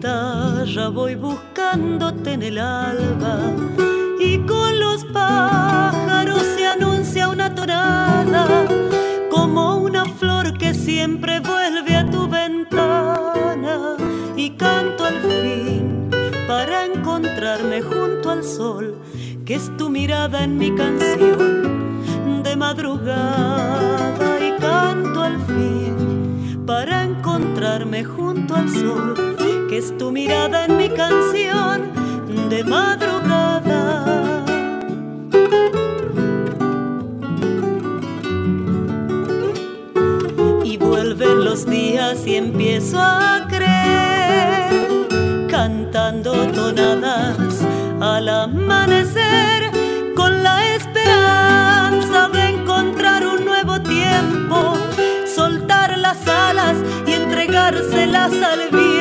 Guitarra 0.02 0.88
voy 0.88 1.14
buscándote 1.14 2.32
en 2.32 2.42
el 2.42 2.58
alba. 2.58 3.38
Y 4.18 4.38
con 4.38 4.80
los 4.80 5.04
pájaros 5.04 6.42
se 6.56 6.66
anuncia 6.66 7.28
una 7.28 7.54
tonada 7.54 8.66
como 9.30 9.76
una 9.76 10.04
flor 10.04 10.58
que 10.58 10.74
siempre 10.74 11.38
vuelve 11.38 11.94
a 11.94 12.10
tu 12.10 12.28
ventana. 12.28 13.96
Y 14.36 14.50
canto 14.50 15.04
al 15.04 15.20
fin 15.20 16.10
para 16.48 16.84
encontrarme 16.86 17.80
junto 17.82 18.30
al 18.30 18.42
sol 18.42 18.98
que 19.44 19.54
es 19.54 19.70
tu 19.76 19.88
mirada 19.88 20.42
en 20.42 20.58
mi 20.58 20.74
canción 20.74 22.42
de 22.42 22.56
madrugada. 22.56 24.18
Y 24.40 24.60
canto 24.60 25.22
al 25.22 25.38
fin 25.46 26.64
para 26.66 27.04
encontrarme 27.04 28.02
junto 28.02 28.56
al 28.56 28.68
sol 28.68 29.41
que 29.73 29.78
es 29.78 29.97
tu 29.97 30.12
mirada 30.12 30.66
en 30.66 30.77
mi 30.77 30.90
canción 30.90 31.93
de 32.51 32.62
madrugada. 32.62 34.05
Y 40.62 40.77
vuelven 40.77 41.47
los 41.47 41.65
días 41.65 42.27
y 42.27 42.35
empiezo 42.35 43.01
a 43.01 43.47
creer 43.49 45.09
cantando 45.49 46.32
tonadas 46.49 47.62
al 47.99 48.28
amanecer 48.28 49.70
con 50.15 50.43
la 50.43 50.74
esperanza 50.74 52.28
de 52.28 52.43
encontrar 52.57 53.27
un 53.27 53.43
nuevo 53.47 53.81
tiempo, 53.81 54.74
soltar 55.35 55.97
las 55.97 56.28
alas 56.28 56.77
y 57.07 57.12
entregárselas 57.12 58.35
al 58.35 58.69
viento 58.69 58.91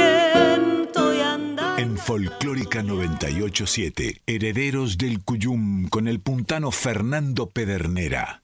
Folclórica 2.05 2.81
987, 2.81 4.23
Herederos 4.25 4.97
del 4.97 5.23
Cuyum 5.23 5.87
con 5.87 6.07
el 6.07 6.19
puntano 6.19 6.71
Fernando 6.71 7.49
Pedernera. 7.49 8.43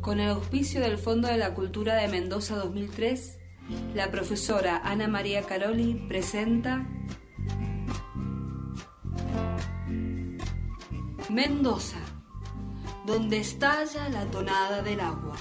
Con 0.00 0.20
el 0.20 0.30
auspicio 0.30 0.80
del 0.80 0.96
Fondo 0.96 1.28
de 1.28 1.36
la 1.36 1.52
Cultura 1.52 1.96
de 1.96 2.08
Mendoza 2.08 2.56
2003, 2.56 3.38
la 3.94 4.10
profesora 4.10 4.80
Ana 4.82 5.08
María 5.08 5.42
Caroli 5.42 5.94
presenta 6.08 6.86
Mendoza, 11.28 12.00
donde 13.06 13.38
estalla 13.38 14.08
la 14.08 14.24
tonada 14.30 14.80
del 14.82 15.00
agua. 15.00 15.36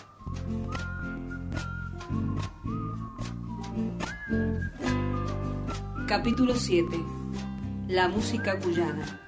Capítulo 6.07 6.53
7. 6.53 6.97
La 7.87 8.09
música 8.09 8.59
cuyana. 8.59 9.21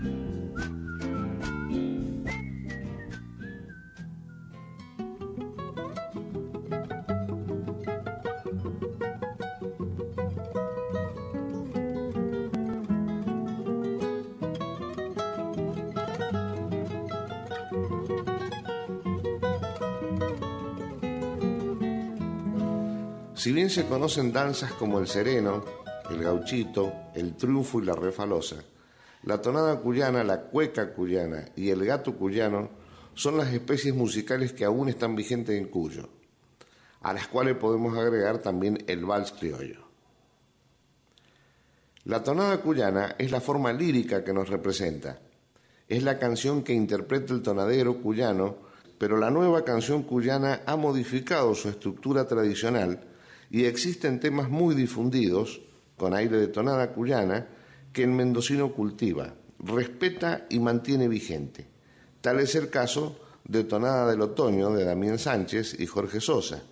Si 23.33 23.53
bien 23.53 23.69
se 23.69 23.85
conocen 23.85 24.33
danzas 24.33 24.73
como 24.73 24.99
el 24.99 25.07
sereno, 25.07 25.63
el 26.09 26.23
gauchito, 26.23 26.93
el 27.13 27.35
triunfo 27.35 27.81
y 27.81 27.85
la 27.85 27.95
refalosa, 27.95 28.57
la 29.23 29.41
tonada 29.41 29.79
cuyana, 29.79 30.23
la 30.23 30.41
cueca 30.41 30.93
cuyana 30.93 31.49
y 31.55 31.69
el 31.69 31.83
gato 31.85 32.15
cuyano 32.15 32.69
son 33.13 33.37
las 33.37 33.53
especies 33.53 33.95
musicales 33.95 34.53
que 34.53 34.65
aún 34.65 34.89
están 34.89 35.15
vigentes 35.15 35.57
en 35.57 35.67
Cuyo, 35.67 36.09
a 37.01 37.13
las 37.13 37.27
cuales 37.27 37.55
podemos 37.57 37.97
agregar 37.97 38.39
también 38.39 38.83
el 38.87 39.05
vals 39.05 39.31
criollo. 39.31 39.85
La 42.03 42.23
tonada 42.23 42.61
cuyana 42.61 43.15
es 43.17 43.31
la 43.31 43.41
forma 43.41 43.73
lírica 43.73 44.23
que 44.23 44.33
nos 44.33 44.49
representa. 44.49 45.19
Es 45.87 46.03
la 46.03 46.19
canción 46.19 46.63
que 46.63 46.73
interpreta 46.73 47.33
el 47.33 47.41
tonadero 47.41 48.01
cuyano 48.01 48.65
pero 48.97 49.17
la 49.17 49.29
nueva 49.29 49.65
canción 49.65 50.03
cuyana 50.03 50.61
ha 50.65 50.75
modificado 50.75 51.53
su 51.53 51.69
estructura 51.69 52.27
tradicional 52.27 53.01
y 53.49 53.65
existen 53.65 54.19
temas 54.19 54.49
muy 54.49 54.75
difundidos, 54.75 55.61
con 55.97 56.13
aire 56.13 56.37
de 56.37 56.47
tonada 56.47 56.91
cuyana, 56.91 57.47
que 57.93 58.03
el 58.03 58.09
mendocino 58.09 58.73
cultiva, 58.73 59.33
respeta 59.59 60.45
y 60.49 60.59
mantiene 60.59 61.07
vigente. 61.07 61.67
Tal 62.21 62.39
es 62.39 62.55
el 62.55 62.69
caso 62.69 63.19
de 63.43 63.63
Tonada 63.63 64.09
del 64.09 64.21
Otoño 64.21 64.71
de 64.71 64.83
Damián 64.83 65.19
Sánchez 65.19 65.79
y 65.79 65.85
Jorge 65.85 66.19
Sosa, 66.19 66.63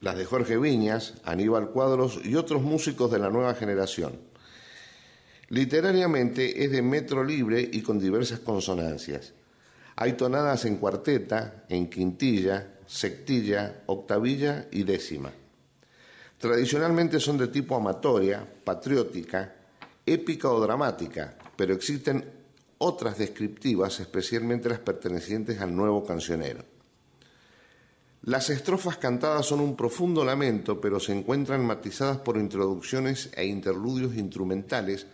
las 0.00 0.16
de 0.16 0.24
Jorge 0.24 0.58
Viñas, 0.58 1.14
Aníbal 1.24 1.70
Cuadros 1.70 2.20
y 2.24 2.34
otros 2.34 2.62
músicos 2.62 3.10
de 3.10 3.18
la 3.18 3.30
nueva 3.30 3.54
generación. 3.54 4.20
Literariamente 5.48 6.64
es 6.64 6.72
de 6.72 6.82
metro 6.82 7.22
libre 7.22 7.68
y 7.72 7.82
con 7.82 7.98
diversas 7.98 8.40
consonancias. 8.40 9.32
Hay 9.94 10.14
tonadas 10.14 10.64
en 10.64 10.76
cuarteta, 10.76 11.64
en 11.68 11.88
quintilla, 11.88 12.74
sectilla, 12.86 13.82
octavilla 13.86 14.66
y 14.72 14.82
décima. 14.82 15.32
Tradicionalmente 16.38 17.18
son 17.18 17.38
de 17.38 17.48
tipo 17.48 17.76
amatoria, 17.76 18.46
patriótica, 18.64 19.54
épica 20.04 20.50
o 20.50 20.60
dramática, 20.60 21.34
pero 21.56 21.74
existen 21.74 22.24
otras 22.78 23.16
descriptivas, 23.16 24.00
especialmente 24.00 24.68
las 24.68 24.80
pertenecientes 24.80 25.60
al 25.60 25.74
nuevo 25.74 26.04
cancionero. 26.04 26.64
Las 28.22 28.50
estrofas 28.50 28.96
cantadas 28.98 29.46
son 29.46 29.60
un 29.60 29.76
profundo 29.76 30.24
lamento, 30.24 30.80
pero 30.80 31.00
se 31.00 31.12
encuentran 31.12 31.64
matizadas 31.64 32.18
por 32.18 32.36
introducciones 32.36 33.30
e 33.34 33.46
interludios 33.46 34.16
instrumentales 34.16 35.06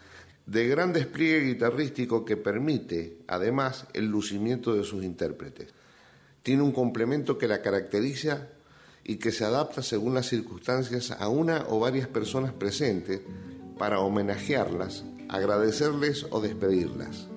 de 0.47 0.67
gran 0.67 0.93
despliegue 0.93 1.47
guitarrístico 1.47 2.25
que 2.25 2.37
permite, 2.37 3.19
además, 3.29 3.87
el 3.93 4.07
lucimiento 4.07 4.75
de 4.75 4.83
sus 4.83 5.05
intérpretes. 5.05 5.69
Tiene 6.43 6.63
un 6.63 6.73
complemento 6.73 7.39
que 7.39 7.47
la 7.47 7.63
caracteriza 7.63 8.49
y 9.05 9.17
que 9.17 9.33
se 9.33 9.45
adapta 9.45 9.83
según 9.83 10.15
las 10.15 10.29
circunstancias 10.29 11.11
a 11.11 11.29
una 11.29 11.67
o 11.69 11.81
varias 11.81 12.09
personas 12.09 12.53
presentes 12.53 13.21
para 13.79 14.01
homenajearlas, 14.01 15.05
agradecerles 15.29 16.27
o 16.31 16.41
despedirlas. 16.41 17.29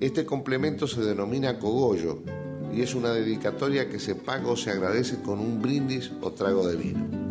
Este 0.00 0.24
complemento 0.24 0.86
se 0.86 1.00
denomina 1.00 1.58
cogollo 1.58 2.22
y 2.74 2.82
es 2.82 2.94
una 2.94 3.12
dedicatoria 3.12 3.88
que 3.88 3.98
se 3.98 4.14
paga 4.14 4.48
o 4.48 4.56
se 4.56 4.70
agradece 4.70 5.22
con 5.22 5.38
un 5.38 5.60
brindis 5.62 6.12
o 6.20 6.32
trago 6.32 6.66
de 6.68 6.76
vino. 6.76 7.28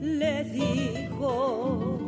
le 0.00 0.44
dijo, 0.44 2.05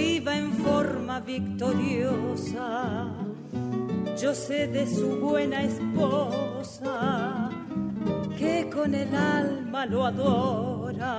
viva 0.00 0.34
en 0.34 0.50
forma 0.64 1.20
victoriosa, 1.20 3.08
yo 4.20 4.34
sé 4.34 4.66
de 4.66 4.86
su 4.86 5.08
buena 5.26 5.62
esposa, 5.62 7.50
que 8.38 8.70
con 8.74 8.94
el 8.94 9.14
alma 9.14 9.84
lo 9.84 10.06
adora. 10.06 11.16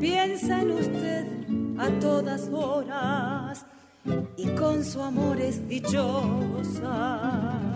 Piensa 0.00 0.62
en 0.62 0.70
usted 0.70 1.26
a 1.78 1.88
todas 2.00 2.48
horas 2.50 3.66
y 4.36 4.46
con 4.60 4.82
su 4.82 5.02
amor 5.02 5.38
es 5.38 5.56
dichosa 5.68 7.67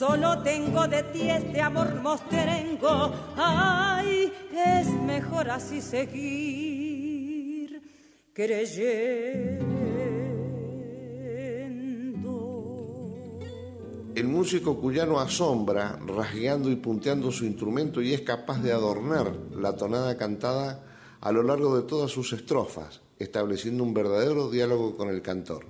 Solo 0.00 0.42
tengo 0.42 0.88
de 0.88 1.02
ti 1.12 1.28
este 1.28 1.60
amor 1.60 1.94
mostrengo. 1.96 3.12
Ay, 3.36 4.32
es 4.50 4.88
mejor 4.88 5.50
así 5.50 5.82
seguir 5.82 7.82
creyendo. 8.32 9.68
El 14.14 14.26
músico 14.26 14.80
cuyano 14.80 15.20
asombra, 15.20 15.98
rasgueando 16.06 16.70
y 16.70 16.76
punteando 16.76 17.30
su 17.30 17.44
instrumento 17.44 18.00
y 18.00 18.14
es 18.14 18.22
capaz 18.22 18.62
de 18.62 18.72
adornar 18.72 19.30
la 19.54 19.76
tonada 19.76 20.16
cantada 20.16 20.82
a 21.20 21.30
lo 21.30 21.42
largo 21.42 21.76
de 21.76 21.82
todas 21.82 22.10
sus 22.10 22.32
estrofas, 22.32 23.02
estableciendo 23.18 23.84
un 23.84 23.92
verdadero 23.92 24.48
diálogo 24.48 24.96
con 24.96 25.10
el 25.10 25.20
cantor. 25.20 25.66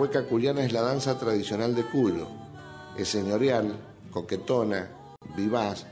Cueca 0.00 0.24
cuyana 0.24 0.64
es 0.64 0.72
la 0.72 0.80
danza 0.80 1.18
tradicional 1.18 1.74
de 1.74 1.84
Cuyo. 1.84 2.26
Es 2.96 3.08
señorial, 3.08 3.76
coquetona, 4.10 4.88
vivaz, 5.36 5.84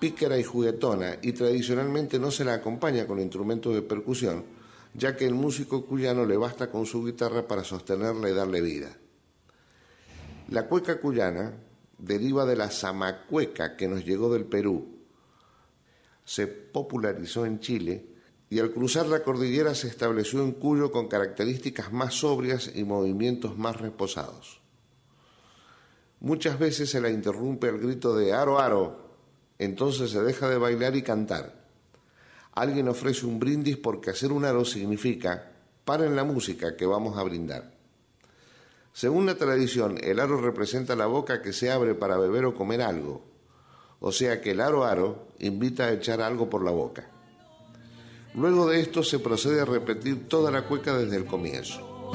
pícara 0.00 0.36
y 0.36 0.42
juguetona, 0.42 1.18
y 1.22 1.30
tradicionalmente 1.30 2.18
no 2.18 2.32
se 2.32 2.44
la 2.44 2.54
acompaña 2.54 3.06
con 3.06 3.20
instrumentos 3.20 3.72
de 3.72 3.82
percusión, 3.82 4.44
ya 4.94 5.14
que 5.14 5.26
el 5.26 5.34
músico 5.34 5.86
cuyano 5.86 6.24
le 6.24 6.36
basta 6.36 6.72
con 6.72 6.86
su 6.86 7.04
guitarra 7.04 7.46
para 7.46 7.62
sostenerla 7.62 8.28
y 8.28 8.34
darle 8.34 8.60
vida. 8.62 8.90
La 10.48 10.66
cueca 10.66 11.00
cuyana 11.00 11.52
deriva 11.98 12.46
de 12.46 12.56
la 12.56 12.68
zamacueca 12.68 13.76
que 13.76 13.86
nos 13.86 14.04
llegó 14.04 14.28
del 14.32 14.46
Perú. 14.46 14.88
Se 16.24 16.48
popularizó 16.48 17.46
en 17.46 17.60
Chile 17.60 18.15
y 18.48 18.60
al 18.60 18.70
cruzar 18.70 19.06
la 19.06 19.22
cordillera 19.22 19.74
se 19.74 19.88
estableció 19.88 20.42
en 20.42 20.52
Cuyo 20.52 20.92
con 20.92 21.08
características 21.08 21.92
más 21.92 22.14
sobrias 22.14 22.70
y 22.74 22.84
movimientos 22.84 23.58
más 23.58 23.80
reposados. 23.80 24.60
Muchas 26.20 26.58
veces 26.58 26.90
se 26.90 27.00
la 27.00 27.10
interrumpe 27.10 27.68
el 27.68 27.78
grito 27.78 28.16
de 28.16 28.32
aro 28.32 28.58
aro, 28.58 29.10
entonces 29.58 30.10
se 30.10 30.22
deja 30.22 30.48
de 30.48 30.58
bailar 30.58 30.96
y 30.96 31.02
cantar. 31.02 31.66
Alguien 32.52 32.88
ofrece 32.88 33.26
un 33.26 33.38
brindis 33.38 33.76
porque 33.76 34.10
hacer 34.10 34.32
un 34.32 34.44
aro 34.44 34.64
significa 34.64 35.52
paren 35.84 36.16
la 36.16 36.24
música 36.24 36.76
que 36.76 36.86
vamos 36.86 37.18
a 37.18 37.22
brindar. 37.22 37.74
Según 38.92 39.26
la 39.26 39.34
tradición, 39.34 39.98
el 40.02 40.20
aro 40.20 40.40
representa 40.40 40.96
la 40.96 41.06
boca 41.06 41.42
que 41.42 41.52
se 41.52 41.70
abre 41.70 41.94
para 41.94 42.16
beber 42.16 42.46
o 42.46 42.54
comer 42.54 42.80
algo, 42.80 43.24
o 44.00 44.10
sea 44.10 44.40
que 44.40 44.52
el 44.52 44.60
aro 44.60 44.84
aro 44.84 45.28
invita 45.38 45.84
a 45.84 45.92
echar 45.92 46.22
algo 46.22 46.48
por 46.48 46.64
la 46.64 46.70
boca. 46.70 47.10
Luego 48.36 48.68
de 48.68 48.80
esto 48.80 49.02
se 49.02 49.18
procede 49.18 49.62
a 49.62 49.64
repetir 49.64 50.28
toda 50.28 50.50
la 50.50 50.66
cueca 50.66 50.96
desde 50.96 51.16
el 51.16 51.24
comienzo. 51.24 52.12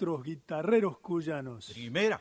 Maestros 0.00 0.22
guitarreros 0.22 0.98
cuyanos. 0.98 1.70
Primera. 1.72 2.20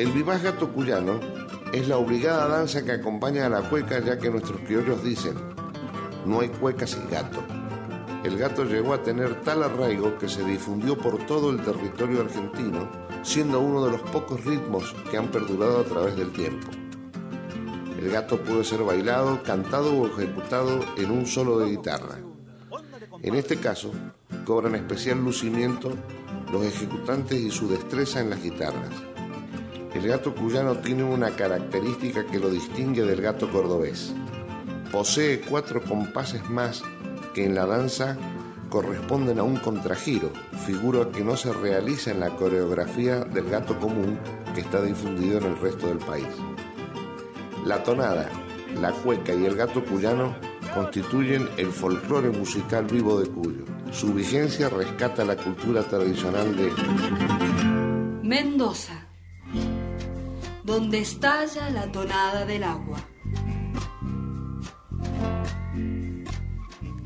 El 0.00 0.12
vivaz 0.12 0.42
gato 0.42 0.72
cuyano 0.72 1.20
es 1.74 1.86
la 1.86 1.98
obligada 1.98 2.48
danza 2.48 2.82
que 2.82 2.92
acompaña 2.92 3.44
a 3.44 3.50
la 3.50 3.60
cueca 3.68 4.00
ya 4.00 4.18
que 4.18 4.30
nuestros 4.30 4.58
criollos 4.62 5.04
dicen, 5.04 5.34
no 6.24 6.40
hay 6.40 6.48
cueca 6.48 6.86
sin 6.86 7.06
gato. 7.10 7.44
El 8.24 8.38
gato 8.38 8.64
llegó 8.64 8.94
a 8.94 9.02
tener 9.02 9.42
tal 9.42 9.62
arraigo 9.62 10.16
que 10.16 10.26
se 10.26 10.42
difundió 10.42 10.96
por 10.96 11.26
todo 11.26 11.50
el 11.50 11.62
territorio 11.62 12.22
argentino, 12.22 12.90
siendo 13.22 13.60
uno 13.60 13.84
de 13.84 13.90
los 13.90 14.00
pocos 14.10 14.42
ritmos 14.42 14.96
que 15.10 15.18
han 15.18 15.30
perdurado 15.30 15.80
a 15.80 15.84
través 15.84 16.16
del 16.16 16.32
tiempo. 16.32 16.68
El 18.00 18.10
gato 18.10 18.40
puede 18.40 18.64
ser 18.64 18.82
bailado, 18.82 19.42
cantado 19.42 19.94
o 19.94 20.06
ejecutado 20.06 20.80
en 20.96 21.10
un 21.10 21.26
solo 21.26 21.58
de 21.58 21.72
guitarra. 21.72 22.16
En 23.20 23.34
este 23.34 23.58
caso, 23.58 23.92
cobran 24.46 24.76
especial 24.76 25.22
lucimiento 25.22 25.92
los 26.50 26.64
ejecutantes 26.64 27.38
y 27.38 27.50
su 27.50 27.68
destreza 27.68 28.20
en 28.20 28.30
las 28.30 28.42
guitarras. 28.42 29.09
El 29.94 30.06
gato 30.06 30.34
cuyano 30.34 30.76
tiene 30.76 31.02
una 31.02 31.30
característica 31.30 32.24
que 32.26 32.38
lo 32.38 32.48
distingue 32.50 33.02
del 33.02 33.20
gato 33.20 33.50
cordobés. 33.50 34.14
Posee 34.92 35.40
cuatro 35.40 35.82
compases 35.82 36.48
más 36.48 36.82
que 37.34 37.44
en 37.44 37.54
la 37.54 37.66
danza 37.66 38.16
corresponden 38.70 39.38
a 39.40 39.42
un 39.42 39.56
contragiro, 39.56 40.30
figura 40.64 41.10
que 41.10 41.24
no 41.24 41.36
se 41.36 41.52
realiza 41.52 42.12
en 42.12 42.20
la 42.20 42.30
coreografía 42.30 43.24
del 43.24 43.50
gato 43.50 43.78
común 43.78 44.18
que 44.54 44.60
está 44.60 44.80
difundido 44.80 45.38
en 45.38 45.44
el 45.44 45.58
resto 45.58 45.88
del 45.88 45.98
país. 45.98 46.28
La 47.66 47.82
tonada, 47.82 48.30
la 48.80 48.92
cueca 48.92 49.34
y 49.34 49.44
el 49.44 49.56
gato 49.56 49.84
cuyano 49.84 50.34
constituyen 50.74 51.48
el 51.56 51.72
folclore 51.72 52.30
musical 52.30 52.84
vivo 52.86 53.20
de 53.20 53.28
Cuyo. 53.28 53.64
Su 53.90 54.14
vigencia 54.14 54.68
rescata 54.68 55.24
la 55.24 55.36
cultura 55.36 55.82
tradicional 55.82 56.56
de 56.56 56.70
Mendoza, 58.22 58.99
donde 60.64 61.00
estalla 61.00 61.70
la 61.70 61.90
tonada 61.90 62.44
del 62.44 62.64
agua. 62.64 62.98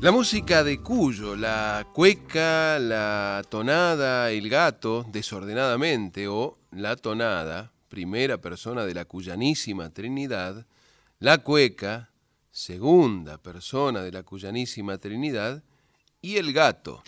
La 0.01 0.11
música 0.11 0.63
de 0.63 0.81
Cuyo, 0.81 1.35
la 1.35 1.87
cueca, 1.91 2.77
la 2.79 3.43
tonada, 3.49 4.29
el 4.29 4.49
gato, 4.49 5.05
desordenadamente, 5.09 6.27
o 6.27 6.59
la 6.71 6.95
tonada, 6.95 7.71
primera 7.87 8.37
persona 8.37 8.85
de 8.85 8.93
la 8.93 9.05
cuyanísima 9.05 9.89
Trinidad, 9.89 10.65
la 11.19 11.39
cueca, 11.39 12.11
segunda 12.51 13.37
persona 13.37 14.03
de 14.03 14.11
la 14.11 14.23
cuyanísima 14.23 14.97
Trinidad, 14.97 15.63
y 16.21 16.35
el 16.35 16.53
gato, 16.53 17.01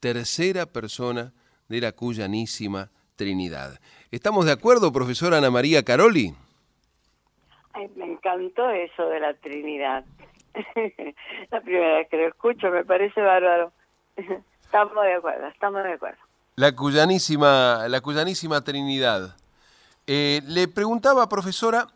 tercera 0.00 0.66
persona 0.66 1.32
de 1.68 1.80
la 1.80 1.92
cuyanísima 1.92 2.90
Trinidad. 3.16 3.78
¿Estamos 4.10 4.46
de 4.46 4.52
acuerdo, 4.52 4.92
profesora 4.92 5.38
Ana 5.38 5.50
María 5.50 5.82
Caroli? 5.82 6.34
Ay, 7.72 7.90
me 7.96 8.06
encantó 8.06 8.70
eso 8.70 9.06
de 9.08 9.20
la 9.20 9.34
Trinidad. 9.34 10.04
la 11.50 11.60
primera 11.60 11.98
vez 11.98 12.08
que 12.08 12.16
lo 12.16 12.28
escucho, 12.28 12.70
me 12.70 12.84
parece 12.84 13.20
bárbaro. 13.20 13.72
estamos 14.62 15.04
de 15.04 15.14
acuerdo, 15.14 15.46
estamos 15.48 15.82
de 15.82 15.92
acuerdo. 15.92 16.18
La 16.56 16.74
cuyanísima, 16.74 17.88
la 17.88 18.00
cuyanísima 18.00 18.62
Trinidad. 18.62 19.36
Eh, 20.06 20.40
le 20.46 20.68
preguntaba, 20.68 21.28
profesora, 21.28 21.88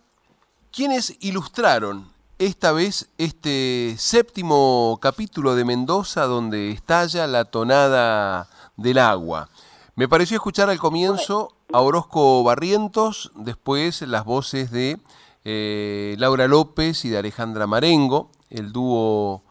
¿quiénes 0.72 1.16
ilustraron 1.20 2.10
esta 2.38 2.72
vez 2.72 3.12
este 3.18 3.94
séptimo 3.98 4.98
capítulo 5.00 5.54
de 5.54 5.64
Mendoza 5.64 6.24
donde 6.24 6.70
estalla 6.70 7.26
la 7.26 7.44
tonada 7.44 8.48
del 8.76 8.98
agua? 8.98 9.48
Me 9.98 10.06
pareció 10.06 10.36
escuchar 10.36 10.70
al 10.70 10.78
comienzo 10.78 11.56
a 11.72 11.80
Orozco 11.80 12.44
Barrientos, 12.44 13.32
después 13.34 14.00
las 14.02 14.24
voces 14.24 14.70
de 14.70 15.00
eh, 15.44 16.14
Laura 16.20 16.46
López 16.46 17.04
y 17.04 17.08
de 17.08 17.18
Alejandra 17.18 17.66
Marengo, 17.66 18.30
el 18.48 18.70
dúo, 18.70 19.42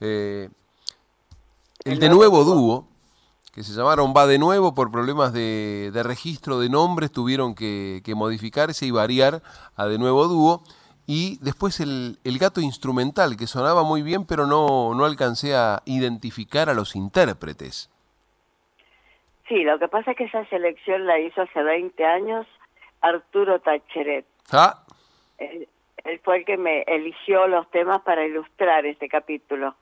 eh, 0.00 0.50
el 1.84 2.00
de 2.00 2.10
nuevo 2.10 2.44
dúo, 2.44 2.86
que 3.54 3.64
se 3.64 3.72
llamaron 3.72 4.12
Va 4.14 4.26
de 4.26 4.36
Nuevo 4.36 4.74
por 4.74 4.90
problemas 4.90 5.32
de, 5.32 5.90
de 5.94 6.02
registro 6.02 6.60
de 6.60 6.68
nombres, 6.68 7.10
tuvieron 7.10 7.54
que, 7.54 8.02
que, 8.04 8.14
modificarse 8.14 8.84
y 8.84 8.90
variar 8.90 9.42
a 9.74 9.86
De 9.86 9.96
Nuevo 9.96 10.28
Dúo. 10.28 10.62
Y 11.06 11.38
después 11.38 11.80
el, 11.80 12.18
el, 12.24 12.38
gato 12.38 12.60
instrumental, 12.60 13.38
que 13.38 13.46
sonaba 13.46 13.84
muy 13.84 14.02
bien, 14.02 14.26
pero 14.26 14.46
no, 14.46 14.92
no 14.94 15.06
alcancé 15.06 15.56
a 15.56 15.82
identificar 15.86 16.68
a 16.68 16.74
los 16.74 16.94
intérpretes. 16.94 17.88
Sí, 19.54 19.62
lo 19.62 19.78
que 19.78 19.86
pasa 19.86 20.10
es 20.10 20.16
que 20.16 20.24
esa 20.24 20.44
selección 20.46 21.06
la 21.06 21.20
hizo 21.20 21.42
hace 21.42 21.62
20 21.62 22.04
años 22.04 22.44
Arturo 23.00 23.60
Tacheret. 23.60 24.26
Ah. 24.50 24.82
Él, 25.38 25.68
él 26.02 26.20
fue 26.24 26.38
el 26.38 26.44
que 26.44 26.56
me 26.56 26.82
eligió 26.88 27.46
los 27.46 27.70
temas 27.70 28.02
para 28.02 28.26
ilustrar 28.26 28.84
este 28.84 29.08
capítulo. 29.08 29.76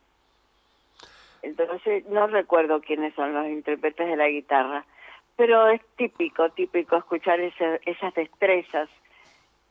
Entonces 1.41 2.05
no 2.11 2.27
recuerdo 2.27 2.83
quiénes 2.83 3.15
son 3.15 3.33
los 3.33 3.47
intérpretes 3.47 4.07
de 4.09 4.17
la 4.17 4.29
guitarra, 4.29 4.85
pero 5.37 5.67
es 5.69 5.81
típico, 5.97 6.51
típico 6.51 6.97
escuchar 6.97 7.41
ese, 7.41 7.81
esas 7.87 8.13
destrezas 8.13 8.91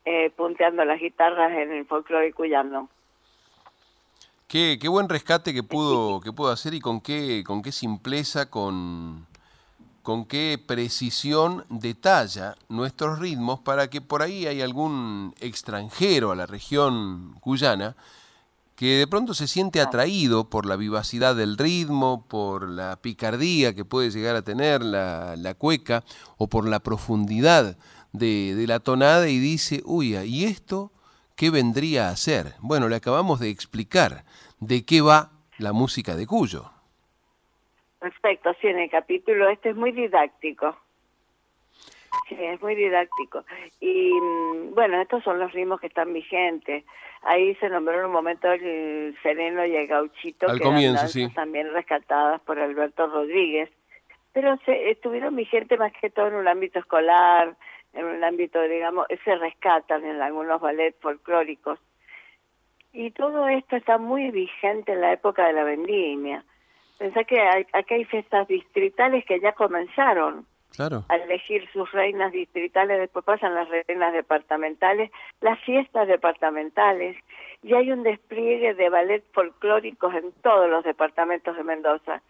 eh, 0.06 0.32
punteando 0.32 0.84
las 0.84 1.00
guitarras 1.00 1.52
en 1.52 1.74
el 1.74 1.86
folclore 1.86 2.34
cuyano. 2.34 2.90
Qué, 4.48 4.80
qué 4.82 4.88
buen 4.90 5.08
rescate 5.08 5.54
que 5.54 5.62
pudo, 5.62 6.22
que 6.22 6.34
pudo 6.34 6.50
hacer 6.50 6.74
y 6.74 6.80
con 6.80 7.02
qué, 7.02 7.44
con 7.46 7.62
qué 7.62 7.72
simpleza, 7.72 8.50
con, 8.50 9.28
con 10.02 10.26
qué 10.26 10.64
precisión 10.66 11.66
detalla 11.70 12.56
nuestros 12.70 13.20
ritmos 13.20 13.60
para 13.60 13.90
que 13.90 14.02
por 14.02 14.22
ahí 14.22 14.48
hay 14.48 14.62
algún 14.62 15.34
extranjero 15.40 16.32
a 16.32 16.36
la 16.36 16.46
región 16.46 17.36
cuyana 17.40 17.96
que 18.76 18.98
de 18.98 19.06
pronto 19.06 19.36
se 19.36 19.48
siente 19.48 19.80
atraído 19.80 20.50
por 20.50 20.66
la 20.66 20.76
vivacidad 20.76 21.36
del 21.36 21.56
ritmo, 21.56 22.26
por 22.28 22.68
la 22.68 22.96
picardía 22.96 23.76
que 23.76 23.86
puede 23.86 24.10
llegar 24.10 24.36
a 24.36 24.42
tener 24.42 24.82
la, 24.82 25.36
la 25.38 25.54
cueca 25.54 26.04
o 26.38 26.48
por 26.48 26.68
la 26.68 26.80
profundidad 26.80 27.78
de, 28.12 28.56
de, 28.56 28.66
la 28.66 28.80
tonada 28.80 29.30
y 29.30 29.38
dice, 29.38 29.84
uy, 29.86 30.18
¿y 30.18 30.46
esto 30.46 30.92
qué 31.36 31.52
vendría 31.52 32.10
a 32.10 32.18
ser? 32.18 32.56
Bueno, 32.60 32.90
le 32.90 32.96
acabamos 32.96 33.40
de 33.40 33.52
explicar 33.52 34.26
de 34.60 34.84
qué 34.84 35.02
va 35.02 35.30
la 35.60 35.74
música 35.74 36.16
de 36.16 36.26
Cuyo. 36.26 36.71
Perfecto, 38.02 38.52
sí, 38.60 38.68
en 38.68 38.80
el 38.80 38.90
capítulo 38.90 39.48
este 39.48 39.70
es 39.70 39.76
muy 39.76 39.92
didáctico. 39.92 40.76
Sí, 42.28 42.36
es 42.40 42.60
muy 42.60 42.74
didáctico. 42.74 43.46
Y 43.80 44.12
bueno, 44.74 45.00
estos 45.00 45.24
son 45.24 45.38
los 45.38 45.52
ritmos 45.54 45.80
que 45.80 45.86
están 45.86 46.12
vigentes. 46.12 46.84
Ahí 47.22 47.54
se 47.56 47.70
nombró 47.70 48.00
en 48.00 48.06
un 48.06 48.12
momento 48.12 48.52
el 48.52 49.16
sereno 49.22 49.64
y 49.68 49.76
el 49.76 49.86
gauchito, 49.86 50.50
Al 50.50 50.58
que 50.58 50.64
comienzo, 50.64 50.98
eran 50.98 51.10
sí. 51.10 51.30
también 51.36 51.72
rescatadas 51.72 52.42
por 52.42 52.58
Alberto 52.58 53.06
Rodríguez. 53.06 53.70
Pero 54.34 54.58
se, 54.66 54.90
estuvieron 54.90 55.36
vigentes 55.36 55.78
más 55.78 55.94
que 55.94 56.10
todo 56.10 56.30
en 56.30 56.36
un 56.36 56.48
ámbito 56.48 56.80
escolar, 56.80 57.56
en 57.94 58.06
un 58.06 58.24
ámbito, 58.24 58.60
digamos, 58.64 59.06
se 59.24 59.36
rescatan 59.36 60.04
en 60.06 60.20
algunos 60.24 60.60
ballets 60.60 61.00
folclóricos. 61.00 61.78
Y 62.94 63.12
todo 63.12 63.48
esto 63.48 63.76
está 63.76 64.00
muy 64.00 64.32
vigente 64.32 64.94
en 64.94 65.02
la 65.02 65.14
época 65.14 65.46
de 65.46 65.54
la 65.54 65.64
vendimia. 65.64 66.44
Pensá 67.02 67.24
que 67.24 67.42
hay, 67.42 67.66
aquí 67.74 67.96
hay 67.96 68.06
fiestas 68.06 68.48
distritales 68.48 69.26
que 69.26 69.40
ya 69.40 69.54
comenzaron 69.54 70.46
claro. 70.70 71.04
a 71.10 71.16
elegir 71.16 71.68
sus 71.74 71.92
reinas 71.92 72.32
distritales, 72.32 73.00
después 73.00 73.26
pasan 73.26 73.56
las 73.56 73.68
reinas 73.88 74.14
departamentales, 74.14 75.10
las 75.40 75.60
fiestas 75.62 76.08
departamentales, 76.08 77.18
y 77.64 77.74
hay 77.74 77.92
un 77.92 78.04
despliegue 78.04 78.76
de 78.76 78.90
ballet 78.90 79.24
folclóricos 79.34 80.14
en 80.14 80.32
todos 80.44 80.70
los 80.70 80.84
departamentos 80.84 81.58
de 81.58 81.64
Mendoza. 81.64 82.22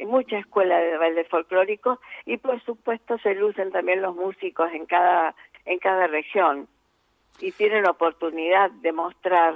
Hay 0.00 0.06
mucha 0.06 0.38
escuela 0.38 0.78
de 0.78 0.98
ballet 0.98 1.28
folclórico 1.28 2.00
y 2.26 2.38
por 2.38 2.60
supuesto 2.64 3.18
se 3.18 3.36
lucen 3.36 3.70
también 3.70 4.02
los 4.02 4.16
músicos 4.16 4.72
en 4.72 4.86
cada, 4.86 5.36
en 5.64 5.78
cada 5.78 6.08
región 6.08 6.66
y 7.38 7.52
tienen 7.52 7.86
oportunidad 7.86 8.72
de 8.82 8.90
mostrar 8.90 9.54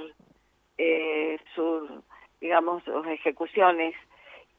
eh, 0.77 1.37
sus, 1.53 1.89
digamos, 2.39 2.81
sus 2.85 3.05
ejecuciones 3.07 3.93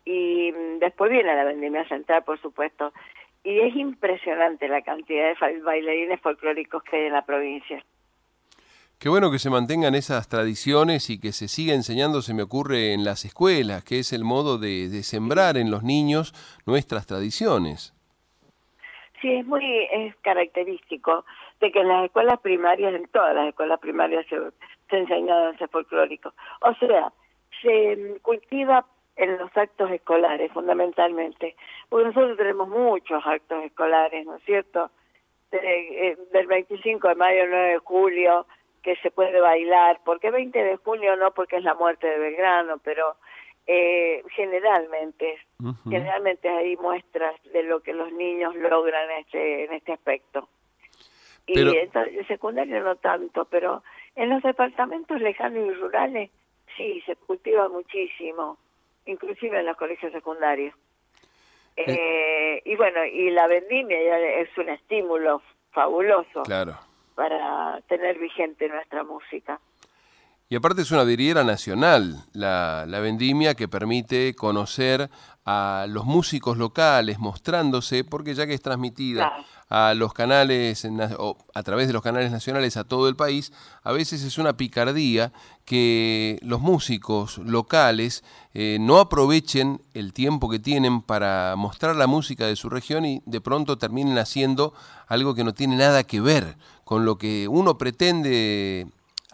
y 0.04 0.52
después 0.80 1.10
viene 1.10 1.34
la 1.34 1.44
vendimia 1.44 1.86
central, 1.88 2.24
por 2.24 2.40
supuesto. 2.40 2.92
Y 3.42 3.60
es 3.60 3.74
impresionante 3.76 4.68
la 4.68 4.82
cantidad 4.82 5.34
de 5.38 5.60
bailarines 5.60 6.20
folclóricos 6.20 6.82
que 6.82 6.96
hay 6.96 7.06
en 7.06 7.12
la 7.12 7.24
provincia. 7.24 7.84
Qué 8.98 9.08
bueno 9.08 9.30
que 9.30 9.38
se 9.38 9.50
mantengan 9.50 9.94
esas 9.94 10.28
tradiciones 10.28 11.10
y 11.10 11.20
que 11.20 11.32
se 11.32 11.48
siga 11.48 11.74
enseñando, 11.74 12.22
se 12.22 12.32
me 12.32 12.42
ocurre, 12.42 12.92
en 12.92 13.04
las 13.04 13.24
escuelas, 13.24 13.84
que 13.84 13.98
es 13.98 14.12
el 14.12 14.24
modo 14.24 14.56
de, 14.56 14.88
de 14.88 15.02
sembrar 15.02 15.56
en 15.56 15.70
los 15.70 15.82
niños 15.82 16.32
nuestras 16.64 17.06
tradiciones. 17.06 17.92
Sí, 19.20 19.32
es 19.32 19.46
muy 19.46 19.64
es 19.90 20.14
característico 20.16 21.24
de 21.60 21.72
que 21.72 21.80
en 21.80 21.88
las 21.88 22.04
escuelas 22.04 22.40
primarias, 22.40 22.94
en 22.94 23.06
todas 23.08 23.34
las 23.34 23.48
escuelas 23.48 23.80
primarias 23.80 24.24
se, 24.28 24.36
se 24.90 24.96
enseña 24.98 25.34
danza 25.34 25.68
folclórico. 25.68 26.32
O 26.60 26.74
sea, 26.74 27.12
se 27.62 28.18
cultiva 28.22 28.86
en 29.16 29.38
los 29.38 29.56
actos 29.56 29.90
escolares, 29.90 30.50
fundamentalmente. 30.52 31.56
Porque 31.88 32.06
nosotros 32.06 32.36
tenemos 32.36 32.68
muchos 32.68 33.24
actos 33.24 33.64
escolares, 33.64 34.26
¿no 34.26 34.36
es 34.36 34.42
cierto? 34.44 34.90
eh, 35.62 36.16
del 36.32 36.46
25 36.46 37.08
de 37.08 37.14
mayo 37.14 37.42
al 37.42 37.50
9 37.50 37.68
de 37.72 37.78
julio, 37.78 38.46
que 38.82 38.96
se 38.96 39.10
puede 39.10 39.40
bailar, 39.40 40.00
porque 40.04 40.30
20 40.30 40.62
de 40.62 40.76
junio 40.76 41.16
no, 41.16 41.32
porque 41.32 41.56
es 41.56 41.64
la 41.64 41.74
muerte 41.74 42.06
de 42.06 42.18
Belgrano, 42.18 42.78
pero 42.78 43.16
eh, 43.66 44.22
generalmente, 44.34 45.38
generalmente 45.88 46.48
hay 46.48 46.76
muestras 46.76 47.34
de 47.52 47.62
lo 47.62 47.80
que 47.80 47.94
los 47.94 48.12
niños 48.12 48.54
logran 48.56 49.10
en 49.10 49.18
este, 49.18 49.64
en 49.64 49.72
este 49.72 49.92
aspecto. 49.92 50.48
Y 51.46 51.60
entonces, 51.60 52.14
el 52.14 52.26
secundario 52.26 52.82
no 52.82 52.96
tanto, 52.96 53.44
pero 53.46 53.82
en 54.16 54.30
los 54.30 54.42
departamentos 54.42 55.20
lejanos 55.20 55.66
y 55.66 55.72
rurales 55.72 56.30
sí, 56.76 57.02
se 57.06 57.16
cultiva 57.16 57.68
muchísimo, 57.68 58.58
inclusive 59.06 59.58
en 59.60 59.66
los 59.66 59.76
colegios 59.76 60.12
secundarios. 60.12 60.74
Eh, 61.76 62.62
y 62.64 62.76
bueno, 62.76 63.04
y 63.04 63.30
la 63.30 63.46
vendimia 63.48 63.98
ya 64.02 64.18
es 64.18 64.48
un 64.56 64.68
estímulo 64.68 65.42
fabuloso 65.72 66.42
Claro. 66.44 66.76
para 67.16 67.80
tener 67.88 68.18
vigente 68.18 68.68
nuestra 68.68 69.02
música. 69.02 69.60
Y 70.48 70.56
aparte 70.56 70.82
es 70.82 70.90
una 70.92 71.02
vidriera 71.04 71.42
nacional, 71.42 72.14
la, 72.32 72.84
la 72.86 73.00
vendimia 73.00 73.54
que 73.54 73.66
permite 73.66 74.34
conocer 74.34 75.08
a 75.46 75.86
los 75.88 76.04
músicos 76.06 76.56
locales 76.56 77.18
mostrándose, 77.18 78.02
porque 78.04 78.34
ya 78.34 78.46
que 78.46 78.54
es 78.54 78.62
transmitida 78.62 79.30
a 79.68 79.94
los 79.94 80.12
canales, 80.14 80.84
na- 80.90 81.10
o 81.18 81.36
a 81.54 81.62
través 81.62 81.86
de 81.86 81.92
los 81.92 82.02
canales 82.02 82.30
nacionales 82.30 82.76
a 82.76 82.84
todo 82.84 83.08
el 83.08 83.16
país, 83.16 83.52
a 83.82 83.92
veces 83.92 84.22
es 84.22 84.38
una 84.38 84.56
picardía 84.56 85.32
que 85.64 86.38
los 86.42 86.60
músicos 86.60 87.38
locales 87.38 88.24
eh, 88.54 88.78
no 88.80 88.98
aprovechen 89.00 89.80
el 89.94 90.12
tiempo 90.12 90.48
que 90.48 90.58
tienen 90.58 91.02
para 91.02 91.54
mostrar 91.56 91.96
la 91.96 92.06
música 92.06 92.46
de 92.46 92.56
su 92.56 92.68
región 92.70 93.04
y 93.04 93.22
de 93.26 93.40
pronto 93.40 93.76
terminen 93.78 94.18
haciendo 94.18 94.72
algo 95.08 95.34
que 95.34 95.44
no 95.44 95.52
tiene 95.54 95.76
nada 95.76 96.04
que 96.04 96.20
ver 96.20 96.56
con 96.84 97.04
lo 97.04 97.16
que 97.18 97.48
uno 97.48 97.76
pretende 97.78 98.86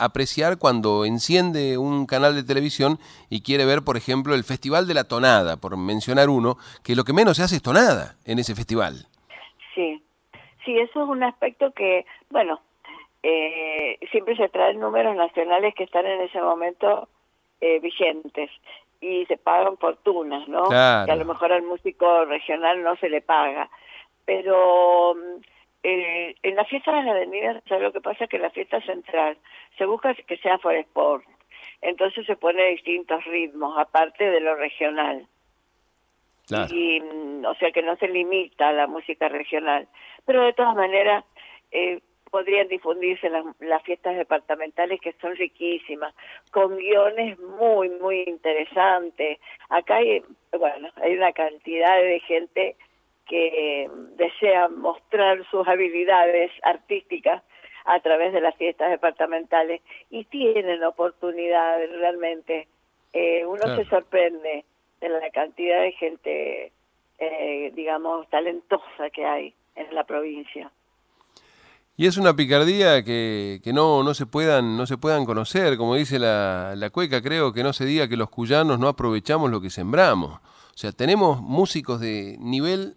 apreciar 0.04 0.58
cuando 0.58 1.04
enciende 1.04 1.78
un 1.78 2.06
canal 2.06 2.34
de 2.34 2.42
televisión 2.42 2.98
y 3.28 3.42
quiere 3.42 3.64
ver, 3.64 3.82
por 3.82 3.96
ejemplo, 3.96 4.34
el 4.34 4.44
Festival 4.44 4.86
de 4.86 4.94
la 4.94 5.04
Tonada, 5.04 5.56
por 5.56 5.76
mencionar 5.76 6.28
uno, 6.28 6.56
que 6.82 6.96
lo 6.96 7.04
que 7.04 7.12
menos 7.12 7.36
se 7.36 7.42
hace 7.42 7.56
es 7.56 7.62
tonada 7.62 8.16
en 8.24 8.38
ese 8.38 8.54
festival. 8.54 9.06
Sí, 9.74 10.02
sí, 10.64 10.78
eso 10.78 11.02
es 11.04 11.08
un 11.08 11.22
aspecto 11.22 11.72
que, 11.72 12.06
bueno, 12.30 12.60
eh, 13.22 13.98
siempre 14.10 14.36
se 14.36 14.48
traen 14.48 14.80
números 14.80 15.14
nacionales 15.14 15.74
que 15.74 15.84
están 15.84 16.06
en 16.06 16.22
ese 16.22 16.40
momento 16.40 17.08
eh, 17.60 17.78
vigentes 17.80 18.50
y 19.00 19.26
se 19.26 19.36
pagan 19.36 19.76
fortunas, 19.78 20.48
¿no? 20.48 20.64
Claro. 20.64 21.06
Que 21.06 21.12
a 21.12 21.16
lo 21.16 21.24
mejor 21.24 21.52
al 21.52 21.62
músico 21.62 22.24
regional 22.24 22.82
no 22.82 22.96
se 22.96 23.08
le 23.08 23.20
paga. 23.20 23.68
Pero 24.24 25.14
mm, 25.14 25.40
eh, 25.82 26.34
en 26.42 26.56
la 26.56 26.64
fiesta 26.64 26.92
de 26.92 27.02
la 27.02 27.12
avenida, 27.12 27.62
¿sabes 27.68 27.84
lo 27.84 27.92
que 27.92 28.00
pasa? 28.00 28.26
Que 28.26 28.38
la 28.38 28.50
fiesta 28.50 28.80
central 28.82 29.38
se 29.78 29.86
busca 29.86 30.14
que 30.14 30.36
sea 30.38 30.58
for 30.58 30.74
sport. 30.74 31.24
Entonces 31.80 32.26
se 32.26 32.36
pone 32.36 32.62
distintos 32.70 33.24
ritmos, 33.24 33.78
aparte 33.78 34.28
de 34.28 34.40
lo 34.40 34.54
regional. 34.56 35.26
Claro. 36.46 36.74
Y, 36.74 37.00
mm, 37.00 37.44
o 37.46 37.54
sea 37.54 37.70
que 37.70 37.82
no 37.82 37.96
se 37.96 38.08
limita 38.08 38.68
a 38.68 38.72
la 38.72 38.86
música 38.86 39.28
regional. 39.28 39.88
Pero 40.26 40.44
de 40.44 40.52
todas 40.52 40.74
maneras, 40.74 41.24
eh, 41.70 42.00
podrían 42.30 42.68
difundirse 42.68 43.28
las, 43.28 43.44
las 43.60 43.82
fiestas 43.82 44.16
departamentales 44.16 45.00
que 45.00 45.14
son 45.20 45.34
riquísimas, 45.36 46.14
con 46.50 46.76
guiones 46.76 47.38
muy, 47.38 47.88
muy 47.88 48.24
interesantes. 48.26 49.38
Acá 49.68 49.96
hay, 49.96 50.22
bueno, 50.56 50.88
hay 50.96 51.16
una 51.16 51.32
cantidad 51.32 52.00
de 52.00 52.20
gente 52.20 52.76
que 53.30 53.88
mm, 53.88 54.16
desea 54.16 54.68
mostrar 54.68 55.38
sus 55.50 55.66
habilidades 55.66 56.50
artísticas 56.64 57.42
a 57.86 58.00
través 58.00 58.32
de 58.32 58.40
las 58.40 58.54
fiestas 58.56 58.90
departamentales 58.90 59.80
y 60.10 60.24
tienen 60.24 60.82
oportunidad 60.84 61.78
realmente. 61.98 62.66
Eh, 63.12 63.44
uno 63.46 63.62
Claro. 63.62 63.76
se 63.82 63.88
sorprende 63.88 64.64
de 65.00 65.08
la 65.08 65.30
cantidad 65.30 65.80
de 65.80 65.92
gente, 65.92 66.72
eh, 67.18 67.72
digamos, 67.74 68.28
talentosa 68.28 69.08
que 69.12 69.24
hay 69.24 69.54
en 69.76 69.94
la 69.94 70.04
provincia. 70.04 70.70
Y 71.96 72.06
es 72.06 72.16
una 72.16 72.34
picardía 72.34 73.04
que, 73.04 73.60
que 73.62 73.72
no, 73.72 74.02
no, 74.02 74.14
se 74.14 74.26
puedan, 74.26 74.76
no 74.76 74.86
se 74.86 74.96
puedan 74.96 75.24
conocer, 75.26 75.76
como 75.76 75.94
dice 75.96 76.18
la, 76.18 76.74
la 76.76 76.90
cueca, 76.90 77.20
creo 77.22 77.52
que 77.52 77.62
no 77.62 77.72
se 77.72 77.84
diga 77.84 78.08
que 78.08 78.16
los 78.16 78.30
cuyanos 78.30 78.78
no 78.78 78.88
aprovechamos 78.88 79.50
lo 79.50 79.60
que 79.60 79.70
sembramos. 79.70 80.40
O 80.74 80.78
sea, 80.80 80.92
tenemos 80.92 81.42
músicos 81.42 82.00
de 82.00 82.36
nivel, 82.40 82.94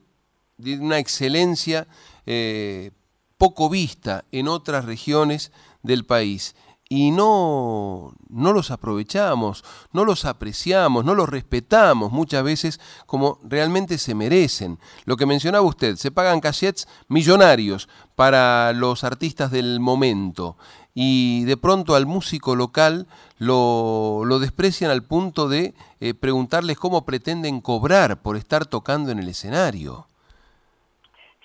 una 0.80 0.99
excelencia 0.99 1.88
eh, 2.26 2.91
poco 3.38 3.69
vista 3.69 4.23
en 4.31 4.48
otras 4.48 4.85
regiones 4.85 5.52
del 5.81 6.06
país. 6.06 6.56
Y 6.90 7.11
no, 7.11 8.14
no 8.30 8.53
los 8.53 8.69
aprovechamos, 8.69 9.64
no 9.94 10.06
los 10.06 10.26
apreciamos, 10.26 11.03
no 11.06 11.15
los 11.15 11.27
respetamos 11.27 12.11
muchas 12.11 12.44
veces 12.44 12.80
como 13.06 13.40
realmente 13.44 13.98
se 13.98 14.14
merecen. 14.14 14.77
Lo 15.06 15.18
que 15.18 15.26
mencionaba 15.26 15.65
usted, 15.65 15.95
se 15.95 16.11
pagan 16.11 16.40
cachets 16.40 16.88
millonarios 17.07 17.90
para 18.15 18.73
los 18.73 19.03
artistas 19.03 19.49
del 19.49 19.80
momento 19.80 20.56
y 20.94 21.44
de 21.45 21.57
pronto 21.57 21.95
al 21.95 22.06
músico 22.06 22.56
local 22.56 23.07
lo, 23.40 24.23
lo 24.26 24.40
desprecian 24.40 24.91
al 24.91 25.03
punto 25.03 25.49
de 25.49 25.73
eh, 25.99 26.14
preguntarles 26.14 26.77
cómo 26.77 27.06
pretenden 27.06 27.61
cobrar 27.61 28.22
por 28.22 28.38
estar 28.38 28.65
tocando 28.65 29.11
en 29.11 29.19
el 29.19 29.30
escenario. 29.30 30.07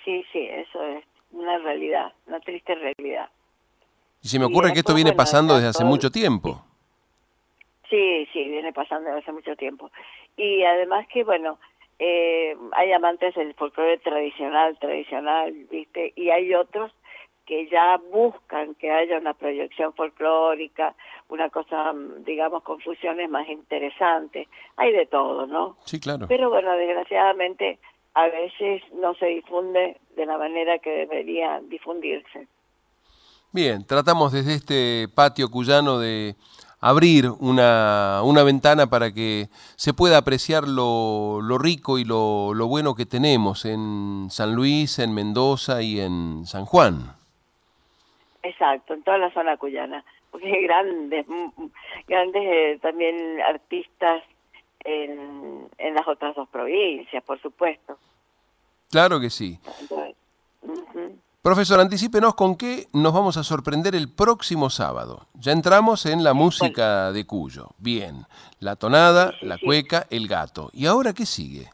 Sí, 0.08 0.24
sí, 0.32 0.38
eso 0.50 0.82
es 0.84 1.04
una 1.32 1.58
realidad, 1.58 2.14
una 2.26 2.40
triste 2.40 2.74
realidad. 2.74 3.28
Y 4.22 4.28
se 4.28 4.38
me 4.38 4.46
Y 4.46 4.48
ocurre 4.48 4.72
que 4.72 4.78
esto 4.78 4.94
viene 4.94 5.10
bueno, 5.10 5.18
pasando 5.18 5.54
desde 5.56 5.68
hace 5.68 5.80
todo- 5.80 5.88
mucho 5.88 6.10
tiempo. 6.10 6.64
Sí, 7.90 8.26
sí, 8.32 8.44
viene 8.48 8.72
pasando 8.72 9.08
desde 9.10 9.20
hace 9.20 9.32
mucho 9.32 9.54
tiempo. 9.56 9.90
Y 10.34 10.62
además 10.64 11.06
que, 11.12 11.24
bueno, 11.24 11.58
eh, 11.98 12.56
hay 12.72 12.92
amantes 12.92 13.34
del 13.34 13.52
folclore 13.52 13.98
tradicional, 13.98 14.78
tradicional, 14.78 15.52
¿viste? 15.70 16.14
Y 16.16 16.30
hay 16.30 16.54
otros 16.54 16.90
que 17.44 17.68
ya 17.68 17.98
buscan 18.10 18.74
que 18.76 18.90
haya 18.90 19.18
una 19.18 19.34
proyección 19.34 19.92
folclórica, 19.92 20.94
una 21.28 21.50
cosa, 21.50 21.92
mm, 21.92 22.24
digamos, 22.24 22.62
con 22.62 22.80
fusiones 22.80 23.28
más 23.28 23.46
interesantes. 23.48 24.48
Hay 24.76 24.92
de 24.92 25.04
todo, 25.04 25.46
¿no? 25.46 25.76
Sí, 25.84 26.00
claro. 26.00 26.24
Pero 26.28 26.48
bueno, 26.48 26.72
desgraciadamente 26.78 27.78
a 28.18 28.28
veces 28.30 28.82
no 28.94 29.14
se 29.14 29.26
difunde 29.26 29.96
de 30.16 30.26
la 30.26 30.36
manera 30.36 30.80
que 30.80 30.90
debería 30.90 31.60
difundirse. 31.68 32.48
Bien, 33.52 33.86
tratamos 33.86 34.32
desde 34.32 34.54
este 34.54 35.06
patio 35.14 35.48
cuyano 35.48 36.00
de 36.00 36.34
abrir 36.80 37.26
una, 37.38 38.22
una 38.24 38.42
ventana 38.42 38.88
para 38.88 39.12
que 39.12 39.46
se 39.76 39.94
pueda 39.94 40.18
apreciar 40.18 40.66
lo, 40.66 41.40
lo 41.40 41.58
rico 41.58 41.96
y 42.00 42.04
lo, 42.04 42.54
lo 42.54 42.66
bueno 42.66 42.96
que 42.96 43.06
tenemos 43.06 43.64
en 43.64 44.26
San 44.30 44.52
Luis, 44.52 44.98
en 44.98 45.14
Mendoza 45.14 45.80
y 45.82 46.00
en 46.00 46.44
San 46.44 46.64
Juan. 46.64 47.14
Exacto, 48.42 48.94
en 48.94 49.02
toda 49.04 49.18
la 49.18 49.32
zona 49.32 49.56
cuyana. 49.56 50.04
Porque 50.32 50.48
hay 50.48 50.64
grandes, 50.64 51.24
grandes 52.08 52.42
eh, 52.44 52.78
también 52.82 53.40
artistas 53.42 54.24
en, 54.80 55.68
en 55.78 55.94
las 55.94 56.06
otras 56.08 56.34
dos 56.34 56.48
provincias, 56.48 57.22
por 57.22 57.40
supuesto. 57.40 57.96
Claro 58.90 59.20
que 59.20 59.30
sí. 59.30 59.58
Profesor, 61.42 61.80
anticípenos 61.80 62.34
con 62.34 62.56
qué 62.56 62.88
nos 62.92 63.14
vamos 63.14 63.36
a 63.36 63.44
sorprender 63.44 63.94
el 63.94 64.12
próximo 64.12 64.70
sábado. 64.70 65.28
Ya 65.34 65.52
entramos 65.52 66.04
en 66.04 66.22
la 66.22 66.34
música 66.34 67.12
de 67.12 67.24
Cuyo. 67.26 67.68
Bien, 67.78 68.26
la 68.60 68.76
tonada, 68.76 69.32
la 69.40 69.56
cueca, 69.56 70.06
el 70.10 70.28
gato. 70.28 70.70
¿Y 70.72 70.86
ahora 70.86 71.14
qué 71.14 71.24
sigue? 71.24 71.70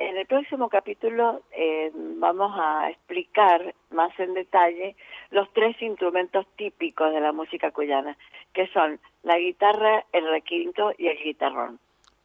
En 0.00 0.16
el 0.16 0.26
próximo 0.26 0.70
capítulo 0.70 1.42
eh, 1.52 1.92
vamos 1.94 2.52
a 2.58 2.88
explicar 2.90 3.74
más 3.90 4.18
en 4.18 4.32
detalle 4.32 4.96
los 5.30 5.52
tres 5.52 5.80
instrumentos 5.82 6.46
típicos 6.56 7.12
de 7.12 7.20
la 7.20 7.32
música 7.32 7.70
cuyana, 7.70 8.16
que 8.54 8.66
son 8.68 8.98
la 9.22 9.38
guitarra, 9.38 10.06
el 10.12 10.28
requinto 10.28 10.92
y 10.96 11.08
el 11.08 11.18
guitarrón. 11.22 11.78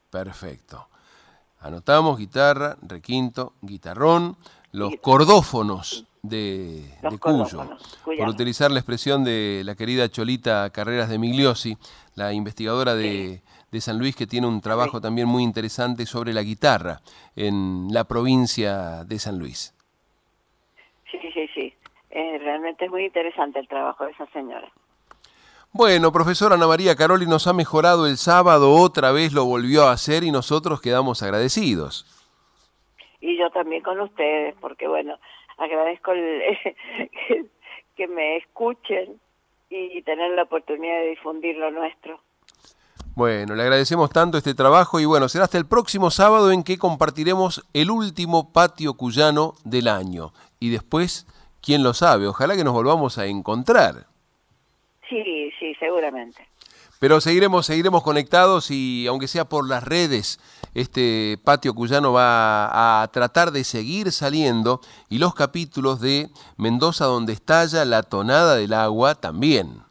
Perfecto. 0.10 0.88
Anotamos 1.60 2.18
guitarra, 2.18 2.78
requinto, 2.82 3.54
guitarrón, 3.62 4.38
los 4.72 4.96
cordófonos 5.02 6.06
de, 6.22 6.84
Los 7.02 7.14
de 7.14 7.20
Cuyo. 7.20 7.78
Por 8.04 8.28
utilizar 8.28 8.72
la 8.72 8.80
expresión 8.80 9.24
de 9.24 9.62
la 9.66 9.76
querida 9.76 10.10
Cholita 10.10 10.70
Carreras 10.72 11.10
de 11.10 11.18
Migliosi, 11.18 11.78
la 12.16 12.34
investigadora 12.34 12.96
de, 12.96 13.42
de 13.72 13.82
San 13.82 14.00
Luis, 14.00 14.16
que 14.16 14.28
tiene 14.28 14.48
un 14.48 14.62
trabajo 14.62 15.02
también 15.02 15.28
muy 15.28 15.44
interesante 15.44 16.06
sobre 16.06 16.34
la 16.34 16.44
guitarra 16.44 17.02
en 17.36 17.88
la 17.92 18.04
provincia 18.04 19.04
de 19.04 19.20
San 19.20 19.40
Luis. 19.40 19.74
Sí, 21.12 21.20
sí, 21.34 21.48
sí. 21.54 21.74
Eh, 22.10 22.38
realmente 22.40 22.86
es 22.86 22.92
muy 22.92 23.06
interesante 23.06 23.60
el 23.60 23.68
trabajo 23.68 24.06
de 24.06 24.12
esa 24.12 24.26
señora. 24.28 24.72
Bueno, 25.78 26.14
profesora 26.14 26.56
Ana 26.56 26.68
María 26.68 26.96
Caroli 26.96 27.26
nos 27.28 27.48
ha 27.48 27.54
mejorado 27.54 28.08
el 28.08 28.16
sábado, 28.16 28.72
otra 28.76 29.12
vez 29.12 29.34
lo 29.34 29.44
volvió 29.44 29.84
a 29.84 29.92
hacer 29.92 30.24
y 30.24 30.32
nosotros 30.32 30.80
quedamos 30.80 31.22
agradecidos. 31.22 32.06
Y 33.20 33.38
yo 33.38 33.50
también 33.50 33.84
con 33.84 34.00
ustedes, 34.00 34.56
porque 34.62 34.88
bueno, 34.88 35.20
agradezco 35.58 36.14
el- 36.14 36.42
que 37.98 38.08
me 38.08 38.38
escuchen 38.38 39.20
y 39.70 40.02
tener 40.04 40.32
la 40.32 40.44
oportunidad 40.44 40.96
de 41.02 41.10
difundir 41.10 41.58
lo 41.58 41.70
nuestro. 41.72 42.22
Bueno, 43.14 43.54
le 43.54 43.64
agradecemos 43.64 44.10
tanto 44.12 44.38
este 44.38 44.54
trabajo 44.54 45.02
y 45.02 45.06
bueno, 45.06 45.28
será 45.28 45.44
hasta 45.44 45.58
el 45.58 45.66
próximo 45.66 46.10
sábado 46.10 46.54
en 46.54 46.64
que 46.64 46.78
compartiremos 46.78 47.66
el 47.74 47.92
último 47.92 48.54
patio 48.54 48.94
cuyano 48.94 49.56
del 49.66 49.90
año. 49.90 50.32
Y 50.58 50.70
después, 50.70 51.28
quién 51.62 51.84
lo 51.84 51.94
sabe, 51.94 52.28
ojalá 52.28 52.56
que 52.56 52.64
nos 52.64 52.72
volvamos 52.74 53.18
a 53.18 53.26
encontrar. 53.26 54.06
Sí, 55.10 55.52
sí, 55.66 55.76
seguramente. 55.80 56.48
Pero 57.00 57.20
seguiremos, 57.20 57.66
seguiremos 57.66 58.04
conectados 58.04 58.72
y 58.72 59.06
aunque 59.08 59.28
sea 59.28 59.46
por 59.46 59.68
las 59.68 59.84
redes, 59.84 60.40
este 60.74 61.38
patio 61.44 61.74
cuyano 61.74 62.14
va 62.14 63.02
a 63.02 63.08
tratar 63.10 63.52
de 63.52 63.64
seguir 63.64 64.12
saliendo 64.12 64.80
y 65.10 65.18
los 65.18 65.36
capítulos 65.36 66.00
de 66.00 66.30
Mendoza 66.58 67.06
donde 67.06 67.34
estalla 67.34 67.84
la 67.84 68.04
tonada 68.04 68.56
del 68.56 68.74
agua 68.74 69.16
también. 69.16 69.82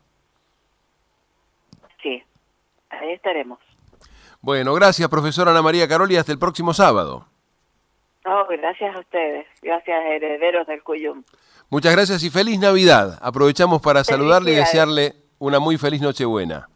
Sí, 2.02 2.22
ahí 2.88 3.12
estaremos. 3.12 3.58
Bueno, 4.40 4.72
gracias 4.74 5.08
profesora 5.08 5.50
Ana 5.50 5.62
María 5.62 5.86
Caroli, 5.86 6.16
hasta 6.16 6.32
el 6.32 6.38
próximo 6.38 6.72
sábado. 6.72 7.26
No, 8.24 8.46
gracias 8.46 8.96
a 8.96 9.00
ustedes, 9.00 9.46
gracias 9.60 10.04
herederos 10.06 10.66
del 10.66 10.82
Cuyum. 10.82 11.22
Muchas 11.68 11.92
gracias 11.92 12.22
y 12.22 12.30
feliz 12.30 12.58
Navidad. 12.58 13.18
Aprovechamos 13.20 13.82
para 13.82 14.04
saludarle 14.04 14.52
y 14.52 14.54
desearle 14.54 15.23
una 15.44 15.58
muy 15.58 15.76
feliz 15.76 16.00
Nochebuena. 16.00 16.68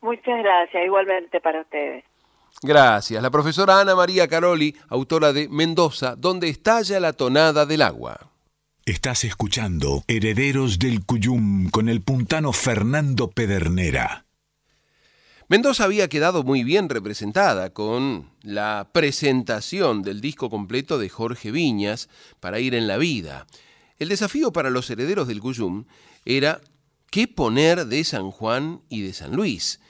Muchas 0.00 0.38
gracias, 0.38 0.84
igualmente 0.84 1.40
para 1.40 1.60
ustedes. 1.62 2.04
Gracias. 2.62 3.20
La 3.20 3.30
profesora 3.30 3.80
Ana 3.80 3.96
María 3.96 4.28
Caroli, 4.28 4.76
autora 4.88 5.32
de 5.32 5.48
Mendoza, 5.48 6.14
donde 6.16 6.48
estalla 6.48 7.00
la 7.00 7.12
tonada 7.12 7.66
del 7.66 7.82
agua. 7.82 8.30
Estás 8.84 9.24
escuchando 9.24 10.04
Herederos 10.06 10.78
del 10.78 11.04
Cuyum 11.04 11.70
con 11.70 11.88
el 11.88 12.02
puntano 12.02 12.52
Fernando 12.52 13.30
Pedernera. 13.30 14.26
Mendoza 15.48 15.84
había 15.84 16.08
quedado 16.08 16.44
muy 16.44 16.62
bien 16.62 16.88
representada 16.88 17.70
con 17.70 18.30
la 18.42 18.88
presentación 18.92 20.02
del 20.02 20.20
disco 20.20 20.50
completo 20.50 20.98
de 20.98 21.08
Jorge 21.08 21.50
Viñas 21.50 22.08
para 22.38 22.60
ir 22.60 22.74
en 22.74 22.86
la 22.86 22.96
vida. 22.96 23.46
El 23.98 24.08
desafío 24.08 24.52
para 24.52 24.70
los 24.70 24.88
herederos 24.88 25.26
del 25.26 25.40
Cuyum 25.40 25.84
era 26.24 26.60
qué 27.12 27.28
poner 27.28 27.84
de 27.86 28.02
San 28.04 28.30
Juan 28.30 28.80
y 28.88 29.02
de 29.02 29.12
San 29.12 29.36
Luis. 29.36 29.80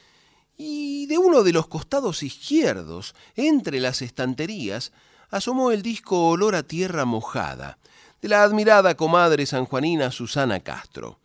Y 0.58 1.06
de 1.06 1.18
uno 1.18 1.44
de 1.44 1.52
los 1.52 1.68
costados 1.68 2.24
izquierdos, 2.24 3.14
entre 3.36 3.78
las 3.78 4.02
estanterías, 4.02 4.90
asomó 5.30 5.70
el 5.70 5.82
disco 5.82 6.28
Olor 6.30 6.56
a 6.56 6.64
Tierra 6.64 7.04
Mojada, 7.04 7.78
de 8.20 8.28
la 8.28 8.42
admirada 8.42 8.96
comadre 8.96 9.46
sanjuanina 9.46 10.10
Susana 10.10 10.58
Castro. 10.60 11.20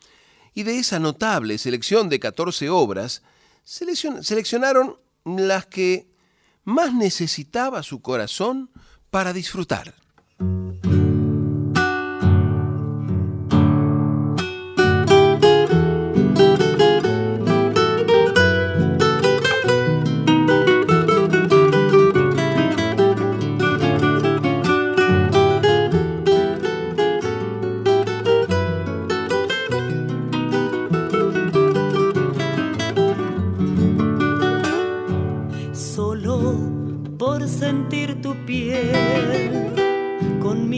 Y 0.53 0.61
de 0.63 0.77
esa 0.77 0.99
notable 0.99 1.57
selección 1.57 2.09
de 2.09 2.19
14 2.19 2.69
obras, 2.69 3.23
seleccion- 3.65 4.21
seleccionaron 4.21 4.97
las 5.25 5.65
que 5.65 6.07
más 6.63 6.93
necesitaba 6.93 7.81
su 7.81 8.03
corazón 8.03 8.69
para 9.09 9.33
disfrutar. 9.33 9.95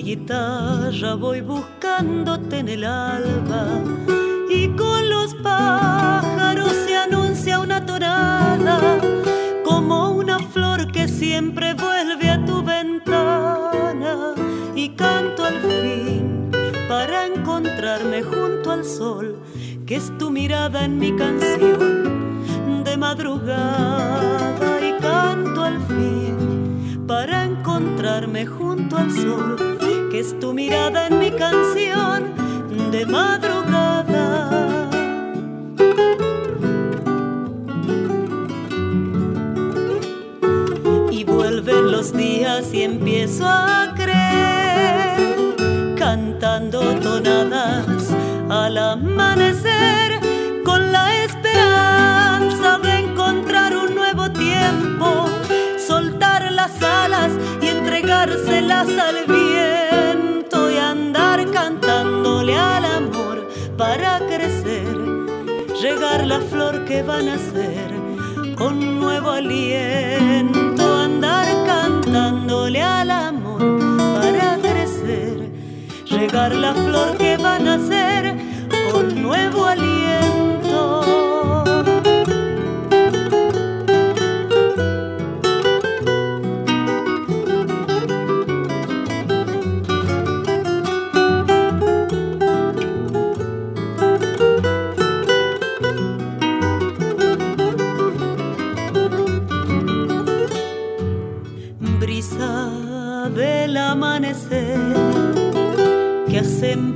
Guitarra 0.10 1.14
voy 1.14 1.42
buscándote 1.42 2.58
en 2.60 2.70
el 2.70 2.84
alba. 2.84 3.68
Y 4.50 4.70
con 4.70 5.08
los 5.08 5.36
pájaros 5.36 6.72
se 6.84 6.96
anuncia 6.96 7.60
una 7.60 7.86
tonada 7.86 8.80
como 9.64 10.10
una 10.10 10.40
flor 10.40 10.92
que 10.92 11.08
siempre 11.08 11.76
vuelve 11.76 12.28
a 12.28 12.44
tu 12.44 12.64
ventana. 12.64 14.34
Y 14.74 14.90
canto 14.96 15.46
al 15.46 15.60
fin 15.62 16.50
para 16.88 17.28
encontrarme 17.28 18.24
junto 18.24 18.72
al 18.72 18.86
sol 18.86 19.38
que 19.86 19.98
es 19.98 20.18
tu 20.18 20.32
mirada 20.32 20.86
en 20.86 20.98
mi 20.98 21.16
canción 21.16 22.84
de 22.84 22.98
madrugada. 22.98 24.72
Y 24.82 24.92
canto 25.00 25.64
al 25.64 25.80
fin 25.82 26.10
para 27.08 27.44
encontrarme 27.44 28.46
junto 28.46 28.96
al 28.96 29.12
sol, 29.12 29.79
es 30.20 30.38
tu 30.38 30.54
mirada 30.54 31.08
en 31.08 31.18
mi 31.18 31.32
canción 31.32 32.34
de 32.92 33.06
madrugada. 33.06 34.90
Y 41.10 41.24
vuelven 41.24 41.92
los 41.94 42.12
días 42.12 42.74
y 42.74 42.82
empiezo 42.84 43.48
a 43.48 43.94
creer, 43.96 45.56
cantando 45.98 46.82
tonadas 46.96 48.14
al 48.50 48.78
amanecer, 48.78 49.59
la 66.40 66.46
flor 66.46 66.86
que 66.86 67.04
va 67.04 67.18
a 67.18 67.22
nacer 67.22 67.92
con 68.56 69.00
nuevo 69.00 69.32
aliento, 69.32 70.96
andar 70.96 71.48
cantándole 71.66 72.82
al 72.82 73.12
amor 73.12 73.60
para 74.16 74.58
crecer, 74.58 75.50
regar 76.10 76.54
la 76.54 76.74
flor 76.74 77.18
que 77.18 77.36
va 77.38 77.56
a 77.56 77.60
nacer 77.60 78.38
con 78.92 79.22
nuevo 79.22 79.66
aliento. 79.66 81.19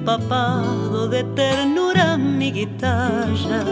Empapado 0.04 1.08
de 1.08 1.24
ternura 1.24 2.18
mi 2.18 2.52
guitarra. 2.52 3.64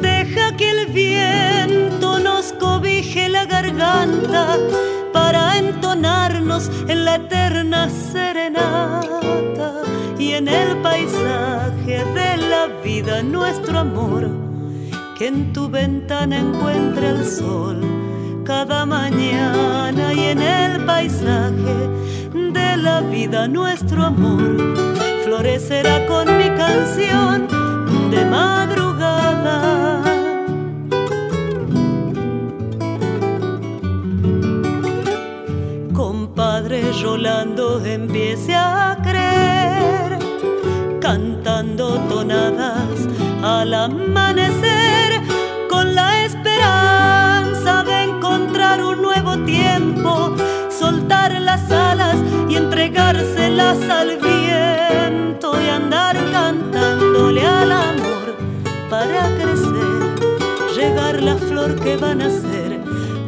Deja 0.00 0.56
que 0.56 0.70
el 0.70 0.86
viento 0.86 2.20
nos 2.20 2.52
cobije 2.52 3.28
la 3.28 3.46
garganta 3.46 4.56
para 5.12 5.58
entonarnos 5.58 6.70
en 6.86 7.04
la 7.04 7.16
eterna 7.16 7.88
serenata 7.90 9.82
y 10.20 10.34
en 10.34 10.46
el 10.46 10.76
paisaje 10.82 12.04
de 12.14 12.36
la 12.36 12.68
vida 12.84 13.20
nuestro 13.24 13.80
amor 13.80 14.30
que 15.18 15.26
en 15.26 15.52
tu 15.52 15.68
ventana 15.68 16.38
encuentre 16.38 17.08
el 17.08 17.26
sol 17.26 17.80
cada 18.44 18.86
mañana 18.86 20.14
y 20.14 20.20
en 20.26 20.42
el 20.42 20.84
paisaje 20.84 21.76
de 22.32 22.76
la 22.76 23.00
vida 23.00 23.48
nuestro 23.48 24.04
amor 24.04 24.89
florecerá 25.30 26.06
con 26.06 26.26
mi 26.38 26.48
canción 26.56 27.46
de 28.10 28.24
madrugada. 28.24 30.02
Compadre 35.94 36.82
Rolando 37.00 37.80
empiece 37.84 38.56
a 38.56 38.98
creer 39.04 40.18
cantando 41.00 42.00
tonadas 42.08 42.96
al 43.44 43.72
amanecer 43.72 45.10
con 45.68 45.94
la 45.94 46.24
esperanza 46.24 47.84
de 47.84 48.02
encontrar 48.02 48.82
un 48.82 49.00
nuevo 49.00 49.38
tiempo, 49.44 50.34
soltar 50.68 51.40
las 51.40 51.70
alas 51.70 52.16
y 52.48 52.56
viento 52.56 53.90
aliento 53.92 54.16
y 54.16 54.19
andar 55.82 56.16
cantándole 56.30 57.46
al 57.46 57.72
amor 57.72 58.26
para 58.88 59.22
crecer, 59.40 60.00
llegar 60.76 61.22
la 61.22 61.36
flor 61.36 61.74
que 61.80 61.96
van 61.96 62.20
a 62.20 62.28
nacer 62.28 62.80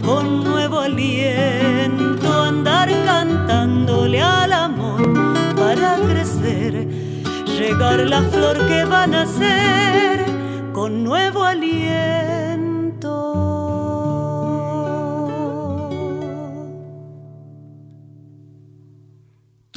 con 0.05 0.45
nuevo 0.45 0.81
aliento, 0.81 2.29
andar 2.43 2.89
cantándole 3.05 4.21
al 4.21 4.53
amor 4.53 5.03
para 5.57 5.97
crecer, 6.11 6.87
llegar 7.59 8.01
la 8.01 8.23
flor 8.23 8.57
que 8.67 8.85
van 8.85 9.15
a 9.15 9.25
nacer 9.25 10.25
con 10.73 11.05
nuevo 11.05 11.43
aliento. 11.43 12.32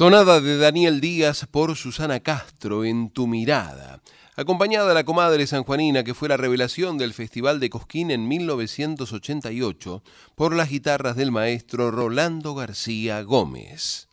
Tonada 0.06 0.40
de 0.40 0.56
Daniel 0.56 1.00
Díaz 1.00 1.48
por 1.50 1.74
Susana 1.74 2.20
Castro 2.20 2.84
en 2.84 3.10
Tu 3.10 3.26
Mirada, 3.26 4.00
acompañada 4.36 4.86
de 4.86 4.94
la 4.94 5.02
comadre 5.02 5.48
sanjuanina 5.48 6.04
que 6.04 6.14
fue 6.14 6.28
la 6.28 6.36
revelación 6.36 6.96
del 6.96 7.12
Festival 7.12 7.58
de 7.58 7.70
Cosquín 7.70 8.12
en 8.12 8.28
1988 8.28 10.04
por 10.36 10.54
las 10.54 10.70
guitarras 10.70 11.16
del 11.16 11.32
maestro 11.32 11.90
Rolando 11.90 12.54
García 12.54 13.20
Gómez. 13.22 14.06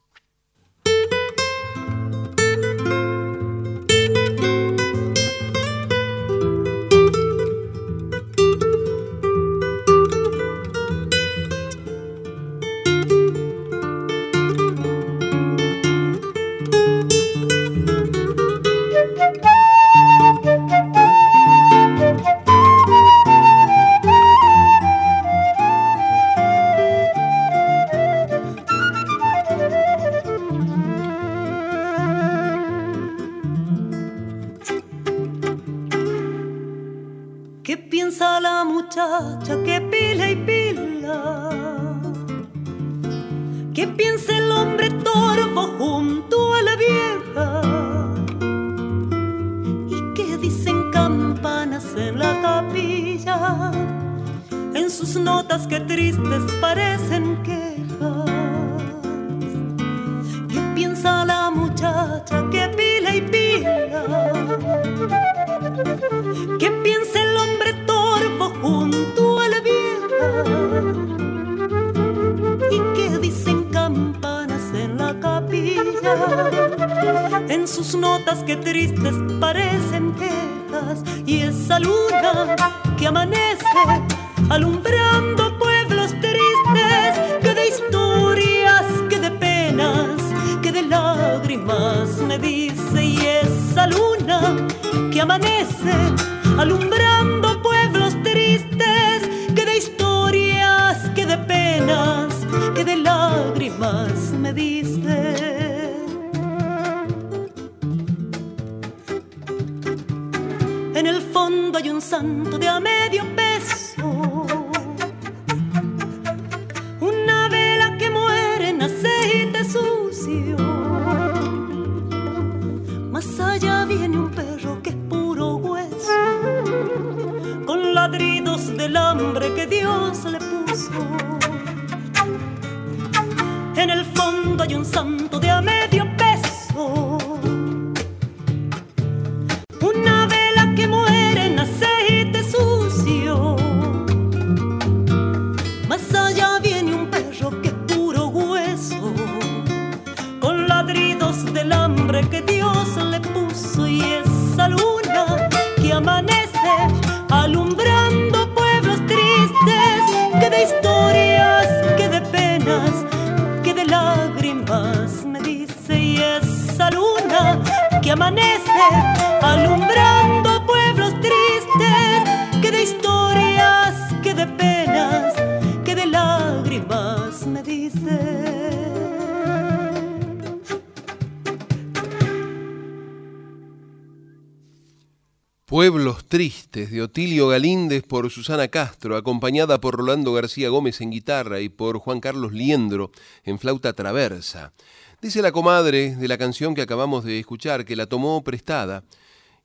Por 188.14 188.30
Susana 188.30 188.68
Castro, 188.68 189.18
acompañada 189.18 189.82
por 189.82 189.96
Rolando 189.96 190.34
García 190.34 190.70
Gómez 190.70 191.02
en 191.02 191.10
guitarra 191.10 191.62
y 191.62 191.70
por 191.70 191.98
Juan 191.98 192.20
Carlos 192.20 192.54
Liendro 192.54 193.10
en 193.44 193.58
flauta 193.58 193.94
traversa. 193.94 194.72
Dice 195.20 195.42
la 195.42 195.52
comadre 195.52 196.16
de 196.16 196.28
la 196.28 196.38
canción 196.38 196.76
que 196.76 196.84
acabamos 196.84 197.24
de 197.24 197.40
escuchar 197.40 197.86
que 197.86 197.96
la 197.96 198.06
tomó 198.06 198.44
prestada 198.44 199.04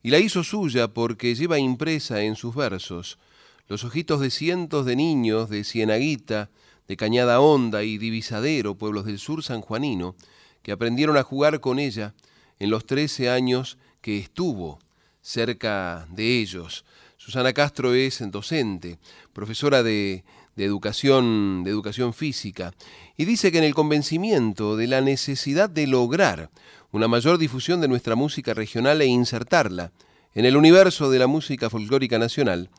y 0.01 0.09
la 0.09 0.17
hizo 0.17 0.43
suya 0.43 0.87
porque 0.87 1.35
lleva 1.35 1.59
impresa 1.59 2.23
en 2.23 2.35
sus 2.35 2.55
versos 2.55 3.19
los 3.67 3.83
ojitos 3.83 4.19
de 4.19 4.31
cientos 4.31 4.83
de 4.87 4.95
niños 4.95 5.51
de 5.51 5.63
Cienaguita, 5.63 6.49
de 6.87 6.97
Cañada 6.97 7.41
Honda 7.41 7.83
y 7.83 7.99
Divisadero, 7.99 8.73
pueblos 8.73 9.05
del 9.05 9.19
sur 9.19 9.43
sanjuanino, 9.43 10.15
que 10.63 10.71
aprendieron 10.71 11.17
a 11.17 11.23
jugar 11.23 11.59
con 11.59 11.77
ella 11.77 12.15
en 12.57 12.71
los 12.71 12.87
13 12.87 13.29
años 13.29 13.77
que 14.01 14.17
estuvo 14.17 14.79
cerca 15.21 16.07
de 16.09 16.39
ellos. 16.39 16.83
Susana 17.29 17.53
Castro 17.53 17.93
es 17.93 18.23
docente, 18.31 18.97
profesora 19.33 19.83
de, 19.83 20.23
de, 20.55 20.65
educación, 20.65 21.63
de 21.63 21.69
educación 21.69 22.11
física, 22.15 22.73
y 23.17 23.25
dice 23.25 23.51
que 23.51 23.59
en 23.59 23.65
el 23.65 23.75
convencimiento 23.75 24.75
de 24.75 24.87
la 24.87 25.01
necesidad 25.01 25.69
de 25.69 25.85
lograr 25.85 26.49
una 26.91 27.07
mayor 27.07 27.37
difusión 27.37 27.81
de 27.81 27.87
nuestra 27.87 28.15
música 28.15 28.55
regional 28.55 28.99
e 29.03 29.05
insertarla 29.05 29.91
en 30.33 30.45
el 30.45 30.57
universo 30.57 31.11
de 31.11 31.19
la 31.19 31.27
música 31.27 31.69
folclórica 31.69 32.17
nacional, 32.17 32.71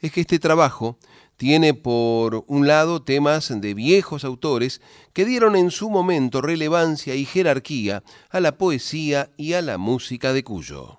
es 0.00 0.10
que 0.10 0.22
este 0.22 0.40
trabajo 0.40 0.98
tiene 1.36 1.72
por 1.72 2.42
un 2.48 2.66
lado 2.66 3.00
temas 3.00 3.60
de 3.60 3.74
viejos 3.74 4.24
autores 4.24 4.80
que 5.12 5.24
dieron 5.24 5.54
en 5.54 5.70
su 5.70 5.88
momento 5.88 6.40
relevancia 6.40 7.14
y 7.14 7.26
jerarquía 7.26 8.02
a 8.28 8.40
la 8.40 8.58
poesía 8.58 9.30
y 9.36 9.52
a 9.52 9.62
la 9.62 9.78
música 9.78 10.32
de 10.32 10.42
Cuyo. 10.42 10.98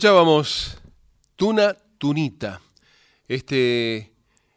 Escuchábamos 0.00 0.78
Tuna 1.36 1.76
Tunita, 1.98 2.62
este, 3.28 4.14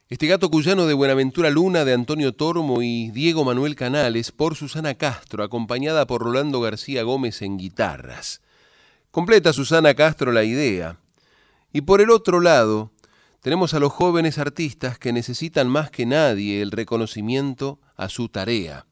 este 0.08 0.28
gato 0.28 0.50
cuyano 0.50 0.86
de 0.86 0.94
Buenaventura 0.94 1.50
Luna, 1.50 1.84
de 1.84 1.92
Antonio 1.92 2.32
Tormo 2.34 2.82
y 2.82 3.12
Diego 3.12 3.44
Manuel 3.44 3.76
Canales, 3.76 4.32
por 4.32 4.56
Susana 4.56 4.94
Castro, 4.94 5.44
acompañada 5.44 6.08
por 6.08 6.22
Rolando 6.22 6.62
García 6.62 7.04
Gómez 7.04 7.42
en 7.42 7.58
guitarras. 7.58 8.40
Completa 9.12 9.52
Susana 9.52 9.94
Castro 9.96 10.32
la 10.32 10.46
idea. 10.46 10.98
Y 11.74 11.82
por 11.82 12.00
el 12.00 12.10
otro 12.10 12.40
lado, 12.40 12.94
tenemos 13.42 13.74
a 13.74 13.80
los 13.80 13.92
jóvenes 13.92 14.38
artistas 14.38 14.98
que 14.98 15.12
necesitan 15.12 15.68
más 15.68 15.92
que 15.92 16.06
nadie 16.06 16.62
el 16.62 16.72
reconocimiento 16.72 17.82
a 17.98 18.08
su 18.08 18.30
tarea. 18.30 18.86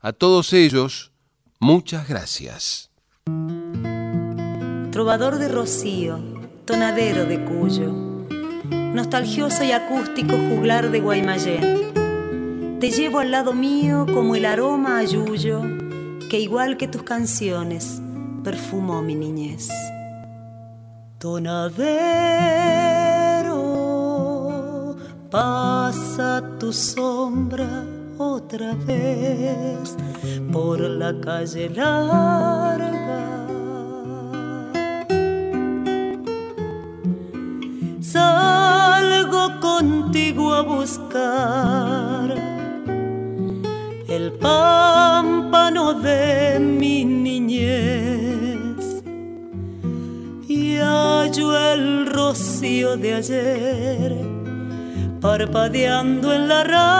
A 0.00 0.12
todos 0.12 0.52
ellos, 0.52 1.12
muchas 1.60 2.08
gracias. 2.08 2.90
Trovador 4.92 5.38
de 5.38 5.48
Rocío, 5.48 6.18
tonadero 6.66 7.24
de 7.24 7.42
Cuyo, 7.46 7.90
nostalgioso 8.92 9.64
y 9.64 9.72
acústico 9.72 10.36
juglar 10.36 10.90
de 10.90 11.00
Guaymallén. 11.00 12.78
Te 12.78 12.90
llevo 12.90 13.20
al 13.20 13.30
lado 13.30 13.54
mío 13.54 14.04
como 14.12 14.34
el 14.34 14.44
aroma 14.44 14.98
a 14.98 15.04
yuyo 15.04 15.62
que 16.28 16.40
igual 16.40 16.76
que 16.76 16.88
tus 16.88 17.04
canciones 17.04 18.02
perfumó 18.44 19.00
mi 19.00 19.14
niñez. 19.14 19.70
Tonadero, 21.16 21.86
pasa 25.30 26.44
tu 26.58 26.70
sombra 26.70 27.86
otra 28.18 28.74
vez 28.74 29.96
por 30.52 30.80
la 30.80 31.18
calle 31.18 31.70
larga. 31.70 33.01
Salgo 38.12 39.58
contigo 39.58 40.52
a 40.52 40.60
buscar 40.60 42.28
el 44.06 44.32
pámpano 44.32 45.94
de 45.94 46.58
mi 46.60 47.06
niñez. 47.06 49.02
Y 50.46 50.76
hallo 50.76 51.56
el 51.72 52.04
rocío 52.04 52.98
de 52.98 53.14
ayer 53.14 54.14
parpadeando 55.22 56.34
en 56.34 56.48
la 56.48 56.64
rama. 56.64 56.98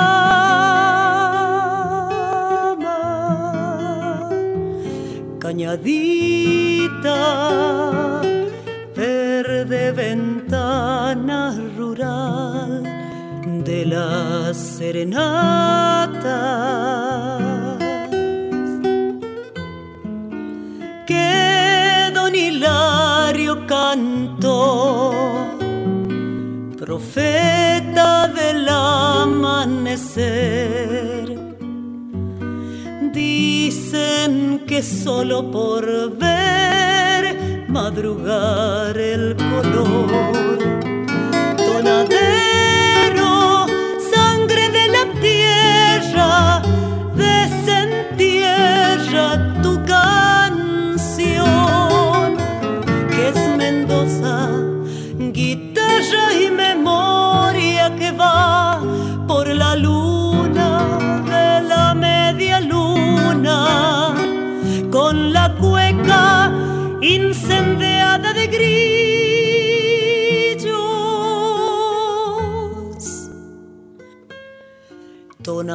Cañadita 5.39 7.13
verde 9.65 9.93
ventana 9.93 11.55
rural 11.77 12.83
de 13.65 13.87
la 13.87 14.53
serenata 14.53 16.39
que 21.07 22.11
don 22.13 22.35
Hilario 22.35 23.65
cantó 23.67 25.47
profeta 26.77 28.27
del 28.29 28.69
amanecer. 28.69 30.13
Dicen 33.13 34.65
que 34.67 34.83
solo 34.83 35.51
por 35.51 36.17
ver 36.19 36.82
madrugar 37.73 38.97
el 38.99 39.35
color. 39.35 40.59
Tonadero, 41.57 43.31
sangre 44.15 44.69
de 44.69 44.89
la 44.89 45.05
tierra, 45.21 45.72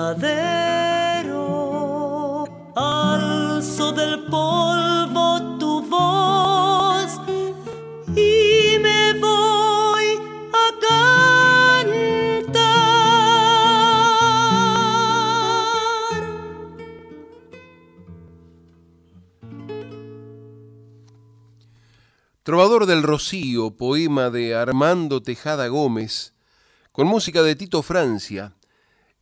Tonadero, 0.07 1.35
alzo 2.75 3.91
del 3.91 4.23
polvo 4.27 5.57
tu 5.59 5.81
voz 5.89 7.19
y 8.15 8.79
me 8.79 9.19
voy 9.19 10.17
a 10.53 10.71
cantar. 10.79 11.87
Trovador 22.43 22.85
del 22.85 23.03
Rocío, 23.03 23.75
poema 23.75 24.29
de 24.29 24.55
Armando 24.55 25.21
Tejada 25.21 25.67
Gómez, 25.67 26.33
con 26.93 27.07
música 27.07 27.43
de 27.43 27.57
Tito 27.57 27.81
Francia, 27.83 28.56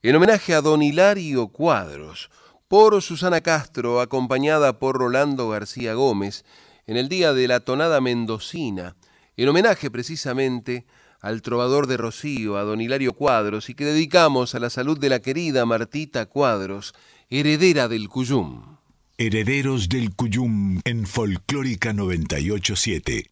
en 0.10 0.16
homenaje 0.16 0.54
a 0.54 0.62
don 0.62 0.84
Hilario 0.84 1.48
Cuadros, 1.48 2.30
por 2.68 3.02
Susana 3.02 3.42
Castro, 3.42 4.02
acompañada 4.02 4.78
por 4.78 4.98
Rolando 4.98 5.50
García 5.50 5.96
Gómez, 5.96 6.46
en 6.86 6.96
el 6.96 7.10
día 7.10 7.34
de 7.34 7.48
la 7.48 7.62
tonada 7.62 8.00
mendocina, 8.02 8.96
en 9.36 9.50
homenaje 9.50 9.90
precisamente 9.90 10.86
al 11.22 11.42
trovador 11.42 11.88
de 11.88 11.98
Rocío, 11.98 12.58
a 12.58 12.62
don 12.62 12.82
Hilario 12.82 13.14
Cuadros, 13.14 13.68
y 13.72 13.74
que 13.74 13.84
dedicamos 13.84 14.54
a 14.54 14.60
la 14.60 14.70
salud 14.70 15.00
de 15.00 15.10
la 15.10 15.24
querida 15.24 15.66
Martita 15.66 16.28
Cuadros, 16.28 16.94
heredera 17.32 17.88
del 17.88 18.08
Cuyum. 18.08 18.78
Herederos 19.18 19.90
del 19.90 20.14
Cuyum 20.14 20.82
en 20.86 21.08
Folclórica 21.08 21.94
987. 21.94 23.32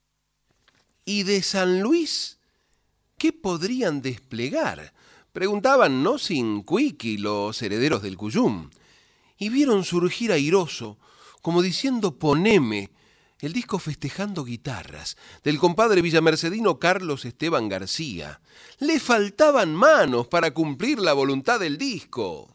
¿Y 1.06 1.22
de 1.22 1.44
San 1.44 1.82
Luis? 1.82 2.40
¿Qué 3.20 3.32
podrían 3.32 4.02
desplegar? 4.02 4.92
Preguntaban 5.34 6.04
no 6.04 6.20
sin 6.20 6.62
cuiqui 6.62 7.18
los 7.18 7.60
herederos 7.64 8.04
del 8.04 8.18
Cuyum. 8.18 8.70
Y 9.36 9.50
vieron 9.50 9.84
surgir 9.84 10.32
airoso, 10.32 11.00
como 11.42 11.64
diciendo 11.64 12.20
poneme, 12.20 12.92
el 13.40 13.52
disco 13.52 13.80
festejando 13.80 14.46
guitarras, 14.46 15.18
del 15.44 15.58
compadre 15.58 16.04
villamercedino 16.04 16.78
Carlos 16.78 17.26
Esteban 17.26 17.68
García. 17.68 18.42
Le 18.78 19.00
faltaban 19.00 19.74
manos 19.74 20.28
para 20.28 20.52
cumplir 20.54 21.00
la 21.00 21.14
voluntad 21.14 21.60
del 21.60 21.80
disco. 21.80 22.54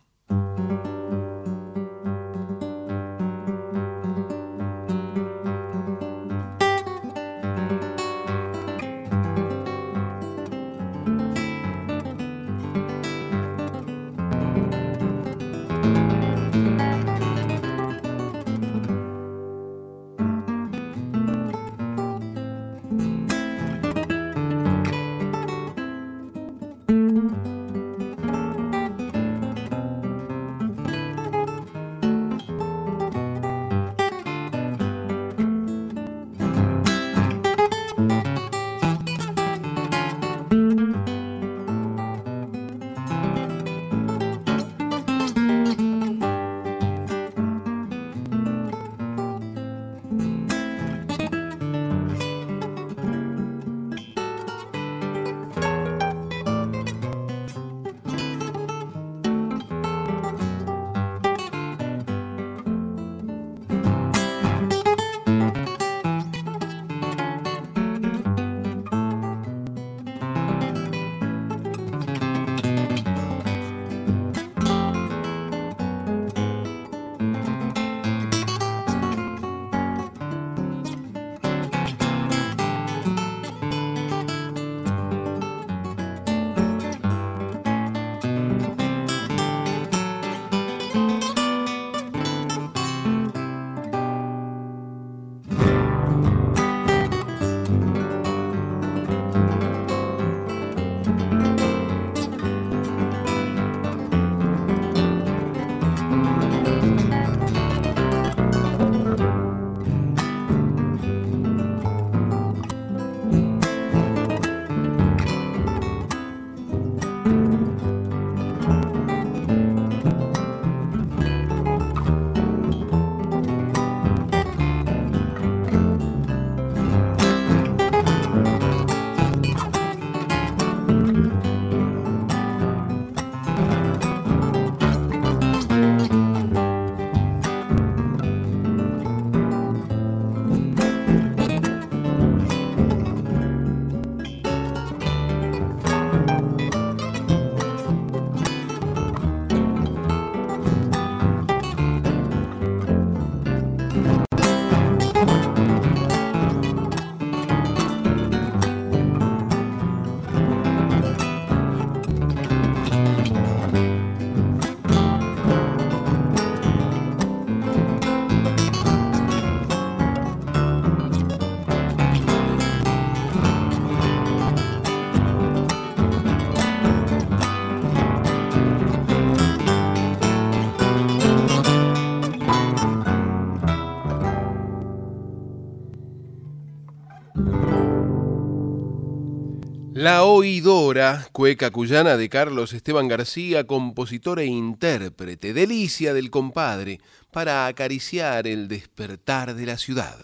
La 190.09 190.25
oidora, 190.25 191.29
cueca 191.33 191.71
cuyana 191.71 192.17
de 192.17 192.31
Carlos 192.31 192.73
Esteban 192.73 193.09
García, 193.09 193.67
compositor 193.67 194.41
e 194.41 194.47
intérprete, 194.47 195.53
delicia 195.53 196.15
del 196.15 196.31
compadre, 196.31 196.99
para 197.31 197.67
acariciar 197.67 198.47
el 198.47 198.69
despertar 198.69 199.55
de 199.55 199.67
la 199.67 199.77
ciudad. 199.77 200.17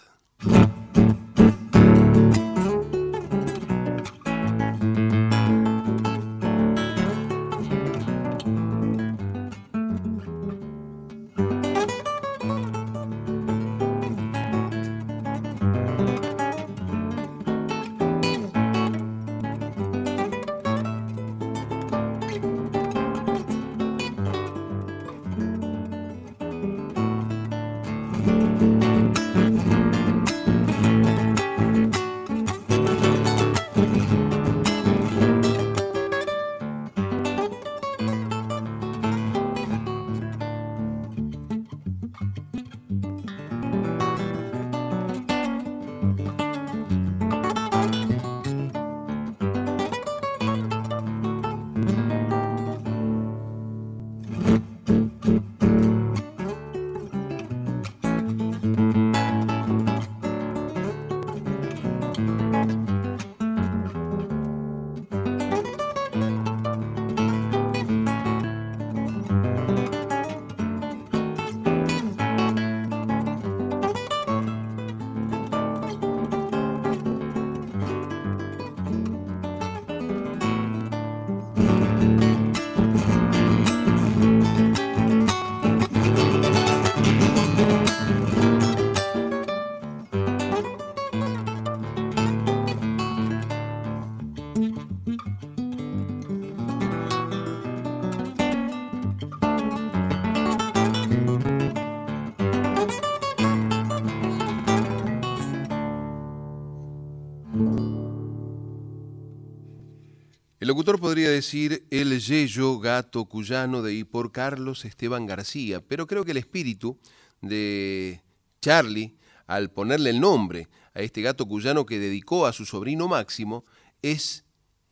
Decir 111.35 111.85
el 111.91 112.19
yeyo 112.19 112.79
gato 112.79 113.25
cuyano 113.25 113.81
de 113.81 113.93
y 113.93 114.03
por 114.03 114.31
Carlos 114.31 114.85
Esteban 114.85 115.25
García, 115.25 115.81
pero 115.81 116.07
creo 116.07 116.25
que 116.25 116.31
el 116.31 116.37
espíritu 116.37 116.97
de 117.41 118.21
Charlie, 118.61 119.15
al 119.45 119.69
ponerle 119.69 120.09
el 120.09 120.19
nombre 120.19 120.67
a 120.93 121.01
este 121.01 121.21
gato 121.21 121.45
cuyano 121.45 121.85
que 121.85 121.99
dedicó 121.99 122.45
a 122.45 122.53
su 122.53 122.65
sobrino 122.65 123.07
Máximo, 123.07 123.65
es 124.01 124.45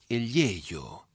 el 0.10 0.32
yeyo. 0.32 1.08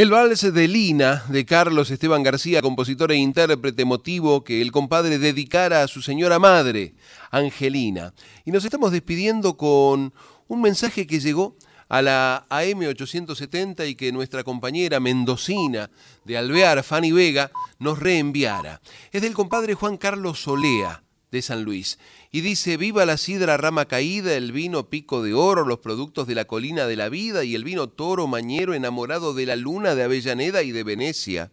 El 0.00 0.08
vals 0.08 0.40
de 0.54 0.66
Lina 0.66 1.24
de 1.28 1.44
Carlos 1.44 1.90
Esteban 1.90 2.22
García, 2.22 2.62
compositor 2.62 3.12
e 3.12 3.16
intérprete 3.16 3.84
motivo 3.84 4.42
que 4.44 4.62
el 4.62 4.72
compadre 4.72 5.18
dedicara 5.18 5.82
a 5.82 5.88
su 5.88 6.00
señora 6.00 6.38
madre, 6.38 6.94
Angelina. 7.30 8.14
Y 8.46 8.50
nos 8.50 8.64
estamos 8.64 8.92
despidiendo 8.92 9.58
con 9.58 10.14
un 10.48 10.62
mensaje 10.62 11.06
que 11.06 11.20
llegó 11.20 11.54
a 11.90 12.00
la 12.00 12.46
AM870 12.48 13.90
y 13.90 13.94
que 13.94 14.10
nuestra 14.10 14.42
compañera 14.42 15.00
mendocina 15.00 15.90
de 16.24 16.38
Alvear, 16.38 16.82
Fanny 16.82 17.12
Vega, 17.12 17.50
nos 17.78 17.98
reenviara. 17.98 18.80
Es 19.12 19.20
del 19.20 19.34
compadre 19.34 19.74
Juan 19.74 19.98
Carlos 19.98 20.40
Solea, 20.40 21.02
de 21.30 21.42
San 21.42 21.64
Luis. 21.64 21.98
Y 22.30 22.40
dice, 22.40 22.76
viva 22.76 23.06
la 23.06 23.16
sidra 23.16 23.56
rama 23.56 23.86
caída, 23.86 24.34
el 24.34 24.52
vino 24.52 24.88
pico 24.88 25.22
de 25.22 25.34
oro, 25.34 25.64
los 25.64 25.78
productos 25.78 26.26
de 26.26 26.34
la 26.34 26.44
colina 26.44 26.86
de 26.86 26.96
la 26.96 27.08
vida 27.08 27.44
y 27.44 27.54
el 27.54 27.64
vino 27.64 27.88
toro 27.88 28.26
mañero 28.26 28.74
enamorado 28.74 29.34
de 29.34 29.46
la 29.46 29.56
luna 29.56 29.94
de 29.94 30.02
Avellaneda 30.02 30.62
y 30.62 30.72
de 30.72 30.84
Venecia. 30.84 31.50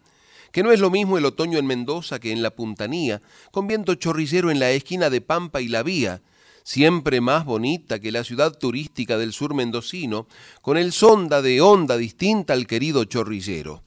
Que 0.51 0.63
no 0.63 0.71
es 0.71 0.79
lo 0.79 0.89
mismo 0.89 1.17
el 1.17 1.25
otoño 1.25 1.59
en 1.59 1.65
Mendoza 1.65 2.19
que 2.19 2.31
en 2.31 2.41
la 2.41 2.51
Puntanía, 2.51 3.21
con 3.51 3.67
viento 3.67 3.95
chorrillero 3.95 4.49
en 4.49 4.59
la 4.59 4.71
esquina 4.71 5.09
de 5.09 5.21
Pampa 5.21 5.61
y 5.61 5.67
la 5.67 5.83
Vía, 5.83 6.21
siempre 6.63 7.21
más 7.21 7.45
bonita 7.45 7.99
que 7.99 8.11
la 8.11 8.23
ciudad 8.23 8.57
turística 8.57 9.17
del 9.17 9.33
sur 9.33 9.53
mendocino, 9.53 10.27
con 10.61 10.77
el 10.77 10.91
sonda 10.91 11.41
de 11.41 11.61
onda 11.61 11.97
distinta 11.97 12.53
al 12.53 12.67
querido 12.67 13.05
chorrillero. 13.05 13.83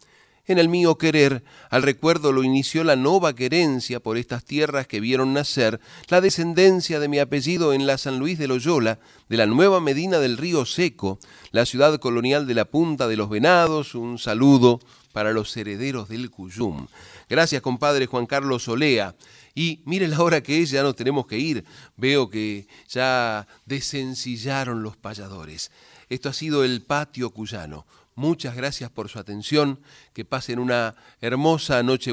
En 0.46 0.58
el 0.58 0.68
mío 0.68 0.98
querer, 0.98 1.44
al 1.68 1.82
recuerdo 1.82 2.32
lo 2.32 2.42
inició 2.42 2.82
la 2.82 2.96
nova 2.96 3.34
querencia 3.34 4.00
por 4.00 4.16
estas 4.16 4.44
tierras 4.44 4.86
que 4.86 4.98
vieron 4.98 5.32
nacer 5.32 5.80
la 6.08 6.20
descendencia 6.20 6.98
de 6.98 7.08
mi 7.08 7.18
apellido 7.18 7.72
en 7.72 7.86
la 7.86 7.98
San 7.98 8.18
Luis 8.18 8.38
de 8.38 8.48
Loyola, 8.48 8.98
de 9.28 9.36
la 9.36 9.46
nueva 9.46 9.80
Medina 9.80 10.18
del 10.18 10.36
Río 10.36 10.64
Seco, 10.64 11.18
la 11.52 11.66
ciudad 11.66 11.98
colonial 11.98 12.46
de 12.46 12.54
la 12.54 12.64
Punta 12.64 13.06
de 13.06 13.16
los 13.16 13.30
Venados, 13.30 13.94
un 13.94 14.18
saludo 14.18 14.80
para 15.12 15.32
los 15.32 15.56
herederos 15.56 16.08
del 16.08 16.30
Cuyum. 16.30 16.86
Gracias, 17.28 17.62
compadre 17.62 18.06
Juan 18.06 18.26
Carlos 18.26 18.66
Olea. 18.68 19.14
Y 19.54 19.82
mire 19.84 20.08
la 20.08 20.20
hora 20.22 20.42
que 20.42 20.62
es, 20.62 20.70
ya 20.70 20.82
nos 20.82 20.96
tenemos 20.96 21.26
que 21.26 21.38
ir. 21.38 21.64
Veo 21.96 22.30
que 22.30 22.66
ya 22.88 23.46
desencillaron 23.66 24.82
los 24.82 24.96
payadores. 24.96 25.70
Esto 26.08 26.28
ha 26.28 26.32
sido 26.32 26.64
el 26.64 26.82
patio 26.82 27.30
cuyano. 27.30 27.86
Muchas 28.20 28.54
gracias 28.54 28.90
por 28.90 29.08
su 29.08 29.18
atención. 29.18 29.80
Que 30.12 30.26
pasen 30.26 30.58
una 30.58 30.94
hermosa 31.22 31.82
noche 31.82 32.12